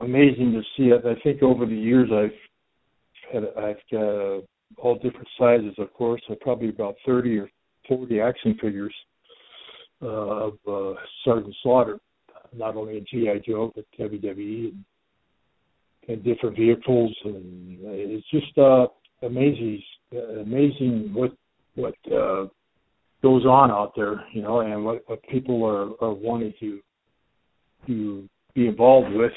amazing 0.00 0.52
to 0.52 0.62
see 0.76 0.90
it. 0.90 1.04
I 1.04 1.20
think 1.22 1.42
over 1.42 1.66
the 1.66 1.74
years 1.74 2.10
I've 2.12 3.32
had 3.32 3.44
I've 3.62 3.76
got 3.90 4.44
all 4.78 4.94
different 5.02 5.28
sizes, 5.38 5.74
of 5.78 5.92
course. 5.92 6.22
I 6.30 6.34
probably 6.40 6.70
about 6.70 6.96
thirty 7.04 7.38
or 7.38 7.50
forty 7.86 8.20
action 8.20 8.56
figures 8.60 8.94
uh, 10.02 10.06
of 10.06 10.58
uh, 10.68 10.94
Sergeant 11.24 11.54
Slaughter, 11.62 11.98
not 12.56 12.76
only 12.76 12.98
in 12.98 13.06
GI 13.10 13.42
Joe 13.46 13.72
but 13.74 13.84
WWE 13.98 14.70
and, 14.70 14.84
and 16.08 16.24
different 16.24 16.56
vehicles, 16.56 17.14
and 17.24 17.78
it's 17.82 18.30
just 18.30 18.56
uh, 18.58 18.86
amazing, 19.22 19.82
amazing 20.12 21.10
what 21.12 21.32
what 21.74 21.94
uh, 22.12 22.46
goes 23.22 23.44
on 23.44 23.70
out 23.70 23.92
there, 23.96 24.24
you 24.32 24.42
know, 24.42 24.60
and 24.60 24.84
what, 24.84 25.02
what 25.06 25.22
people 25.28 25.64
are, 25.64 25.90
are 26.04 26.14
wanting 26.14 26.52
to 26.60 26.80
to 27.86 28.28
be 28.54 28.66
involved 28.66 29.14
with. 29.14 29.32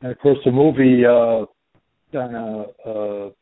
And 0.00 0.12
of 0.12 0.18
course, 0.18 0.38
the 0.44 0.50
movie 0.50 1.04
uh, 1.04 1.46
kind 2.12 2.36
of 2.36 2.66
uh, 2.84 3.32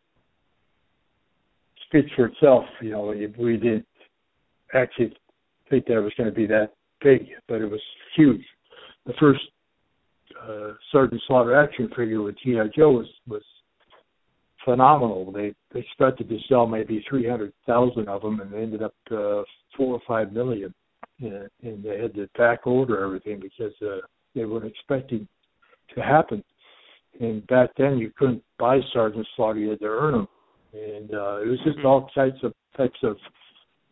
speaks 1.86 2.10
for 2.16 2.26
itself. 2.26 2.64
You 2.80 2.90
know, 2.90 3.10
if 3.10 3.36
we 3.36 3.56
did 3.56 3.84
actually 4.74 5.14
think 5.72 5.86
that 5.86 6.02
was 6.02 6.12
going 6.18 6.28
to 6.28 6.34
be 6.34 6.46
that 6.46 6.72
big, 7.02 7.26
but 7.48 7.62
it 7.62 7.70
was 7.70 7.80
huge. 8.14 8.44
The 9.06 9.14
first 9.18 9.40
uh, 10.40 10.72
Sergeant 10.92 11.22
Slaughter 11.26 11.56
action 11.56 11.88
figure 11.96 12.22
with 12.22 12.36
GI 12.44 12.70
Joe 12.76 12.92
was 12.92 13.06
was 13.26 13.42
phenomenal. 14.64 15.32
They 15.32 15.54
they 15.72 15.80
expected 15.80 16.28
to 16.28 16.38
sell 16.48 16.66
maybe 16.66 17.04
three 17.08 17.28
hundred 17.28 17.52
thousand 17.66 18.08
of 18.08 18.22
them, 18.22 18.40
and 18.40 18.52
they 18.52 18.58
ended 18.58 18.82
up 18.82 18.94
uh, 19.10 19.42
four 19.76 19.94
or 19.94 20.00
five 20.06 20.32
million. 20.32 20.74
And, 21.20 21.48
and 21.62 21.84
they 21.84 22.00
had 22.00 22.14
to 22.14 22.28
back 22.36 22.66
order 22.66 23.04
everything 23.04 23.40
because 23.40 23.72
uh, 23.82 24.04
they 24.34 24.44
weren't 24.44 24.66
expecting 24.66 25.26
to 25.94 26.00
happen. 26.00 26.42
and 27.20 27.46
back 27.46 27.70
then 27.76 27.98
you 27.98 28.10
couldn't 28.16 28.42
buy 28.58 28.80
Sergeant 28.92 29.26
Slaughter; 29.36 29.58
you 29.58 29.70
had 29.70 29.80
to 29.80 29.86
earn 29.86 30.12
them, 30.12 30.28
and 30.74 31.14
uh, 31.14 31.36
it 31.42 31.48
was 31.48 31.58
just 31.64 31.84
all 31.84 32.08
types 32.14 32.38
of 32.42 32.52
types 32.76 32.98
of 33.02 33.16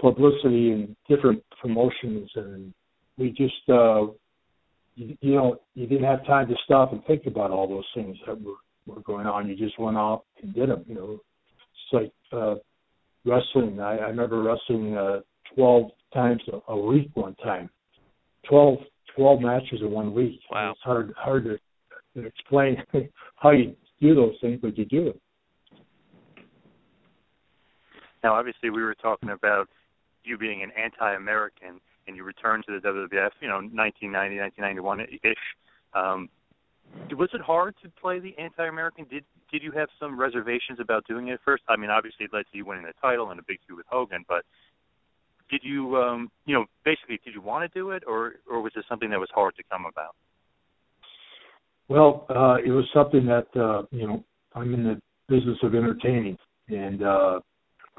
publicity 0.00 0.72
and 0.72 0.96
different 1.08 1.42
promotions, 1.60 2.30
and 2.36 2.72
we 3.18 3.30
just 3.30 3.68
uh, 3.68 4.06
you, 4.94 5.16
you 5.20 5.34
know 5.34 5.60
you 5.74 5.86
didn't 5.86 6.04
have 6.04 6.24
time 6.26 6.48
to 6.48 6.54
stop 6.64 6.92
and 6.92 7.04
think 7.04 7.26
about 7.26 7.50
all 7.50 7.68
those 7.68 7.86
things 7.94 8.16
that 8.26 8.40
were 8.40 8.54
were 8.86 9.02
going 9.02 9.26
on. 9.26 9.48
You 9.48 9.56
just 9.56 9.78
went 9.78 9.96
off 9.96 10.22
and 10.42 10.54
did 10.54 10.68
them. 10.68 10.84
You 10.86 10.94
know, 10.94 11.12
it's 11.12 11.92
like 11.92 12.12
uh, 12.32 12.54
wrestling. 13.24 13.80
I, 13.80 13.96
I 13.96 14.08
remember 14.08 14.42
wrestling 14.42 14.96
uh, 14.96 15.20
twelve 15.54 15.90
times 16.12 16.42
a, 16.52 16.72
a 16.72 16.80
week 16.80 17.10
one 17.14 17.34
time. 17.36 17.70
Twelve 18.48 18.78
12 19.16 19.40
matches 19.40 19.80
in 19.80 19.90
one 19.90 20.14
week. 20.14 20.40
Wow. 20.50 20.70
It's 20.70 20.80
hard 20.82 21.12
hard 21.16 21.44
to 21.44 22.26
explain 22.26 22.76
how 23.36 23.50
you 23.50 23.74
do 24.00 24.14
those 24.14 24.34
things, 24.40 24.60
but 24.62 24.78
you 24.78 24.84
do 24.84 25.08
it. 25.08 25.20
Now, 28.22 28.34
obviously, 28.34 28.70
we 28.70 28.82
were 28.82 28.94
talking 28.94 29.30
about 29.30 29.68
you 30.24 30.38
being 30.38 30.62
an 30.62 30.70
anti-American, 30.76 31.80
and 32.06 32.16
you 32.16 32.24
returned 32.24 32.64
to 32.66 32.78
the 32.78 32.86
WWF, 32.86 33.30
you 33.40 33.48
know, 33.48 33.60
1990, 33.72 34.36
1991-ish. 34.60 35.36
Um, 35.94 36.28
was 37.12 37.30
it 37.32 37.40
hard 37.40 37.74
to 37.82 37.88
play 38.00 38.18
the 38.18 38.36
anti-American? 38.38 39.06
Did 39.08 39.24
did 39.52 39.62
you 39.64 39.72
have 39.72 39.88
some 39.98 40.18
reservations 40.18 40.78
about 40.80 41.04
doing 41.08 41.28
it 41.28 41.34
at 41.34 41.40
first? 41.44 41.64
I 41.68 41.76
mean, 41.76 41.90
obviously, 41.90 42.26
it 42.26 42.32
led 42.32 42.44
to 42.52 42.56
you 42.56 42.64
winning 42.64 42.84
the 42.84 42.92
title 43.00 43.30
and 43.30 43.40
a 43.40 43.42
big 43.42 43.58
feud 43.66 43.78
with 43.78 43.86
Hogan, 43.88 44.24
but 44.28 44.44
did 45.50 45.60
you 45.64 45.96
um 45.96 46.30
you 46.46 46.54
know 46.54 46.64
basically 46.84 47.20
did 47.24 47.34
you 47.34 47.42
want 47.42 47.70
to 47.70 47.78
do 47.78 47.90
it 47.90 48.02
or 48.06 48.34
or 48.48 48.62
was 48.62 48.72
it 48.76 48.84
something 48.88 49.10
that 49.10 49.18
was 49.18 49.28
hard 49.34 49.54
to 49.56 49.62
come 49.70 49.84
about 49.84 50.14
well 51.88 52.26
uh 52.30 52.56
it 52.64 52.70
was 52.70 52.84
something 52.94 53.26
that 53.26 53.46
uh 53.60 53.82
you 53.90 54.06
know 54.06 54.24
i'm 54.54 54.72
in 54.72 54.84
the 54.84 55.00
business 55.28 55.58
of 55.62 55.74
entertaining 55.74 56.36
and 56.68 57.02
uh 57.02 57.40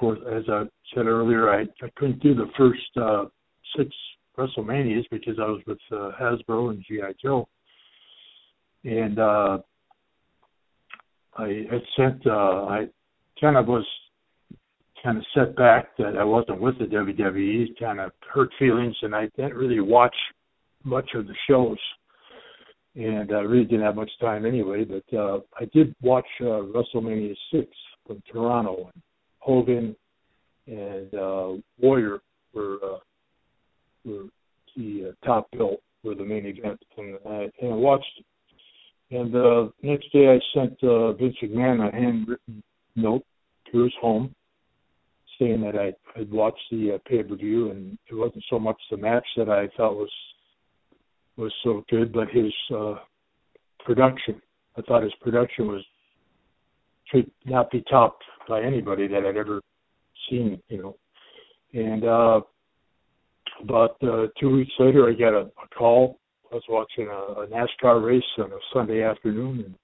course 0.01 0.19
as 0.35 0.43
i 0.49 0.63
said 0.93 1.05
earlier 1.05 1.49
i 1.49 1.61
i 1.61 1.89
couldn't 1.95 2.21
do 2.21 2.35
the 2.35 2.49
first 2.57 2.97
uh 2.97 3.25
six 3.77 3.89
wrestlemanias 4.37 5.05
because 5.11 5.35
i 5.39 5.45
was 5.45 5.61
with 5.67 5.79
uh, 5.91 6.11
hasbro 6.19 6.71
and 6.71 6.83
gi 6.87 6.99
joe 7.23 7.47
and 8.83 9.19
uh 9.19 9.57
i 11.37 11.47
had 11.71 11.81
sent 11.95 12.27
uh 12.27 12.65
i 12.65 12.85
kind 13.39 13.55
of 13.55 13.67
was 13.67 13.85
kind 15.03 15.17
of 15.17 15.23
set 15.35 15.55
back 15.55 15.97
that 15.97 16.15
I 16.17 16.23
wasn't 16.23 16.61
with 16.61 16.77
the 16.77 16.85
WWE, 16.85 17.79
kind 17.79 17.99
of 17.99 18.11
hurt 18.31 18.49
feelings, 18.59 18.95
and 19.01 19.15
I 19.15 19.27
didn't 19.35 19.55
really 19.55 19.79
watch 19.79 20.15
much 20.83 21.09
of 21.15 21.27
the 21.27 21.33
shows, 21.49 21.77
and 22.95 23.31
I 23.31 23.39
really 23.41 23.65
didn't 23.65 23.85
have 23.85 23.95
much 23.95 24.11
time 24.19 24.45
anyway. 24.45 24.85
But 24.85 25.17
uh, 25.17 25.39
I 25.59 25.65
did 25.73 25.95
watch 26.01 26.25
uh, 26.41 26.63
WrestleMania 26.73 27.35
six 27.51 27.67
from 28.05 28.21
Toronto, 28.31 28.91
and 28.93 29.03
Hogan 29.41 29.95
and 30.67 31.13
uh, 31.13 31.53
Warrior 31.79 32.21
were 32.53 32.77
uh, 32.83 32.97
were 34.05 34.25
the 34.75 35.09
uh, 35.09 35.25
top 35.25 35.49
bill 35.51 35.77
were 36.03 36.15
the 36.15 36.23
main 36.23 36.45
event, 36.45 36.81
and 36.97 37.17
I, 37.27 37.49
and 37.61 37.73
I 37.73 37.75
watched. 37.75 38.23
And 39.11 39.35
uh, 39.35 39.67
next 39.81 40.11
day, 40.13 40.29
I 40.29 40.39
sent 40.57 40.81
uh, 40.83 41.11
Vince 41.13 41.35
McMahon 41.43 41.87
a 41.87 41.93
handwritten 41.93 42.63
note 42.95 43.25
to 43.71 43.83
his 43.83 43.93
home 43.99 44.33
saying 45.37 45.61
that 45.61 45.75
I 45.75 45.93
had 46.17 46.31
watched 46.31 46.61
the 46.71 46.93
uh, 46.93 46.97
pay 47.09 47.23
per 47.23 47.35
view, 47.35 47.71
and 47.71 47.97
it 48.09 48.13
wasn't 48.13 48.43
so 48.49 48.57
much 48.59 48.77
the 48.89 48.97
match 48.97 49.25
that 49.37 49.49
I 49.49 49.67
thought 49.75 49.95
was 49.95 50.11
was 51.37 51.53
so 51.63 51.83
good, 51.89 52.13
but 52.13 52.29
his 52.29 52.53
uh, 52.73 52.95
production. 53.83 54.41
I 54.77 54.81
thought 54.81 55.03
his 55.03 55.13
production 55.21 55.67
was 55.67 55.83
should 57.11 57.29
not 57.45 57.71
be 57.71 57.83
topped 57.89 58.23
by 58.47 58.61
anybody 58.61 59.07
that 59.07 59.25
I'd 59.25 59.37
ever 59.37 59.61
seen, 60.29 60.61
you 60.69 60.81
know. 60.81 60.95
And 61.73 62.03
uh, 62.03 62.41
about 63.63 63.97
uh, 64.03 64.27
two 64.39 64.51
weeks 64.51 64.71
later, 64.79 65.09
I 65.09 65.13
got 65.13 65.33
a, 65.33 65.41
a 65.41 65.67
call. 65.77 66.19
I 66.51 66.55
was 66.55 66.63
watching 66.67 67.07
a, 67.07 67.41
a 67.41 67.47
NASCAR 67.47 68.05
race 68.05 68.23
on 68.37 68.51
a 68.51 68.59
Sunday 68.73 69.03
afternoon, 69.03 69.75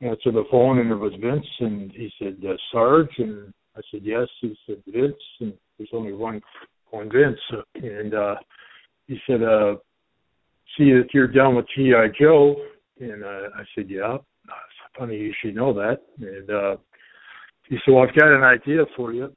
and 0.00 0.10
answered 0.10 0.34
the 0.34 0.44
phone, 0.50 0.78
and 0.78 0.90
it 0.90 0.96
was 0.96 1.12
Vince, 1.20 1.46
and 1.60 1.90
he 1.92 2.10
said, 2.18 2.36
uh, 2.46 2.54
"Sarge," 2.72 3.08
and 3.18 3.54
I 3.76 3.80
said, 3.90 4.00
yes. 4.04 4.28
He 4.40 4.56
said, 4.66 4.82
Vince. 4.86 5.14
And 5.40 5.54
there's 5.78 5.90
only 5.92 6.12
one, 6.12 6.40
one 6.90 7.10
Vince. 7.10 7.40
And 7.74 8.14
uh, 8.14 8.34
he 9.06 9.18
said, 9.26 9.42
uh, 9.42 9.76
see 10.76 10.90
if 10.90 11.08
you're 11.14 11.28
done 11.28 11.56
with 11.56 11.66
G.I. 11.76 12.08
Joe. 12.20 12.56
And 13.00 13.24
uh, 13.24 13.48
I 13.56 13.64
said, 13.74 13.88
yeah. 13.88 14.18
Funny 14.98 15.16
you 15.16 15.32
should 15.42 15.54
know 15.54 15.72
that. 15.72 16.02
And 16.20 16.50
uh, 16.50 16.76
well, 17.88 18.02
I've 18.02 18.14
got 18.14 18.34
an 18.34 18.42
idea 18.42 18.84
for 18.96 19.12
you. 19.12 19.32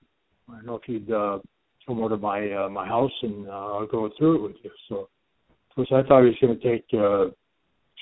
I 0.49 0.61
know 0.63 0.75
if 0.75 0.87
you'd 0.87 1.11
uh, 1.11 1.39
come 1.85 1.99
over 1.99 2.15
to 2.15 2.17
my 2.17 2.51
uh, 2.51 2.69
my 2.69 2.85
house 2.85 3.11
and 3.21 3.47
uh, 3.47 3.51
I'll 3.51 3.87
go 3.87 4.09
through 4.17 4.35
it 4.35 4.41
with 4.41 4.55
you. 4.63 4.71
So, 4.89 5.09
of 5.49 5.75
course, 5.75 5.87
I 5.91 6.07
thought 6.07 6.23
he 6.23 6.27
was 6.27 6.37
going 6.41 6.59
to 6.59 6.71
take 6.71 6.85
uh, 6.93 7.25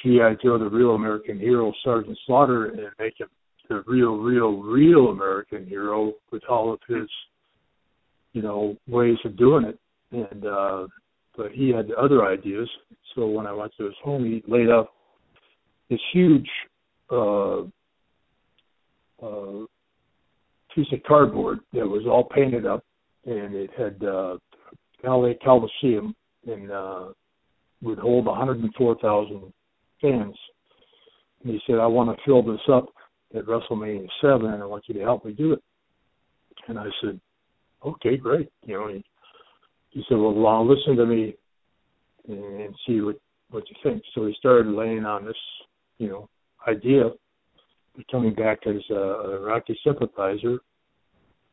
G.I. 0.03 0.36
Joe, 0.43 0.57
the 0.57 0.69
real 0.69 0.91
American 0.91 1.39
hero, 1.39 1.71
Sergeant 1.84 2.17
Slaughter, 2.25 2.65
and 2.65 2.88
make 2.99 3.19
him 3.19 3.27
the 3.69 3.84
real, 3.88 4.17
real, 4.17 4.61
real 4.61 5.07
American 5.07 5.65
hero 5.65 6.13
with 6.31 6.43
all 6.49 6.73
of 6.73 6.79
his, 6.88 7.07
you 8.34 8.41
know, 8.41 8.75
ways 8.88 9.17
of 9.25 9.38
doing 9.38 9.65
it. 9.65 9.79
And 10.11 10.45
uh 10.45 10.88
but 11.36 11.51
he 11.51 11.69
had 11.69 11.89
other 11.91 12.25
ideas. 12.25 12.69
So 13.15 13.27
when 13.27 13.47
I 13.47 13.53
went 13.53 13.71
to 13.77 13.86
his 13.86 13.95
home 14.03 14.25
he 14.25 14.43
laid 14.47 14.69
up 14.69 14.93
this 15.89 15.99
huge 16.11 16.49
uh 17.11 17.61
uh 19.21 19.65
piece 20.76 20.88
of 20.91 21.03
cardboard 21.03 21.59
that 21.74 21.88
was 21.88 22.03
all 22.07 22.24
painted 22.24 22.65
up 22.65 22.84
and 23.26 23.53
it 23.55 23.69
had 23.78 24.03
uh 24.03 24.38
LA 25.03 25.34
Coliseum 25.43 26.15
and 26.47 26.71
uh 26.71 27.05
would 27.84 27.99
hold 27.99 28.26
104,000 28.26 29.53
fans. 30.01 30.36
And 31.43 31.51
he 31.51 31.59
said, 31.67 31.80
I 31.80 31.86
want 31.86 32.15
to 32.15 32.24
fill 32.26 32.41
this 32.41 32.61
up 32.71 32.88
at 33.36 33.45
WrestleMania 33.45 34.07
seven, 34.21 34.53
and 34.53 34.63
I 34.63 34.65
want 34.65 34.86
you 34.88 34.93
to 34.95 35.01
help 35.01 35.26
me 35.26 35.34
do 35.34 35.53
it. 35.53 35.61
And 36.67 36.80
I 36.80 36.86
said, 37.01 37.19
okay, 37.86 38.15
great. 38.15 38.49
You 38.65 38.74
know, 38.76 38.88
he, 38.88 39.03
he 39.89 40.03
said, 40.07 40.17
well, 40.17 40.34
well, 40.34 40.67
listen 40.67 40.95
to 40.95 41.05
me 41.05 41.36
and 42.28 42.74
see 42.88 43.01
what 43.01 43.17
what 43.49 43.63
you 43.69 43.76
think. 43.84 44.01
So 44.15 44.26
he 44.26 44.34
started 44.39 44.67
laying 44.67 45.05
on 45.05 45.26
this, 45.26 45.36
you 45.99 46.07
know, 46.07 46.28
idea, 46.67 47.11
coming 48.10 48.34
back 48.34 48.60
as 48.66 48.82
a, 48.89 49.39
Iraqi 49.41 49.78
sympathizer, 49.86 50.60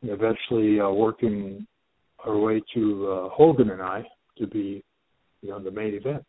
and 0.01 0.11
eventually 0.11 0.79
uh, 0.79 0.89
working 0.89 1.65
our 2.25 2.37
way 2.37 2.61
to 2.73 3.07
uh, 3.07 3.29
Hogan 3.29 3.69
and 3.69 3.81
I 3.81 4.03
to 4.37 4.47
be, 4.47 4.83
you 5.41 5.49
know, 5.49 5.59
the 5.59 5.71
main 5.71 5.93
event. 5.93 6.23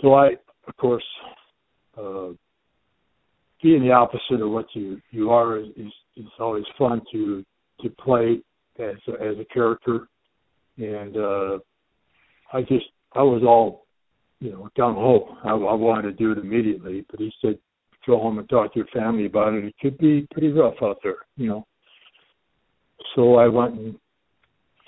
So 0.00 0.14
I, 0.14 0.30
of 0.66 0.76
course, 0.76 1.04
uh, 1.96 2.28
being 3.62 3.82
the 3.82 3.92
opposite 3.92 4.40
of 4.40 4.50
what 4.50 4.66
you 4.74 5.00
you 5.10 5.30
are 5.30 5.58
is 5.58 5.68
is, 5.76 5.92
is 6.16 6.26
always 6.38 6.64
fun 6.78 7.02
to 7.12 7.44
to 7.82 7.90
play 7.90 8.40
as 8.78 8.96
a, 9.08 9.12
as 9.12 9.36
a 9.38 9.44
character, 9.52 10.08
and 10.76 11.16
uh, 11.16 11.58
I 12.52 12.62
just 12.62 12.86
I 13.14 13.22
was 13.22 13.42
all 13.44 13.86
you 14.40 14.52
know 14.52 14.68
gung 14.78 14.94
ho. 14.94 15.36
I, 15.44 15.50
I 15.50 15.74
wanted 15.74 16.02
to 16.02 16.12
do 16.12 16.32
it 16.32 16.38
immediately, 16.38 17.04
but 17.10 17.18
he 17.18 17.32
said 17.42 17.58
go 18.06 18.18
home 18.18 18.38
and 18.38 18.48
talk 18.48 18.72
to 18.72 18.78
your 18.78 18.88
family 18.88 19.26
about 19.26 19.54
it. 19.54 19.64
It 19.64 19.74
could 19.80 19.98
be 19.98 20.26
pretty 20.30 20.48
rough 20.48 20.74
out 20.82 20.98
there, 21.02 21.16
you 21.36 21.48
know. 21.48 21.66
So 23.14 23.36
I 23.36 23.48
went 23.48 23.74
and 23.74 23.98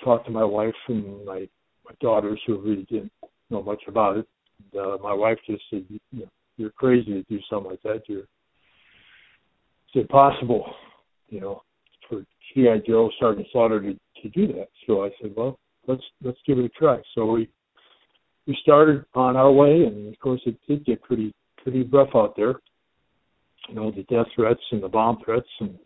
talked 0.03 0.25
to 0.25 0.31
my 0.31 0.43
wife 0.43 0.73
and 0.87 1.25
my 1.25 1.47
my 1.85 1.91
daughters 1.99 2.39
who 2.45 2.59
really 2.59 2.85
didn't 2.89 3.11
know 3.49 3.63
much 3.63 3.81
about 3.87 4.17
it. 4.17 4.27
And, 4.73 4.81
uh, 4.81 4.97
my 5.01 5.13
wife 5.13 5.37
just 5.47 5.63
said, 5.69 5.85
you 5.89 5.99
know, 6.11 6.27
"You're 6.57 6.71
crazy 6.71 7.11
to 7.13 7.23
do 7.23 7.39
something 7.49 7.71
like 7.71 7.81
that. 7.83 8.03
You're 8.07 8.25
it's 9.93 10.03
impossible, 10.03 10.65
you 11.29 11.41
know, 11.41 11.63
for 12.07 12.23
GI 12.53 12.83
Joe 12.87 13.09
Sergeant 13.19 13.47
Slaughter 13.51 13.81
to 13.81 13.97
to 14.21 14.29
do 14.29 14.47
that. 14.47 14.67
So 14.85 15.03
I 15.03 15.09
said, 15.21 15.33
well, 15.35 15.57
let's 15.87 16.03
let's 16.23 16.37
give 16.45 16.59
it 16.59 16.65
a 16.65 16.69
try. 16.69 17.01
So 17.15 17.25
we 17.25 17.49
we 18.47 18.57
started 18.61 19.03
on 19.13 19.35
our 19.35 19.51
way, 19.51 19.83
and 19.83 20.13
of 20.13 20.19
course 20.19 20.41
it 20.45 20.55
did 20.67 20.85
get 20.85 21.01
pretty 21.01 21.33
pretty 21.61 21.83
rough 21.83 22.09
out 22.15 22.35
there. 22.35 22.55
You 23.69 23.75
know, 23.75 23.91
the 23.91 24.03
death 24.03 24.27
threats 24.35 24.61
and 24.71 24.83
the 24.83 24.89
bomb 24.89 25.19
threats, 25.23 25.47
and 25.59 25.77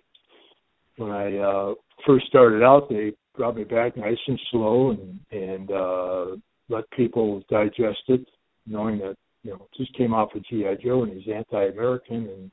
when 0.98 1.12
I 1.12 1.38
uh, 1.38 1.74
first 2.06 2.28
started 2.28 2.64
out, 2.64 2.90
they 2.90 3.14
brought 3.36 3.56
me 3.56 3.64
back 3.64 3.98
nice 3.98 4.18
and 4.28 4.40
slow, 4.52 4.92
and 4.92 5.20
and 5.32 5.72
uh, 5.72 6.26
let 6.70 6.90
people 6.92 7.44
digest 7.50 8.02
it, 8.08 8.26
knowing 8.66 9.00
that 9.00 9.16
you 9.44 9.52
know 9.52 9.68
just 9.78 9.94
came 9.96 10.14
off 10.14 10.34
of 10.36 10.44
GI 10.46 10.78
Joe 10.84 11.04
and 11.04 11.14
he's 11.14 11.34
anti-American 11.34 12.30
and 12.30 12.52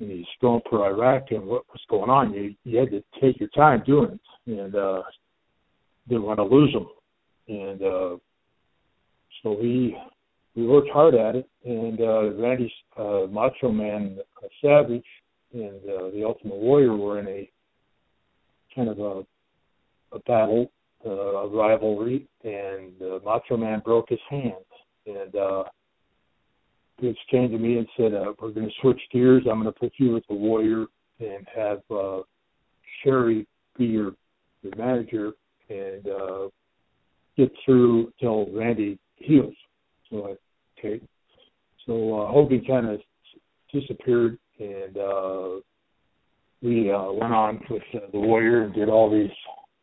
and 0.00 0.10
he's 0.10 0.26
going 0.40 0.60
for 0.68 0.86
Iraq 0.86 1.30
and 1.30 1.46
what 1.46 1.62
was 1.68 1.80
going 1.88 2.10
on. 2.10 2.32
You 2.32 2.54
you 2.64 2.78
had 2.78 2.90
to 2.90 3.02
take 3.20 3.38
your 3.38 3.50
time 3.50 3.82
doing 3.86 4.12
it, 4.46 4.52
and 4.58 4.74
uh, 4.74 5.02
didn't 6.08 6.24
want 6.24 6.38
to 6.38 6.44
lose 6.44 6.72
him. 6.72 6.86
And 7.48 7.82
uh, 7.82 8.16
so 9.42 9.58
we 9.60 9.96
we 10.56 10.66
worked 10.66 10.90
hard 10.90 11.14
at 11.14 11.36
it. 11.36 11.48
And 11.64 12.00
uh, 12.00 12.32
Randy 12.34 12.72
uh, 12.96 13.26
Macho 13.30 13.70
Man 13.70 14.18
uh, 14.42 14.48
Savage 14.62 15.04
and 15.52 15.80
uh, 15.88 16.10
the 16.10 16.24
Ultimate 16.24 16.56
Warrior 16.56 16.96
were 16.96 17.18
in 17.20 17.28
a 17.28 17.50
kind 18.74 18.88
of 18.88 18.98
a, 18.98 19.24
a 20.16 20.18
battle, 20.26 20.70
uh, 21.06 21.10
a 21.10 21.48
rivalry, 21.48 22.26
and 22.42 22.92
uh, 23.00 23.18
Macho 23.24 23.56
Man 23.56 23.80
broke 23.84 24.08
his 24.08 24.20
hand. 24.28 24.54
And 25.06 25.36
uh, 25.36 25.64
Vince 27.00 27.18
came 27.30 27.50
to 27.50 27.58
me 27.58 27.78
and 27.78 27.86
said, 27.96 28.14
uh, 28.14 28.32
"We're 28.40 28.50
going 28.50 28.66
to 28.66 28.72
switch 28.80 29.00
gears. 29.12 29.44
I'm 29.48 29.60
going 29.60 29.72
to 29.72 29.78
put 29.78 29.92
you 29.96 30.12
with 30.12 30.26
the 30.28 30.34
Warrior 30.34 30.86
and 31.20 31.46
have 31.54 31.82
uh, 31.90 32.22
Sherri 33.02 33.46
be 33.78 33.86
your, 33.86 34.12
your 34.62 34.74
manager 34.76 35.32
and 35.68 36.08
uh, 36.08 36.48
get 37.36 37.52
through 37.64 38.12
till 38.20 38.50
Randy 38.52 38.98
heals." 39.16 39.54
So 40.10 40.28
I, 40.28 40.34
okay. 40.84 41.00
So 41.86 42.20
uh, 42.20 42.32
Hogan 42.32 42.64
kind 42.66 42.88
of 42.88 43.00
disappeared, 43.72 44.38
and 44.58 44.96
uh, 44.96 45.48
we 46.62 46.90
uh, 46.90 47.12
went 47.12 47.34
on 47.34 47.60
with 47.68 47.82
uh, 47.94 48.06
the 48.12 48.18
Warrior 48.18 48.62
and 48.62 48.74
did 48.74 48.88
all 48.88 49.10
these 49.10 49.30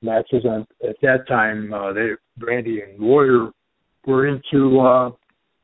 matches. 0.01 0.43
And 0.43 0.65
at 0.87 0.95
that 1.01 1.27
time, 1.27 1.73
uh, 1.73 1.93
they 1.93 2.11
Randy 2.39 2.81
and 2.81 2.99
Warrior 2.99 3.51
were 4.05 4.27
into 4.27 4.79
uh, 4.79 5.11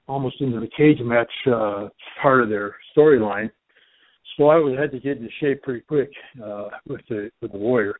almost 0.08 0.40
into 0.42 0.60
the 0.60 0.70
cage 0.78 1.00
match 1.02 1.32
uh, 1.48 1.90
part 2.22 2.44
of 2.44 2.50
their 2.50 2.76
storyline. 2.96 3.50
So 4.38 4.50
I 4.50 4.80
had 4.80 4.92
to 4.92 5.00
get 5.00 5.18
into 5.18 5.30
shape 5.40 5.64
pretty 5.64 5.82
quick 5.82 6.12
uh, 6.44 6.66
with 6.88 7.02
the 7.10 7.32
with 7.42 7.52
the 7.52 7.58
Warrior. 7.58 7.96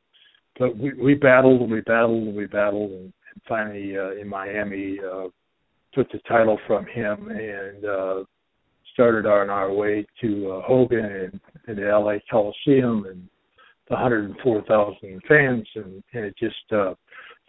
But 0.60 0.78
we 0.78 0.94
we 0.94 1.16
battled 1.16 1.62
and 1.62 1.72
we 1.72 1.82
battled 1.82 2.28
and 2.28 2.36
we 2.36 2.46
battled 2.46 2.92
and, 2.92 3.02
and 3.02 3.42
finally 3.48 3.98
uh, 3.98 4.12
in 4.12 4.28
Miami 4.28 5.00
uh, 5.00 5.28
took 5.98 6.12
the 6.12 6.20
title 6.28 6.60
from 6.68 6.86
him 6.86 7.30
and 7.30 7.86
uh, 7.86 8.24
started 8.94 9.26
on 9.26 9.50
our 9.50 9.74
way 9.74 10.06
to 10.22 10.52
uh, 10.52 10.62
Hogan 10.68 11.06
and, 11.06 11.40
and 11.68 11.78
the 11.78 11.84
LA 11.84 12.18
Coliseum 12.30 13.06
and 13.06 13.28
the 13.90 13.96
104,000 13.96 15.22
fans 15.28 15.68
and, 15.76 16.04
and 16.14 16.26
it 16.26 16.36
just 16.38 16.56
uh, 16.72 16.94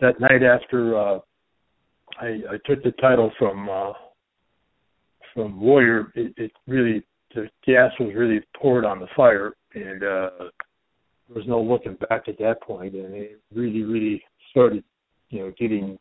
that 0.00 0.20
night 0.20 0.42
after 0.42 0.96
uh, 0.96 1.18
I, 2.20 2.26
I 2.26 2.56
took 2.64 2.82
the 2.82 2.92
title 3.00 3.30
from 3.38 3.68
uh, 3.68 3.92
from 5.34 5.60
Warrior, 5.60 6.12
it, 6.16 6.32
it 6.36 6.52
really 6.66 7.04
the 7.34 7.48
gas 7.66 7.92
was 8.00 8.12
really 8.16 8.40
poured 8.60 8.84
on 8.84 8.98
the 8.98 9.06
fire, 9.14 9.52
and 9.74 10.02
uh, 10.02 10.30
there 10.38 11.36
was 11.36 11.44
no 11.46 11.60
looking 11.60 11.96
back 12.08 12.22
at 12.26 12.38
that 12.38 12.62
point, 12.62 12.94
and 12.94 13.14
it 13.14 13.40
really, 13.54 13.82
really 13.82 14.22
started, 14.50 14.82
you 15.28 15.40
know, 15.40 15.52
getting 15.58 15.98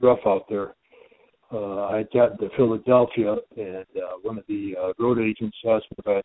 rough 0.00 0.20
out 0.26 0.46
there. 0.48 0.74
Uh, 1.54 1.84
I 1.84 2.04
got 2.12 2.40
to 2.40 2.48
Philadelphia, 2.56 3.36
and 3.56 3.86
uh, 3.96 4.16
one 4.22 4.38
of 4.38 4.44
the 4.48 4.74
uh, 4.76 4.92
road 4.98 5.20
agents 5.20 5.56
asked 5.68 5.86
me 5.92 5.96
if 6.04 6.06
I 6.08 6.22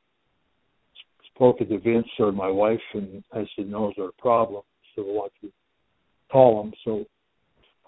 spoke 1.36 1.60
to 1.60 1.80
Vince 1.80 2.08
or 2.18 2.32
my 2.32 2.50
wife, 2.50 2.82
and 2.96 3.24
I 3.32 3.46
said, 3.56 3.70
no, 3.70 3.90
is 3.90 3.96
there 3.96 4.08
a 4.08 4.14
problem? 4.14 4.64
So 4.96 5.04
I 5.04 5.06
want 5.06 5.34
to 5.44 5.52
call 6.32 6.64
him. 6.64 6.74
So 6.84 7.06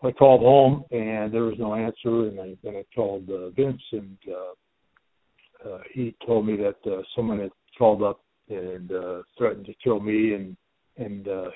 I 0.04 0.12
called 0.12 0.42
home 0.42 0.84
and 0.92 1.34
there 1.34 1.44
was 1.44 1.56
no 1.58 1.74
answer, 1.74 2.28
and 2.28 2.40
I 2.40 2.56
then 2.64 2.76
I 2.76 2.86
called 2.94 3.30
uh, 3.30 3.50
Vince, 3.50 3.82
and 3.92 4.18
uh, 4.30 5.70
uh, 5.70 5.80
he 5.94 6.16
told 6.26 6.46
me 6.46 6.58
that 6.58 6.92
uh, 6.92 7.02
someone 7.16 7.40
had 7.40 7.52
called 7.78 8.04
up 8.04 8.20
and 8.50 8.92
uh, 8.92 9.22
threatened 9.38 9.66
to 9.66 9.74
kill 9.84 10.00
me 10.00 10.34
and 10.34 10.58
and 10.98 11.28
uh, 11.28 11.50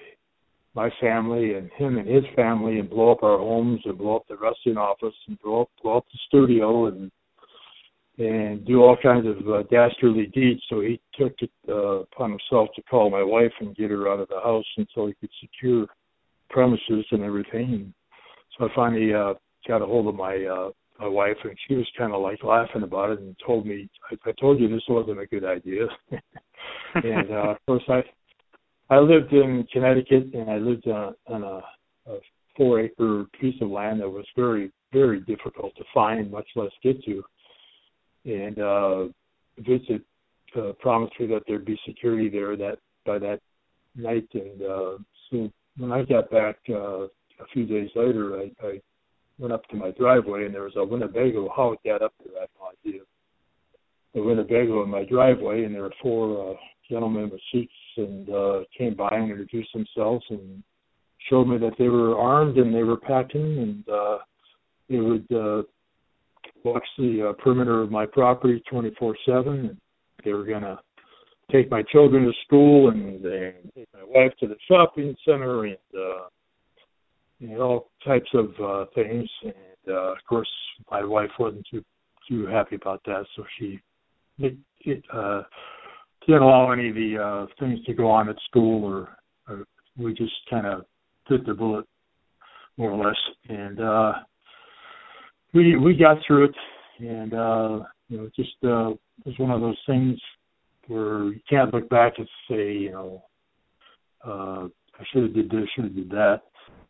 my 0.75 0.89
family 0.99 1.53
and 1.53 1.71
him 1.77 1.97
and 1.97 2.07
his 2.07 2.23
family, 2.35 2.79
and 2.79 2.89
blow 2.89 3.11
up 3.11 3.23
our 3.23 3.37
homes 3.37 3.81
and 3.85 3.97
blow 3.97 4.17
up 4.17 4.27
the 4.27 4.35
wrestling 4.35 4.77
office 4.77 5.15
and 5.27 5.41
blow 5.41 5.63
up 5.63 5.69
blow 5.81 5.97
up 5.97 6.05
the 6.11 6.19
studio 6.27 6.87
and 6.87 7.11
and 8.17 8.65
do 8.65 8.81
all 8.81 8.95
kinds 9.01 9.25
of 9.27 9.49
uh, 9.49 9.63
dastardly 9.69 10.27
deeds. 10.33 10.61
So 10.69 10.81
he 10.81 11.01
took 11.17 11.33
it 11.39 11.51
uh, 11.67 12.03
upon 12.03 12.31
himself 12.31 12.69
to 12.75 12.81
call 12.83 13.09
my 13.09 13.23
wife 13.23 13.51
and 13.59 13.75
get 13.75 13.91
her 13.91 14.09
out 14.09 14.21
of 14.21 14.29
the 14.29 14.39
house 14.41 14.65
until 14.77 15.07
he 15.07 15.13
could 15.19 15.29
secure 15.41 15.87
premises 16.49 17.05
and 17.11 17.23
everything. 17.23 17.93
So 18.57 18.65
I 18.65 18.67
finally 18.75 19.13
uh, 19.13 19.33
got 19.67 19.81
a 19.81 19.85
hold 19.85 20.07
of 20.07 20.15
my 20.15 20.45
uh, 20.45 20.69
my 20.99 21.07
wife, 21.07 21.35
and 21.43 21.57
she 21.67 21.75
was 21.75 21.87
kind 21.97 22.13
of 22.13 22.21
like 22.21 22.41
laughing 22.43 22.83
about 22.83 23.11
it 23.11 23.19
and 23.19 23.35
told 23.45 23.65
me, 23.65 23.89
"I, 24.11 24.29
I 24.29 24.33
told 24.39 24.59
you 24.59 24.69
this 24.69 24.83
wasn't 24.87 25.19
a 25.19 25.25
good 25.25 25.43
idea." 25.43 25.87
and 26.95 27.31
uh, 27.31 27.51
of 27.51 27.57
course, 27.65 27.83
I 27.89 28.01
I 28.89 28.99
lived 28.99 29.33
in 29.33 29.67
Connecticut, 29.71 30.33
and 30.33 30.49
I 30.49 30.57
lived 30.57 30.87
on, 30.87 31.15
on 31.27 31.43
a, 31.43 31.61
a 32.11 32.19
four 32.55 32.79
acre 32.79 33.25
piece 33.39 33.59
of 33.61 33.69
land 33.69 34.01
that 34.01 34.09
was 34.09 34.25
very 34.35 34.71
very 34.93 35.19
difficult 35.21 35.75
to 35.75 35.83
find, 35.93 36.31
much 36.31 36.47
less 36.55 36.71
get 36.81 37.03
to. 37.03 37.23
And 38.23 38.59
uh, 38.59 39.03
Vincent 39.57 40.03
uh, 40.57 40.71
promised 40.79 41.19
me 41.19 41.27
that 41.27 41.41
there'd 41.47 41.65
be 41.65 41.77
security 41.85 42.29
there 42.29 42.55
that 42.55 42.77
by 43.05 43.19
that 43.19 43.41
night, 43.95 44.27
and 44.33 44.61
uh, 44.61 44.97
so 45.29 45.51
when 45.77 45.91
I 45.91 46.03
got 46.03 46.29
back. 46.31 46.57
Uh, 46.69 47.07
a 47.39 47.45
few 47.53 47.65
days 47.65 47.89
later, 47.95 48.37
I, 48.37 48.65
I 48.65 48.81
went 49.37 49.53
up 49.53 49.67
to 49.69 49.75
my 49.75 49.91
driveway 49.91 50.45
and 50.45 50.53
there 50.53 50.63
was 50.63 50.75
a 50.75 50.85
Winnebago. 50.85 51.49
How 51.55 51.73
it 51.73 51.79
got 51.85 52.01
up 52.01 52.13
there, 52.23 52.37
I 52.37 52.41
have 52.41 52.49
no 52.59 52.91
idea. 52.91 53.01
A 54.15 54.21
Winnebago 54.21 54.83
in 54.83 54.89
my 54.89 55.03
driveway, 55.03 55.65
and 55.65 55.75
there 55.75 55.83
were 55.83 55.93
four 56.01 56.51
uh, 56.51 56.55
gentlemen 56.89 57.29
with 57.29 57.41
suits 57.51 57.71
and 57.97 58.29
uh, 58.29 58.59
came 58.77 58.95
by 58.95 59.09
and 59.11 59.31
introduced 59.31 59.73
themselves 59.73 60.23
and 60.29 60.63
showed 61.29 61.45
me 61.45 61.57
that 61.57 61.73
they 61.79 61.87
were 61.87 62.17
armed 62.17 62.57
and 62.57 62.73
they 62.73 62.83
were 62.83 62.97
packing 62.97 63.59
and 63.59 63.89
uh, 63.89 64.17
they 64.89 64.99
would 64.99 65.25
uh, 65.31 65.63
watch 66.63 66.85
the 66.97 67.29
uh, 67.29 67.43
perimeter 67.43 67.81
of 67.81 67.91
my 67.91 68.05
property 68.05 68.61
24/7. 68.71 69.47
And 69.47 69.77
they 70.23 70.33
were 70.33 70.45
to 70.45 70.79
take 71.51 71.69
my 71.69 71.83
children 71.91 72.25
to 72.25 72.31
school 72.45 72.89
and 72.89 73.23
they 73.23 73.53
take 73.75 73.87
my 73.93 74.03
wife 74.03 74.33
to 74.39 74.47
the 74.47 74.55
shopping 74.67 75.15
center 75.25 75.65
and 75.65 75.77
uh, 75.97 76.27
know, 77.39 77.61
all 77.61 77.89
types 78.05 78.29
of 78.33 78.49
uh, 78.63 78.85
things. 78.93 79.29
And 79.43 79.53
uh, 79.87 80.11
of 80.11 80.17
course, 80.27 80.49
my 80.91 81.03
wife 81.03 81.31
wasn't 81.39 81.65
too 81.69 81.83
too 82.27 82.47
happy 82.47 82.75
about 82.75 83.01
that, 83.05 83.23
so 83.35 83.43
she 83.59 83.79
it, 84.39 84.57
it, 84.81 85.03
uh, 85.13 85.43
didn't 86.25 86.41
allow 86.41 86.71
any 86.71 86.89
of 86.89 86.95
the 86.95 87.17
uh, 87.17 87.45
things 87.59 87.83
to 87.85 87.93
go 87.93 88.09
on 88.09 88.29
at 88.29 88.35
school, 88.49 88.83
or, 88.83 89.17
or 89.47 89.65
we 89.97 90.13
just 90.13 90.33
kind 90.49 90.65
of 90.65 90.85
bit 91.29 91.45
the 91.45 91.53
bullet 91.53 91.85
more 92.77 92.91
or 92.91 93.05
less, 93.05 93.17
and 93.49 93.79
uh, 93.79 94.13
we 95.53 95.77
we 95.77 95.95
got 95.95 96.17
through 96.25 96.45
it, 96.45 96.55
and 96.99 97.33
uh, 97.33 97.79
you 98.09 98.17
know, 98.17 98.29
just 98.35 98.55
uh, 98.63 98.89
it 98.89 99.25
was 99.25 99.39
one 99.39 99.51
of 99.51 99.61
those 99.61 99.79
things 99.87 100.19
where 100.87 101.25
you 101.25 101.39
can't 101.49 101.73
look 101.73 101.89
back 101.89 102.13
and 102.17 102.27
say, 102.49 102.73
you 102.73 102.91
know, 102.91 103.23
uh, 104.25 104.67
I 104.99 105.03
should 105.11 105.23
have 105.23 105.33
did 105.33 105.49
this, 105.49 105.67
should 105.75 105.85
have 105.85 105.95
did 105.95 106.09
that. 106.09 106.41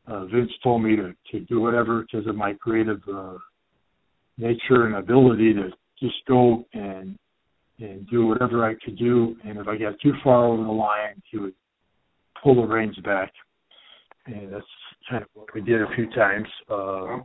Uh, 0.07 0.25
Vince 0.25 0.51
told 0.63 0.83
me 0.83 0.95
to 0.95 1.13
to 1.31 1.39
do 1.41 1.61
whatever 1.61 2.01
because 2.01 2.27
of 2.27 2.35
my 2.35 2.53
creative 2.53 3.01
uh, 3.11 3.37
nature 4.37 4.85
and 4.85 4.95
ability 4.95 5.53
to 5.53 5.69
just 5.99 6.15
go 6.27 6.65
and 6.73 7.17
and 7.79 8.07
do 8.09 8.27
whatever 8.27 8.65
I 8.65 8.75
could 8.83 8.97
do. 8.97 9.35
And 9.43 9.57
if 9.57 9.67
I 9.67 9.77
got 9.77 9.99
too 10.01 10.13
far 10.23 10.45
over 10.45 10.63
the 10.63 10.69
line, 10.69 11.21
he 11.29 11.37
would 11.37 11.53
pull 12.41 12.55
the 12.55 12.67
reins 12.67 12.97
back. 13.03 13.31
And 14.25 14.51
that's 14.51 14.65
kind 15.09 15.23
of 15.23 15.29
what 15.33 15.53
we 15.53 15.61
did 15.61 15.81
a 15.81 15.95
few 15.95 16.09
times. 16.11 16.47
Uh, 16.69 17.17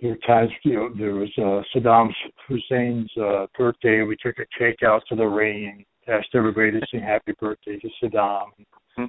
there 0.00 0.10
were 0.10 0.16
times, 0.26 0.50
you 0.64 0.74
know, 0.74 0.90
there 0.96 1.14
was 1.14 1.30
uh, 1.38 1.62
Saddam 1.74 2.10
Hussein's 2.48 3.10
uh, 3.20 3.46
birthday. 3.56 4.02
We 4.02 4.16
took 4.22 4.36
a 4.38 4.58
cake 4.58 4.82
out 4.84 5.02
to 5.08 5.16
the 5.16 5.24
ring 5.24 5.84
asked 6.08 6.28
everybody 6.34 6.72
to 6.72 6.80
sing 6.90 7.00
happy 7.00 7.32
birthday 7.38 7.78
to 7.78 7.88
Saddam. 8.02 8.46
You 8.96 9.08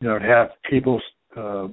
know, 0.00 0.18
have 0.20 0.50
people 0.70 1.00
uh, 1.36 1.68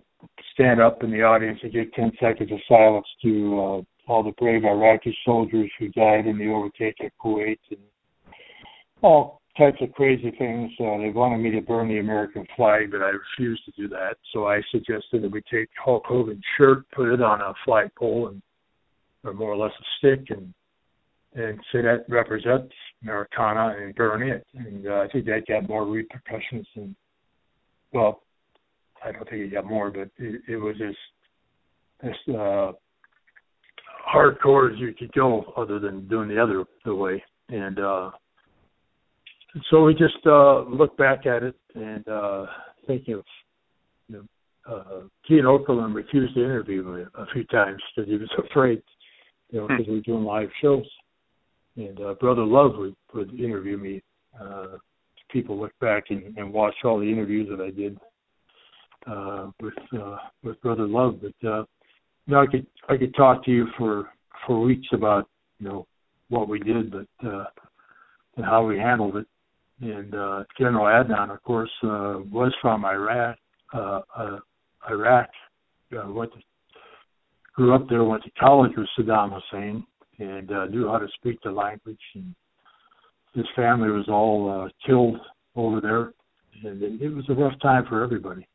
stand 0.54 0.82
up 0.82 1.04
in 1.04 1.12
the 1.12 1.22
audience 1.22 1.60
and 1.62 1.72
give 1.72 1.92
10 1.94 2.12
seconds 2.20 2.52
of 2.52 2.60
silence 2.68 3.06
to 3.24 3.60
uh, 3.60 3.82
all 4.08 4.24
the 4.24 4.32
brave 4.32 4.64
Iraqi 4.66 5.16
soldiers 5.26 5.72
who 5.80 5.90
died 5.90 6.28
in 6.28 6.38
the 6.38 6.52
overtake 6.52 6.96
at 7.04 7.12
Kuwait 7.24 7.60
and 7.72 7.80
all 9.02 9.42
types 9.58 9.78
of 9.82 9.92
crazy 9.94 10.32
things. 10.38 10.72
Uh, 10.80 10.98
they 10.98 11.10
wanted 11.10 11.38
me 11.38 11.52
to 11.52 11.62
burn 11.62 11.88
the 11.88 12.00
American 12.00 12.46
flag, 12.56 12.92
but 12.92 13.02
I 13.02 13.12
refused 13.12 13.64
to 13.66 13.72
do 13.72 13.88
that. 13.90 14.16
So 14.34 14.48
I 14.48 14.62
suggested 14.72 15.24
that 15.24 15.32
we 15.32 15.42
take 15.52 15.70
Hulk 15.84 16.04
Hogan's 16.06 16.44
shirt, 16.58 16.90
put 16.92 17.14
it 17.14 17.22
on 17.22 17.42
a 17.42 17.54
flagpole, 17.64 18.28
and 18.28 18.42
or 19.24 19.34
more 19.34 19.54
or 19.54 19.58
less 19.58 19.72
a 19.80 19.86
stick, 19.98 20.28
and 20.30 20.54
and 21.34 21.60
say 21.72 21.82
that 21.82 22.06
represents 22.08 22.74
Americana 23.02 23.76
and 23.78 23.94
burn 23.96 24.24
it. 24.24 24.46
And 24.54 24.88
uh, 24.88 25.02
I 25.02 25.08
think 25.12 25.26
that 25.26 25.48
got 25.48 25.68
more 25.68 25.86
repercussions 25.86 26.68
than 26.76 26.96
well, 27.92 28.22
I 29.04 29.12
don't 29.12 29.30
think 29.30 29.44
he 29.44 29.50
got 29.50 29.66
more, 29.66 29.90
but 29.90 30.10
it, 30.18 30.42
it 30.48 30.58
was 30.58 30.76
as 30.86 30.96
as 32.10 32.36
uh, 32.36 32.72
hardcore 34.16 34.74
as 34.74 34.80
you 34.80 34.94
could 34.94 35.12
go, 35.14 35.54
other 35.58 35.80
than 35.80 36.08
doing 36.08 36.30
the 36.30 36.42
other 36.42 36.64
the 36.84 36.96
way. 36.96 37.24
And 37.50 37.80
uh, 37.80 38.12
so 39.70 39.84
we 39.84 39.94
just 39.94 40.26
uh, 40.26 40.62
look 40.64 40.98
back 40.98 41.26
at 41.26 41.44
it 41.44 41.56
and 41.76 42.08
uh, 42.08 42.46
thinking 42.88 43.16
of 43.16 43.24
you 44.08 44.16
know, 44.16 44.74
uh, 44.74 45.02
Gene 45.28 45.44
Okerlund 45.44 45.94
refused 45.94 46.36
to 46.36 46.44
interview 46.44 46.84
me 46.84 47.04
a 47.16 47.26
few 47.34 47.44
times 47.46 47.82
because 47.96 48.10
he 48.10 48.18
was 48.18 48.30
afraid 48.50 48.82
you 49.52 49.60
know, 49.60 49.68
because 49.68 49.88
we 49.88 49.96
were 49.96 50.02
doing 50.02 50.24
live 50.24 50.50
shows. 50.62 50.86
And 51.78 52.00
uh, 52.00 52.14
Brother 52.16 52.44
Love 52.44 52.74
would, 52.78 52.96
would 53.14 53.40
interview 53.40 53.78
me. 53.78 54.02
Uh, 54.40 54.78
people 55.30 55.60
look 55.60 55.78
back 55.80 56.06
and, 56.10 56.38
and 56.38 56.54
watch 56.54 56.76
all 56.84 57.00
the 57.00 57.12
interviews 57.12 57.50
that 57.50 57.64
I 57.64 57.72
did 57.72 57.98
uh, 59.08 59.52
with 59.62 59.74
uh, 60.00 60.18
with 60.44 60.62
Brother 60.62 60.88
Love. 60.88 61.20
But 61.22 61.48
uh, 61.48 61.64
you 62.26 62.34
know, 62.34 62.42
I 62.42 62.48
could 62.48 62.66
I 62.90 62.98
could 62.98 63.16
talk 63.16 63.44
to 63.46 63.52
you 63.52 63.68
for 63.78 64.10
for 64.46 64.60
weeks 64.60 64.88
about 64.94 65.30
you 65.60 65.68
know 65.68 65.88
what 66.30 66.50
we 66.50 66.60
did, 66.60 66.92
but 66.92 67.28
uh, 67.28 67.46
and 68.38 68.46
how 68.46 68.66
we 68.66 68.78
handled 68.78 69.18
it. 69.18 69.28
And 69.82 70.16
uh, 70.16 70.44
General 70.58 70.86
Adnan, 70.86 71.34
of 71.34 71.44
course, 71.44 71.72
uh, 71.84 72.20
was 72.32 72.54
from 72.62 72.86
Iraq. 72.86 73.38
Uh, 73.74 74.02
uh, 74.16 74.40
Iraq 74.90 75.30
uh, 75.98 76.10
went 76.12 76.32
to, 76.34 76.40
grew 77.56 77.76
up 77.76 77.88
there, 77.90 78.04
went 78.04 78.24
to 78.24 78.32
college 78.40 78.72
with 78.78 78.88
Saddam 78.98 79.34
Hussein, 79.34 79.86
and 80.20 80.52
uh, 80.52 80.66
knew 80.66 80.88
how 80.88 80.98
to 80.98 81.08
speak 81.16 81.40
the 81.44 81.52
language. 81.52 82.00
And 82.16 82.34
his 83.34 83.46
family 83.56 83.90
was 83.90 84.06
all 84.08 84.50
uh, 84.50 84.70
killed 84.88 85.18
over 85.56 85.82
there, 85.82 86.14
and 86.64 86.82
it, 86.82 87.02
it 87.02 87.10
was 87.10 87.26
a 87.30 87.34
rough 87.34 87.60
time 87.62 87.86
for 87.90 88.02
everybody. 88.02 88.48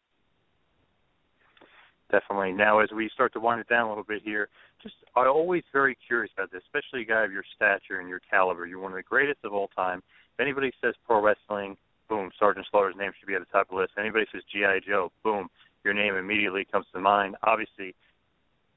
Definitely. 2.11 2.53
Now, 2.53 2.81
as 2.81 2.91
we 2.91 3.09
start 3.13 3.33
to 3.35 3.41
wind 3.41 3.61
it 3.61 3.69
down 3.69 3.87
a 3.87 3.89
little 3.89 4.05
bit 4.05 4.23
here, 4.25 4.49
just 4.83 4.95
I'm 5.15 5.29
always 5.29 5.63
very 5.73 5.97
curious 6.07 6.33
about 6.37 6.51
this, 6.51 6.63
especially 6.67 7.03
a 7.03 7.05
guy 7.05 7.25
of 7.25 7.33
your 7.33 7.45
stature 7.55 8.01
and 8.01 8.09
your 8.09 8.21
caliber. 8.29 8.67
You're 8.67 8.81
one 8.81 8.93
of 8.93 8.97
the 8.97 9.03
greatest 9.03 9.39
of 9.45 9.53
all 9.53 9.69
time. 9.69 10.03
If 10.35 10.41
anybody 10.41 10.73
says 10.83 10.95
pro 11.07 11.23
wrestling, 11.23 11.77
boom, 12.09 12.31
Sergeant 12.39 12.67
Slaughter's 12.71 12.97
name 12.99 13.13
should 13.19 13.29
be 13.29 13.35
at 13.35 13.41
the 13.41 13.47
top 13.47 13.69
of 13.71 13.77
the 13.77 13.83
list. 13.83 13.93
Anybody 13.99 14.27
says 14.33 14.43
GI 14.53 14.87
Joe, 14.87 15.13
boom, 15.23 15.49
your 15.85 15.95
name 15.95 16.17
immediately 16.17 16.67
comes 16.71 16.87
to 16.93 17.01
mind. 17.01 17.37
Obviously, 17.45 17.95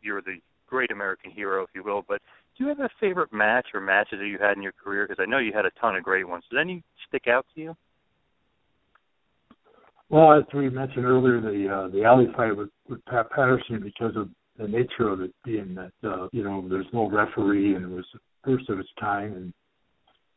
you're 0.01 0.21
the 0.21 0.37
great 0.67 0.91
American 0.91 1.31
hero, 1.31 1.63
if 1.63 1.69
you 1.73 1.83
will. 1.83 2.03
But 2.07 2.21
do 2.57 2.63
you 2.63 2.69
have 2.69 2.79
a 2.79 2.89
favorite 2.99 3.33
match 3.33 3.67
or 3.73 3.81
matches 3.81 4.19
that 4.19 4.27
you 4.27 4.37
had 4.37 4.57
in 4.57 4.63
your 4.63 4.73
career? 4.73 5.07
Because 5.07 5.23
I 5.25 5.29
know 5.29 5.39
you 5.39 5.53
had 5.53 5.65
a 5.65 5.71
ton 5.81 5.95
of 5.95 6.03
great 6.03 6.27
ones. 6.27 6.43
Does 6.51 6.59
any 6.61 6.83
stick 7.07 7.27
out 7.27 7.45
to 7.55 7.61
you? 7.61 7.75
Well, 10.13 10.31
as 10.31 10.43
we 10.53 10.69
mentioned 10.69 11.05
earlier, 11.05 11.41
the 11.41 11.67
uh, 11.67 11.87
the 11.87 12.03
alley 12.03 12.27
fight 12.37 12.55
with, 12.55 12.69
with 12.87 13.03
Pat 13.05 13.31
Patterson 13.31 13.81
because 13.81 14.15
of 14.15 14.29
the 14.59 14.67
nature 14.67 15.09
of 15.09 15.21
it 15.21 15.33
being 15.43 15.73
that 15.73 16.07
uh, 16.07 16.27
you 16.31 16.43
know 16.43 16.63
there's 16.69 16.85
no 16.93 17.09
referee 17.09 17.73
and 17.73 17.83
it 17.83 17.95
was 17.95 18.05
the 18.13 18.19
first 18.43 18.69
of 18.69 18.77
its 18.77 18.89
kind, 18.99 19.35
and 19.35 19.53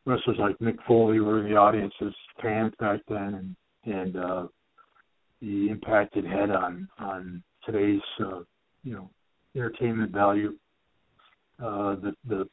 wrestlers 0.06 0.38
like 0.38 0.56
Mick 0.60 0.78
Foley 0.88 1.20
were 1.20 1.44
in 1.44 1.52
the 1.52 1.58
audience 1.58 1.92
as 2.00 2.14
fans 2.40 2.72
back 2.80 3.00
then, 3.06 3.54
and 3.84 3.94
and 3.94 4.16
uh, 4.16 4.46
the 5.42 5.68
impact 5.68 6.16
it 6.16 6.24
had 6.24 6.50
on 6.50 6.88
on 6.98 7.42
today's 7.66 8.00
uh, 8.20 8.40
you 8.82 8.94
know 8.94 9.10
entertainment 9.54 10.10
value. 10.10 10.54
Uh, 11.62 11.96
the 11.96 12.14
the 12.26 12.48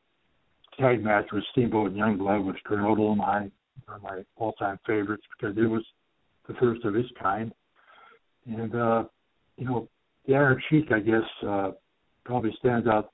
tag 0.78 1.02
match 1.02 1.28
with 1.32 1.46
Steamboat 1.54 1.92
and 1.92 1.98
Youngblood 2.02 2.46
with 2.46 2.58
Kernodle 2.70 3.14
and 3.14 3.22
I 3.22 3.50
are 3.88 4.00
my 4.00 4.24
all-time 4.36 4.78
favorites 4.86 5.24
because 5.38 5.58
it 5.58 5.70
was 5.70 5.86
the 6.48 6.54
first 6.56 6.84
of 6.86 6.96
its 6.96 7.10
kind. 7.22 7.54
And 8.46 8.76
uh, 8.76 9.04
you 9.58 9.66
know, 9.66 9.88
the 10.28 10.36
Iron 10.36 10.62
Sheik, 10.70 10.92
I 10.92 11.00
guess, 11.00 11.24
uh, 11.48 11.72
probably 12.26 12.54
stands 12.60 12.88
out 12.88 13.12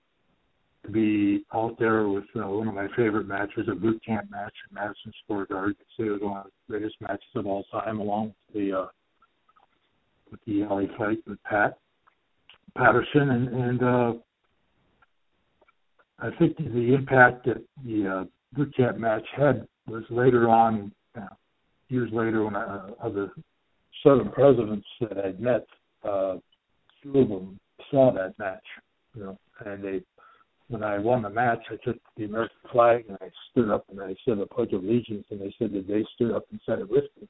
to 0.85 0.91
be 0.91 1.45
out 1.53 1.77
there 1.77 2.07
with 2.07 2.25
uh, 2.35 2.47
one 2.47 2.67
of 2.67 2.73
my 2.73 2.87
favorite 2.95 3.27
matches, 3.27 3.67
a 3.69 3.75
boot 3.75 4.01
camp 4.05 4.29
match 4.31 4.53
in 4.69 4.75
Madison 4.75 5.11
Square 5.23 5.47
Garden. 5.47 5.75
It 5.97 6.03
was 6.03 6.21
one 6.21 6.37
of 6.37 6.45
the 6.45 6.51
greatest 6.73 6.95
matches 7.01 7.27
of 7.35 7.45
all 7.45 7.65
time, 7.71 7.99
along 7.99 8.33
with 8.53 8.63
the 8.63 8.77
uh, 8.79 8.85
with 10.31 10.39
the 10.45 10.63
alley 10.63 10.89
fight 10.97 11.17
with 11.27 11.41
Pat 11.43 11.77
Patterson, 12.77 13.29
and, 13.31 13.47
and 13.49 13.83
uh, 13.83 14.13
I 16.19 16.29
think 16.37 16.57
the 16.57 16.93
impact 16.93 17.45
that 17.45 17.63
the 17.83 18.07
uh, 18.07 18.23
boot 18.53 18.75
camp 18.75 18.97
match 18.97 19.25
had 19.35 19.67
was 19.87 20.03
later 20.09 20.49
on 20.49 20.91
years 21.89 22.09
later 22.13 22.43
when 22.43 22.55
I, 22.55 22.89
of 23.01 23.13
the 23.13 23.31
seven 24.03 24.29
presidents 24.31 24.87
that 25.01 25.17
I'd 25.17 25.39
met, 25.39 25.65
uh, 26.03 26.35
two 27.03 27.19
of 27.19 27.29
them 27.29 27.59
saw 27.91 28.13
that 28.13 28.37
match, 28.39 28.63
you 29.15 29.23
know, 29.23 29.39
and 29.65 29.83
they, 29.83 30.01
when 30.69 30.83
I 30.83 30.99
won 30.99 31.23
the 31.23 31.29
match, 31.29 31.59
I 31.69 31.75
took 31.83 31.97
the 32.15 32.25
American 32.25 32.57
flag 32.71 33.05
and 33.09 33.17
I 33.21 33.29
stood 33.51 33.69
up 33.69 33.85
and 33.89 33.99
I 33.99 34.15
said 34.23 34.39
the 34.39 34.45
Pledge 34.45 34.73
of 34.73 34.83
Allegiance, 34.83 35.25
and 35.31 35.41
they 35.41 35.53
said 35.57 35.73
that 35.73 35.87
they 35.87 36.05
stood 36.15 36.31
up 36.31 36.45
and 36.51 36.59
said 36.65 36.79
it 36.79 36.89
with 36.89 37.05
me. 37.19 37.27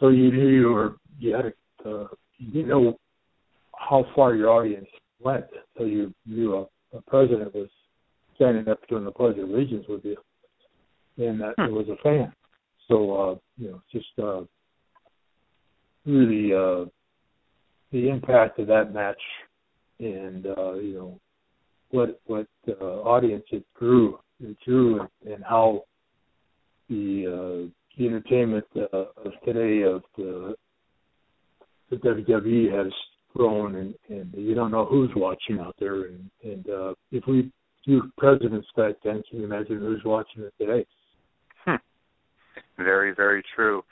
So 0.00 0.08
you 0.08 0.32
knew 0.32 0.48
you 0.48 0.68
were, 0.72 0.96
you 1.18 1.34
had 1.34 1.46
a, 1.46 1.88
uh, 1.88 2.08
you 2.38 2.52
didn't 2.52 2.68
know 2.68 2.98
how 3.78 4.04
far 4.14 4.34
your 4.34 4.50
audience 4.50 4.88
went, 5.20 5.44
so 5.78 5.84
you 5.84 6.12
knew 6.26 6.54
a, 6.56 6.96
a 6.96 7.00
president 7.06 7.54
was 7.54 7.68
standing 8.34 8.68
up 8.68 8.80
doing 8.88 9.04
the 9.04 9.12
Pledge 9.12 9.38
of 9.38 9.48
Allegiance 9.48 9.86
with 9.88 10.04
you, 10.04 10.16
and 11.18 11.40
that 11.40 11.54
hmm. 11.56 11.72
was 11.72 11.86
a 11.88 12.02
fan. 12.02 12.32
So 12.88 13.14
uh, 13.14 13.34
you 13.56 13.70
know, 13.70 13.82
just 13.92 14.06
uh, 14.22 14.42
really 16.06 16.52
uh, 16.52 16.88
the 17.92 18.08
impact 18.08 18.58
of 18.58 18.66
that 18.68 18.92
match, 18.92 19.20
and 19.98 20.46
uh, 20.46 20.74
you 20.74 20.94
know 20.94 21.20
what 21.90 22.20
what 22.26 22.46
uh, 22.68 23.00
audience 23.02 23.44
it 23.50 23.64
drew, 23.78 24.18
it 24.42 24.56
drew, 24.64 25.00
and, 25.00 25.32
and 25.32 25.44
how 25.44 25.84
the 26.88 27.26
uh, 27.26 27.70
the 27.96 28.06
entertainment 28.06 28.64
uh, 28.76 28.96
of 28.96 29.32
today 29.44 29.82
of 29.82 30.02
the 30.16 30.54
the 31.90 31.96
WWE 31.96 32.76
has 32.76 32.92
grown, 33.36 33.74
and, 33.76 33.94
and 34.08 34.32
you 34.34 34.54
don't 34.54 34.70
know 34.70 34.84
who's 34.84 35.10
watching 35.14 35.58
out 35.58 35.76
there. 35.78 36.06
And, 36.06 36.30
and 36.42 36.68
uh, 36.68 36.94
if 37.12 37.24
we 37.26 37.50
do 37.86 38.02
presidents 38.16 38.66
back 38.76 38.94
then, 39.04 39.22
can 39.28 39.40
you 39.40 39.44
imagine 39.44 39.78
who's 39.78 40.02
watching 40.04 40.42
it 40.42 40.54
today? 40.58 40.86
Very, 42.84 43.14
very 43.14 43.42
true. 43.54 43.82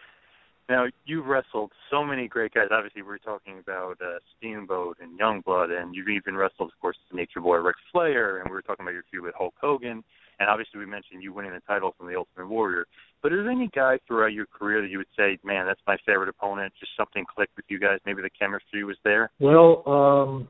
Now 0.68 0.86
you've 1.04 1.26
wrestled 1.26 1.72
so 1.90 2.04
many 2.04 2.28
great 2.28 2.54
guys. 2.54 2.68
Obviously, 2.70 3.02
we're 3.02 3.18
talking 3.18 3.58
about 3.58 3.96
uh, 4.00 4.18
Steamboat 4.36 4.98
and 5.02 5.18
Youngblood, 5.18 5.70
and 5.70 5.94
you've 5.94 6.08
even 6.08 6.36
wrestled, 6.36 6.70
of 6.70 6.80
course, 6.80 6.96
Nature 7.12 7.40
Boy 7.40 7.56
Ric 7.56 7.76
Flair, 7.90 8.38
and 8.38 8.48
we 8.48 8.54
were 8.54 8.62
talking 8.62 8.84
about 8.84 8.92
your 8.94 9.02
feud 9.10 9.24
with 9.24 9.34
Hulk 9.36 9.54
Hogan, 9.60 10.04
and 10.38 10.48
obviously 10.48 10.78
we 10.78 10.86
mentioned 10.86 11.22
you 11.22 11.32
winning 11.32 11.52
the 11.52 11.60
title 11.66 11.94
from 11.98 12.06
the 12.06 12.16
Ultimate 12.16 12.48
Warrior. 12.48 12.86
But 13.22 13.32
is 13.32 13.38
there 13.42 13.50
any 13.50 13.70
guy 13.74 13.98
throughout 14.06 14.32
your 14.32 14.46
career 14.46 14.80
that 14.82 14.88
you 14.88 14.98
would 14.98 15.12
say, 15.16 15.38
man, 15.44 15.66
that's 15.66 15.80
my 15.86 15.96
favorite 16.06 16.28
opponent? 16.28 16.72
Just 16.78 16.92
something 16.96 17.24
clicked 17.24 17.56
with 17.56 17.66
you 17.68 17.78
guys. 17.78 17.98
Maybe 18.06 18.22
the 18.22 18.30
chemistry 18.30 18.84
was 18.84 18.96
there. 19.04 19.30
Well, 19.40 19.82
um, 19.86 20.48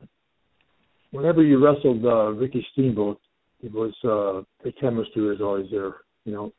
whenever 1.11 1.43
you 1.43 1.63
wrestled 1.63 2.05
uh, 2.05 2.31
Ricky 2.31 2.65
Steamboat, 2.71 3.19
it 3.61 3.71
was 3.71 3.93
uh, 4.03 4.43
the 4.63 4.71
chemistry 4.79 5.21
was 5.21 5.41
always 5.41 5.67
there. 5.71 5.95
You 6.25 6.33
know, 6.33 6.53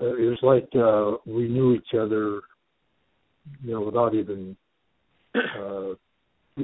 it 0.00 0.28
was 0.28 0.38
like 0.42 0.68
uh, 0.74 1.18
we 1.26 1.48
knew 1.48 1.74
each 1.74 1.94
other, 1.94 2.40
you 3.62 3.72
know, 3.72 3.80
without 3.80 4.14
even 4.14 4.56
uh, 5.34 5.94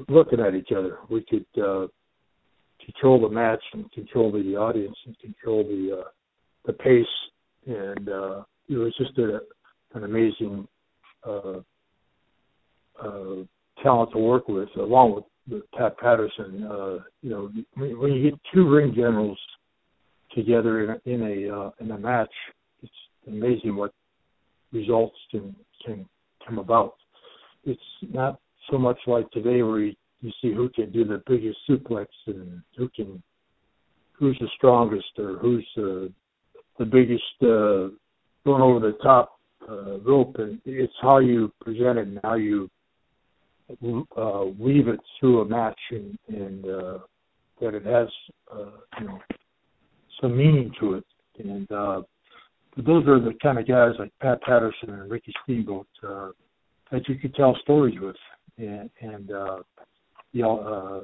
looking 0.08 0.40
at 0.40 0.54
each 0.54 0.70
other. 0.76 0.98
We 1.08 1.24
could 1.28 1.46
uh, 1.62 1.86
control 2.84 3.20
the 3.20 3.28
match 3.28 3.62
and 3.72 3.90
control 3.92 4.32
the 4.32 4.56
audience 4.56 4.96
and 5.06 5.18
control 5.18 5.64
the 5.64 6.00
uh, 6.00 6.08
the 6.66 6.72
pace, 6.72 7.06
and 7.66 8.08
uh, 8.08 8.42
it 8.68 8.76
was 8.76 8.94
just 8.98 9.16
a, 9.18 9.40
an 9.94 10.04
amazing 10.04 10.68
uh, 11.26 11.60
uh, 13.02 13.36
talent 13.82 14.12
to 14.12 14.18
work 14.18 14.48
with, 14.48 14.68
along 14.76 15.14
with, 15.14 15.24
Pat 15.76 15.98
Patterson. 15.98 16.62
Uh, 16.62 16.98
you 17.22 17.30
know, 17.30 17.50
when, 17.74 17.98
when 17.98 18.12
you 18.12 18.30
get 18.30 18.38
two 18.54 18.70
ring 18.70 18.92
generals 18.94 19.38
together 20.32 20.84
in 20.84 20.90
a 20.90 21.12
in 21.12 21.22
a, 21.22 21.56
uh, 21.56 21.70
in 21.80 21.90
a 21.90 21.98
match, 21.98 22.30
amazing 23.26 23.76
what 23.76 23.92
results 24.72 25.16
can 25.30 25.54
can 25.84 26.06
come 26.46 26.58
about. 26.58 26.94
It's 27.64 27.80
not 28.02 28.40
so 28.70 28.78
much 28.78 28.98
like 29.06 29.30
today 29.30 29.62
where 29.62 29.80
you, 29.80 29.94
see 30.42 30.52
who 30.52 30.68
can 30.68 30.90
do 30.92 31.04
the 31.04 31.22
biggest 31.26 31.58
suplex 31.68 32.06
and 32.26 32.62
who 32.76 32.88
can 32.90 33.22
who's 34.12 34.38
the 34.38 34.48
strongest 34.56 35.18
or 35.18 35.38
who's 35.38 35.66
uh, 35.78 36.08
the 36.78 36.84
biggest 36.84 37.22
uh, 37.42 37.88
going 38.44 38.62
over 38.62 38.80
the 38.80 38.96
top 39.02 39.38
uh, 39.68 39.98
rope, 40.00 40.36
and 40.38 40.60
it's 40.64 40.92
how 41.00 41.18
you 41.18 41.52
present 41.60 41.98
it 41.98 42.08
and 42.08 42.20
how 42.22 42.34
you 42.34 42.70
uh, 44.16 44.44
weave 44.58 44.88
it 44.88 45.00
through 45.18 45.40
a 45.40 45.44
match, 45.44 45.78
and, 45.90 46.18
and 46.28 46.64
uh, 46.66 46.98
that 47.60 47.74
it 47.74 47.84
has 47.84 48.08
uh, 48.52 48.70
you 48.98 49.06
know 49.06 49.18
some 50.20 50.36
meaning 50.36 50.72
to 50.80 50.94
it, 50.94 51.04
and 51.38 51.70
uh, 51.70 52.02
but 52.76 52.84
those 52.84 53.06
are 53.06 53.20
the 53.20 53.34
kind 53.42 53.58
of 53.58 53.66
guys 53.66 53.92
like 53.98 54.12
Pat 54.20 54.40
Patterson 54.42 54.90
and 54.90 55.10
Ricky 55.10 55.32
Steamboat 55.42 55.86
uh, 56.06 56.28
that 56.92 57.08
you 57.08 57.16
could 57.16 57.34
tell 57.34 57.56
stories 57.62 57.98
with, 58.00 58.16
and 58.58 58.90
and 59.00 59.30
uh, 59.30 59.58
the 60.32 60.46
uh, 60.46 61.00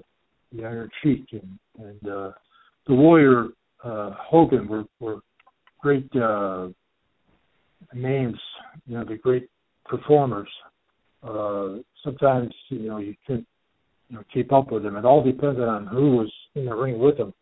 the 0.53 0.65
Iron 0.65 0.91
Sheik 1.03 1.27
and 1.33 1.59
and 1.79 2.11
uh, 2.11 2.31
the 2.87 2.95
Warrior 2.95 3.49
uh, 3.85 4.11
Hogan 4.19 4.69
were 4.69 4.85
were 5.01 5.21
great 5.81 6.09
uh, 6.17 6.69
names. 7.95 8.39
You 8.87 8.99
know, 8.99 9.05
the 9.05 9.17
great 9.17 9.49
performers. 9.85 10.49
Uh, 11.23 11.79
sometimes 12.05 12.53
you 12.69 12.89
know 12.89 12.99
you 12.99 13.15
couldn't 13.27 13.47
you 14.09 14.17
know 14.17 14.23
keep 14.33 14.53
up 14.53 14.71
with 14.71 14.85
them. 14.85 14.97
It 14.97 15.05
all 15.05 15.23
depended 15.23 15.65
on 15.65 15.87
who 15.87 16.17
was 16.17 16.33
in 16.55 16.67
the 16.67 16.75
ring 16.75 16.99
with 16.99 17.17
them. 17.19 17.35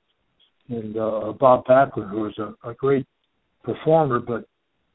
and 0.68 0.97
uh, 0.97 1.33
Bob 1.39 1.66
Backlund, 1.66 2.11
who 2.11 2.20
was 2.20 2.39
a, 2.39 2.68
a 2.68 2.75
great 2.75 3.07
performer, 3.65 4.21
but 4.21 4.45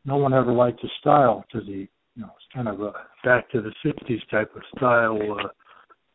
no 0.06 0.18
one 0.18 0.34
ever 0.34 0.52
liked 0.52 0.82
his 0.82 0.92
style 1.00 1.44
because 1.48 1.68
he, 1.68 1.90
you 2.16 2.22
know, 2.22 2.30
it's 2.36 2.54
kind 2.54 2.68
of 2.68 2.82
a 2.82 2.92
back 3.24 3.50
to 3.52 3.62
the 3.62 3.74
'60s 3.86 4.30
type 4.32 4.52
of 4.56 4.62
style. 4.78 5.20
Uh, 5.40 5.48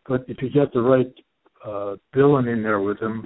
but 0.07 0.25
if 0.29 0.41
you 0.41 0.51
get 0.51 0.73
the 0.73 0.81
right 0.81 1.13
uh, 1.65 1.97
villain 2.15 2.49
in 2.49 2.63
there 2.63 2.81
with 2.81 3.01
him, 3.01 3.25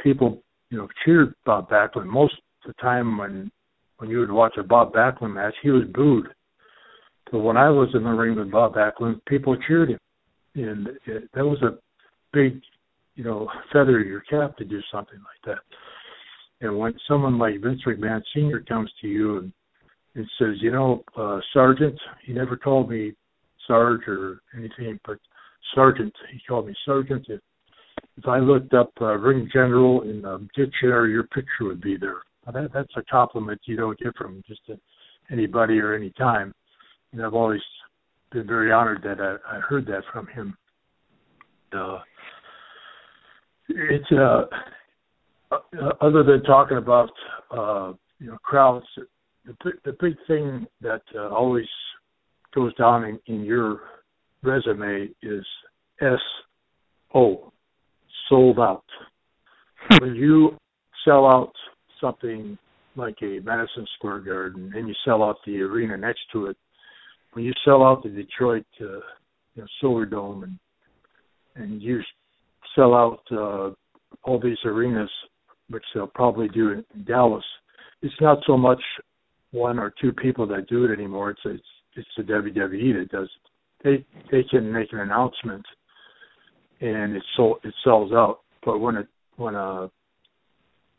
people, 0.00 0.42
you 0.70 0.78
know, 0.78 0.88
cheered 1.04 1.34
Bob 1.44 1.70
Backlund. 1.70 2.06
Most 2.06 2.34
of 2.64 2.74
the 2.74 2.82
time 2.82 3.18
when 3.18 3.50
when 3.98 4.10
you 4.10 4.20
would 4.20 4.30
watch 4.30 4.54
a 4.58 4.62
Bob 4.62 4.92
Backlund 4.92 5.34
match, 5.34 5.54
he 5.62 5.70
was 5.70 5.84
booed. 5.92 6.28
But 7.30 7.40
when 7.40 7.56
I 7.56 7.68
was 7.68 7.88
in 7.94 8.04
the 8.04 8.10
ring 8.10 8.36
with 8.36 8.50
Bob 8.50 8.74
Backlund, 8.74 9.20
people 9.26 9.56
cheered 9.66 9.90
him, 9.90 9.98
and 10.54 10.88
it, 11.06 11.28
that 11.34 11.44
was 11.44 11.60
a 11.62 11.78
big, 12.32 12.60
you 13.16 13.24
know, 13.24 13.48
feather 13.72 14.00
in 14.00 14.08
your 14.08 14.22
cap 14.22 14.56
to 14.56 14.64
do 14.64 14.80
something 14.90 15.18
like 15.18 15.56
that. 15.56 15.62
And 16.60 16.76
when 16.78 16.94
someone 17.06 17.38
like 17.38 17.60
Vince 17.62 17.80
McMahon 17.86 18.22
Sr. 18.34 18.60
comes 18.60 18.90
to 19.00 19.08
you 19.08 19.38
and, 19.38 19.52
and 20.14 20.26
says, 20.38 20.56
you 20.60 20.72
know, 20.72 21.04
uh, 21.16 21.40
Sergeant, 21.52 21.98
he 22.24 22.32
never 22.32 22.56
called 22.56 22.90
me 22.90 23.12
Sarge 23.66 24.08
or 24.08 24.40
anything, 24.56 24.98
but 25.06 25.18
Sergeant, 25.74 26.12
he 26.32 26.40
called 26.48 26.66
me 26.66 26.74
Sergeant. 26.84 27.26
If, 27.28 27.40
if 28.16 28.26
I 28.26 28.38
looked 28.38 28.74
up 28.74 28.90
uh, 29.00 29.16
Ring 29.16 29.48
General 29.52 30.02
in 30.02 30.22
the 30.22 30.48
dictionary, 30.56 31.12
your 31.12 31.24
picture 31.24 31.64
would 31.64 31.80
be 31.80 31.96
there. 31.96 32.22
Now 32.46 32.52
that, 32.52 32.72
that's 32.72 32.92
a 32.96 33.02
compliment 33.04 33.60
you 33.66 33.76
don't 33.76 33.98
get 33.98 34.16
from 34.16 34.42
just 34.48 34.62
a, 34.70 34.78
anybody 35.32 35.78
or 35.78 35.94
any 35.94 36.10
time. 36.10 36.52
And 37.12 37.24
I've 37.24 37.34
always 37.34 37.60
been 38.32 38.46
very 38.46 38.72
honored 38.72 39.02
that 39.04 39.20
I, 39.20 39.56
I 39.56 39.60
heard 39.60 39.86
that 39.86 40.02
from 40.12 40.26
him. 40.28 40.56
Uh, 41.72 41.98
it's 43.68 44.10
uh, 44.12 44.16
uh, 44.16 44.46
other 46.00 46.22
than 46.22 46.42
talking 46.44 46.76
about 46.76 47.10
uh, 47.50 47.92
you 48.18 48.28
know 48.28 48.38
crowds, 48.42 48.86
the 49.46 49.72
the 49.84 49.96
big 50.00 50.14
thing 50.26 50.66
that 50.80 51.02
uh, 51.14 51.28
always 51.28 51.66
goes 52.54 52.74
down 52.74 53.04
in, 53.04 53.18
in 53.26 53.44
your 53.44 53.80
resume 54.42 55.08
is 55.22 55.44
S 56.00 56.18
O 57.14 57.52
sold 58.28 58.58
out. 58.58 58.84
when 60.00 60.14
you 60.14 60.56
sell 61.04 61.26
out 61.26 61.52
something 62.00 62.58
like 62.96 63.16
a 63.22 63.40
Madison 63.44 63.86
Square 63.96 64.20
Garden 64.20 64.72
and 64.74 64.88
you 64.88 64.94
sell 65.04 65.22
out 65.22 65.36
the 65.46 65.60
arena 65.60 65.96
next 65.96 66.20
to 66.32 66.46
it, 66.46 66.56
when 67.32 67.44
you 67.44 67.52
sell 67.64 67.82
out 67.82 68.02
the 68.02 68.08
Detroit 68.10 68.66
uh, 68.80 69.00
you 69.54 69.62
know, 69.62 69.66
Silverdome 69.82 70.44
and 70.44 70.58
and 71.54 71.82
you 71.82 72.00
sell 72.76 72.94
out 72.94 73.22
uh, 73.32 73.70
all 74.22 74.40
these 74.40 74.58
arenas, 74.64 75.10
which 75.70 75.84
they'll 75.94 76.06
probably 76.06 76.48
do 76.48 76.70
in, 76.70 76.84
in 76.94 77.04
Dallas, 77.04 77.44
it's 78.02 78.14
not 78.20 78.38
so 78.46 78.56
much 78.56 78.80
one 79.50 79.78
or 79.78 79.92
two 80.00 80.12
people 80.12 80.46
that 80.48 80.68
do 80.68 80.84
it 80.84 80.92
anymore. 80.92 81.30
It's 81.30 81.40
it's 81.44 81.62
it's 81.96 82.08
the 82.16 82.22
WWE 82.22 83.00
that 83.00 83.10
does 83.10 83.28
it. 83.28 84.04
They 84.30 84.36
they 84.36 84.44
can 84.44 84.72
make 84.72 84.92
an 84.92 85.00
announcement 85.00 85.64
and 86.80 87.16
it 87.16 87.22
sold 87.36 87.58
it 87.64 87.74
sells 87.84 88.12
out. 88.12 88.40
But 88.64 88.78
when 88.78 88.96
it 88.96 89.08
when 89.36 89.54
a, 89.54 89.90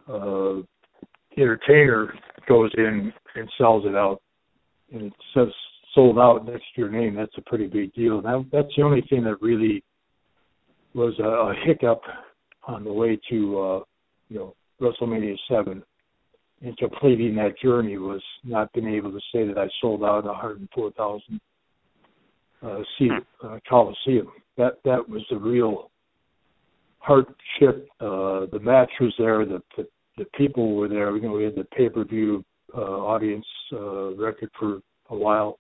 a 0.08 0.62
entertainer 1.38 2.14
goes 2.48 2.72
in 2.78 3.14
and 3.36 3.50
sells 3.58 3.86
it 3.86 3.96
out 3.96 4.22
and 4.92 5.04
it 5.04 5.14
says 5.34 5.48
sold 5.94 6.20
out 6.20 6.46
next 6.46 6.66
to 6.76 6.82
your 6.82 6.90
name, 6.90 7.16
that's 7.16 7.38
a 7.38 7.42
pretty 7.42 7.68
big 7.68 7.94
deal. 7.94 8.22
That, 8.22 8.46
that's 8.52 8.68
the 8.76 8.84
only 8.84 9.02
thing 9.10 9.24
that 9.24 9.42
really 9.42 9.84
was 10.94 11.14
a, 11.20 11.24
a 11.24 11.54
hiccup 11.66 12.02
on 12.68 12.84
the 12.84 12.94
way 12.94 13.20
to 13.30 13.60
uh, 13.60 13.80
you 14.30 14.38
know 14.38 14.56
WrestleMania 14.82 15.36
seven 15.50 15.84
and 16.62 16.78
completing 16.78 17.36
that 17.36 17.60
journey 17.62 17.98
was 17.98 18.22
not 18.44 18.72
being 18.74 18.94
able 18.94 19.12
to 19.12 19.20
say 19.34 19.48
that 19.48 19.58
I 19.58 19.68
sold 19.82 20.04
out 20.04 20.26
104,000 20.26 21.40
uh, 22.62 22.80
seat 22.98 23.12
uh, 23.44 23.60
Coliseum. 23.68 24.28
That 24.58 24.74
that 24.84 25.08
was 25.08 25.22
the 25.30 25.38
real 25.38 25.90
hardship. 27.00 27.88
Uh, 28.02 28.48
the 28.52 28.60
match 28.62 28.92
was 29.00 29.14
there. 29.18 29.46
The, 29.46 29.62
the 29.78 29.88
the 30.18 30.26
people 30.38 30.76
were 30.76 30.90
there. 30.90 31.16
You 31.16 31.22
know, 31.22 31.32
we 31.32 31.46
had 31.46 31.56
the 31.56 31.64
pay 31.64 31.88
per 31.88 32.04
view 32.04 32.44
uh, 32.76 32.82
audience 32.82 33.46
uh, 33.72 34.16
record 34.16 34.50
for 34.60 34.80
a 35.10 35.16
while. 35.16 35.60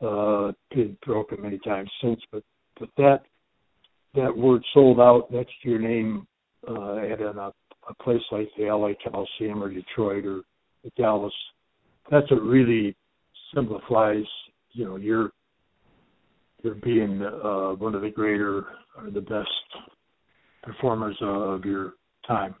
Uh, 0.00 0.52
been 0.70 0.96
broken 1.04 1.42
many 1.42 1.58
times 1.58 1.90
since, 2.00 2.20
but 2.30 2.44
but 2.78 2.88
that 2.96 3.22
that 4.14 4.36
word 4.36 4.62
sold 4.72 5.00
out 5.00 5.28
next 5.32 5.52
to 5.62 5.68
your 5.68 5.80
name 5.80 6.26
uh, 6.68 6.98
at 6.98 7.20
a, 7.20 7.52
a 7.88 7.94
place 8.02 8.22
like 8.30 8.48
the 8.56 8.64
LA 8.64 8.90
Coliseum 9.02 9.62
or 9.62 9.72
Detroit 9.72 10.24
or 10.24 10.42
Dallas, 10.96 11.32
that's 12.10 12.30
what 12.30 12.42
really 12.42 12.96
simplifies, 13.54 14.24
you 14.72 14.84
know, 14.84 14.96
your 14.96 15.32
your 16.62 16.74
being 16.76 17.22
uh, 17.22 17.70
one 17.74 17.94
of 17.94 18.02
the 18.02 18.10
greater 18.10 18.64
or 18.96 19.10
the 19.12 19.20
best 19.20 19.48
performers 20.62 21.16
of 21.22 21.64
your 21.64 21.94
time. 22.26 22.54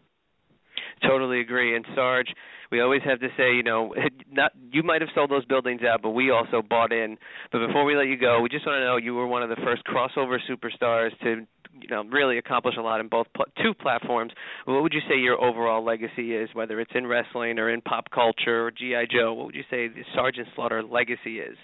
Totally 1.02 1.40
agree. 1.40 1.76
And 1.76 1.84
Sarge, 1.94 2.28
we 2.70 2.80
always 2.80 3.02
have 3.04 3.20
to 3.20 3.28
say, 3.36 3.54
you 3.54 3.62
know, 3.62 3.94
not 4.32 4.52
you 4.72 4.82
might 4.82 5.00
have 5.00 5.10
sold 5.14 5.30
those 5.30 5.44
buildings 5.46 5.80
out, 5.82 6.02
but 6.02 6.10
we 6.10 6.30
also 6.30 6.62
bought 6.62 6.92
in. 6.92 7.16
But 7.52 7.66
before 7.66 7.84
we 7.84 7.96
let 7.96 8.06
you 8.06 8.16
go, 8.16 8.40
we 8.40 8.48
just 8.48 8.66
want 8.66 8.80
to 8.80 8.84
know 8.84 8.96
you 8.96 9.14
were 9.14 9.26
one 9.26 9.42
of 9.42 9.48
the 9.48 9.56
first 9.64 9.82
crossover 9.84 10.38
superstars 10.50 11.10
to, 11.22 11.46
you 11.80 11.88
know, 11.88 12.04
really 12.04 12.38
accomplish 12.38 12.74
a 12.78 12.82
lot 12.82 13.00
in 13.00 13.08
both 13.08 13.26
two 13.62 13.74
platforms. 13.74 14.32
What 14.64 14.82
would 14.82 14.92
you 14.92 15.00
say 15.08 15.16
your 15.18 15.42
overall 15.42 15.84
legacy 15.84 16.34
is, 16.34 16.48
whether 16.52 16.80
it's 16.80 16.92
in 16.94 17.06
wrestling 17.06 17.58
or 17.58 17.70
in 17.70 17.80
pop 17.80 18.10
culture 18.10 18.66
or 18.66 18.70
GI 18.70 19.08
Joe? 19.10 19.34
What 19.34 19.46
would 19.46 19.54
you 19.54 19.64
say 19.70 19.88
the 19.88 20.02
Sergeant 20.14 20.48
Slaughter 20.54 20.82
legacy 20.82 21.38
is? 21.38 21.56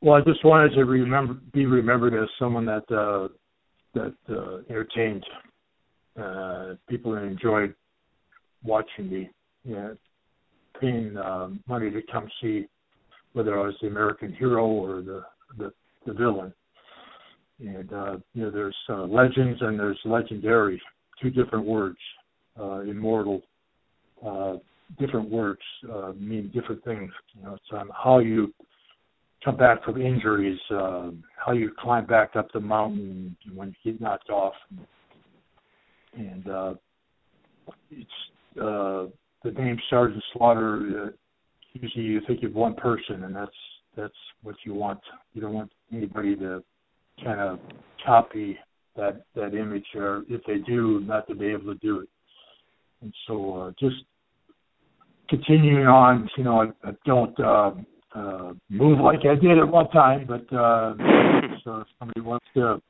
Well, 0.00 0.14
I 0.14 0.20
just 0.20 0.44
wanted 0.44 0.74
to 0.74 0.84
remember 0.84 1.34
be 1.52 1.66
remembered 1.66 2.14
as 2.14 2.28
someone 2.38 2.66
that 2.66 2.84
uh, 2.90 3.28
that 3.94 4.14
uh, 4.28 4.58
entertained 4.68 5.24
uh, 6.20 6.74
people 6.88 7.14
and 7.14 7.30
enjoyed 7.30 7.74
watching 8.62 9.10
me, 9.10 9.30
you 9.64 9.74
know, 9.74 9.96
paying 10.80 11.16
uh, 11.16 11.48
money 11.66 11.90
to 11.90 12.00
come 12.12 12.28
see 12.42 12.66
whether 13.32 13.58
I 13.58 13.66
was 13.66 13.74
the 13.80 13.88
American 13.88 14.32
hero 14.34 14.66
or 14.66 15.02
the 15.02 15.22
the, 15.58 15.72
the 16.06 16.12
villain. 16.12 16.52
And 17.58 17.92
uh, 17.92 18.16
you 18.34 18.44
know, 18.44 18.50
there's 18.50 18.76
uh, 18.88 19.04
legends 19.04 19.58
and 19.62 19.78
there's 19.78 19.98
legendary, 20.04 20.80
two 21.22 21.30
different 21.30 21.64
words. 21.64 21.98
Uh, 22.58 22.80
immortal, 22.80 23.42
uh, 24.26 24.54
different 24.98 25.28
words 25.28 25.60
uh, 25.92 26.12
mean 26.18 26.50
different 26.54 26.82
things. 26.84 27.10
You 27.34 27.42
know, 27.42 27.54
it's 27.54 27.64
on 27.72 27.90
how 27.92 28.18
you 28.18 28.52
come 29.44 29.56
back 29.56 29.84
from 29.84 30.00
injuries, 30.00 30.58
uh, 30.70 31.10
how 31.44 31.52
you 31.52 31.70
climb 31.78 32.06
back 32.06 32.34
up 32.34 32.48
the 32.52 32.60
mountain 32.60 33.36
when 33.54 33.74
you 33.82 33.92
get 33.92 34.00
knocked 34.00 34.30
off, 34.30 34.54
and 36.16 36.48
uh, 36.48 36.74
it's 37.90 38.10
uh, 38.58 39.06
the 39.44 39.52
name 39.56 39.78
Sergeant 39.90 40.22
Slaughter. 40.32 41.06
Uh, 41.06 41.10
usually, 41.74 42.04
you 42.04 42.20
think 42.26 42.42
of 42.42 42.54
one 42.54 42.74
person, 42.74 43.24
and 43.24 43.36
that's 43.36 43.50
that's 43.96 44.14
what 44.42 44.56
you 44.64 44.74
want. 44.74 45.00
You 45.34 45.42
don't 45.42 45.54
want 45.54 45.70
anybody 45.92 46.36
to 46.36 46.62
kind 47.22 47.40
of 47.40 47.58
copy 48.04 48.58
that 48.96 49.24
that 49.34 49.54
image, 49.54 49.86
or 49.94 50.24
if 50.28 50.42
they 50.46 50.58
do, 50.58 51.00
not 51.00 51.26
to 51.28 51.34
be 51.34 51.46
able 51.46 51.74
to 51.74 51.80
do 51.80 52.00
it. 52.00 52.08
And 53.02 53.12
so, 53.26 53.54
uh, 53.54 53.72
just 53.78 53.96
continuing 55.28 55.86
on, 55.86 56.28
you 56.36 56.44
know, 56.44 56.62
I, 56.62 56.88
I 56.88 56.92
don't 57.04 57.38
uh, 57.38 57.72
uh, 58.14 58.52
move 58.70 59.00
like 59.00 59.20
I 59.20 59.34
did 59.34 59.58
at 59.58 59.68
one 59.68 59.88
time, 59.90 60.26
but 60.26 60.56
uh, 60.56 60.94
so 61.64 61.80
if 61.80 61.86
somebody 61.98 62.20
wants 62.20 62.46
to 62.54 62.80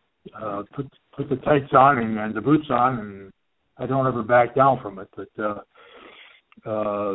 uh, 0.41 0.62
put 0.74 0.87
put 1.16 1.29
the 1.29 1.37
tights 1.37 1.72
on 1.72 1.99
and, 1.99 2.18
and 2.18 2.35
the 2.35 2.41
boots 2.41 2.66
on, 2.70 2.99
and 2.99 3.33
I 3.79 3.87
don't 3.87 4.07
ever 4.07 4.22
back 4.22 4.55
down 4.55 4.81
from 4.81 4.99
it. 4.99 5.09
But 5.16 5.43
uh, 5.43 6.68
uh, 6.68 7.14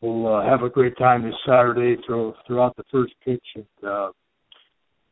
we'll 0.00 0.34
uh, 0.34 0.44
have 0.44 0.62
a 0.62 0.68
great 0.68 0.96
time 0.98 1.22
this 1.22 1.34
Saturday 1.46 1.96
through, 2.06 2.34
throughout 2.46 2.76
the 2.76 2.84
first 2.90 3.12
pitch, 3.24 3.44
and 3.54 3.88
uh, 3.88 4.10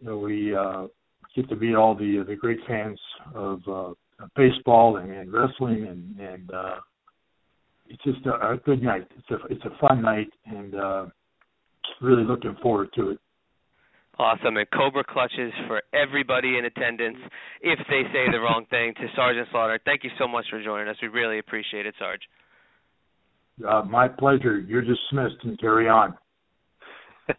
you 0.01 0.07
know 0.07 0.18
we 0.18 0.55
uh, 0.55 0.86
get 1.34 1.48
to 1.48 1.56
meet 1.56 1.74
all 1.74 1.94
the 1.94 2.24
the 2.26 2.36
great 2.36 2.58
fans 2.66 2.98
of 3.34 3.60
uh, 3.68 3.92
baseball 4.36 4.96
and, 4.98 5.10
and 5.10 5.32
wrestling, 5.32 5.86
and 5.88 6.18
and 6.20 6.50
uh, 6.52 6.76
it's 7.88 8.02
just 8.04 8.24
a, 8.26 8.52
a 8.52 8.56
good 8.64 8.82
night. 8.82 9.06
It's 9.16 9.30
a 9.30 9.46
it's 9.52 9.64
a 9.64 9.86
fun 9.86 10.02
night, 10.02 10.30
and 10.46 10.74
uh, 10.74 11.06
really 12.00 12.24
looking 12.24 12.56
forward 12.62 12.88
to 12.96 13.10
it. 13.10 13.18
Awesome. 14.18 14.56
And 14.56 14.66
Cobra 14.70 15.04
clutches 15.04 15.52
for 15.66 15.82
everybody 15.94 16.58
in 16.58 16.66
attendance 16.66 17.16
if 17.62 17.78
they 17.88 18.02
say 18.12 18.30
the 18.30 18.38
wrong 18.38 18.66
thing 18.68 18.92
to 18.94 19.06
Sergeant 19.16 19.48
Slaughter. 19.50 19.80
Thank 19.84 20.04
you 20.04 20.10
so 20.18 20.28
much 20.28 20.44
for 20.50 20.62
joining 20.62 20.88
us. 20.88 20.96
We 21.00 21.08
really 21.08 21.38
appreciate 21.38 21.86
it, 21.86 21.94
Sarge. 21.98 22.20
Uh, 23.66 23.82
my 23.88 24.08
pleasure. 24.08 24.58
You're 24.58 24.82
dismissed 24.82 25.42
and 25.44 25.58
carry 25.58 25.88
on. 25.88 26.14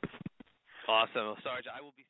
awesome. 0.89 1.13
Well, 1.15 1.37
Sarge, 1.43 1.65
I 1.69 1.81
will 1.81 1.93
be. 1.95 2.03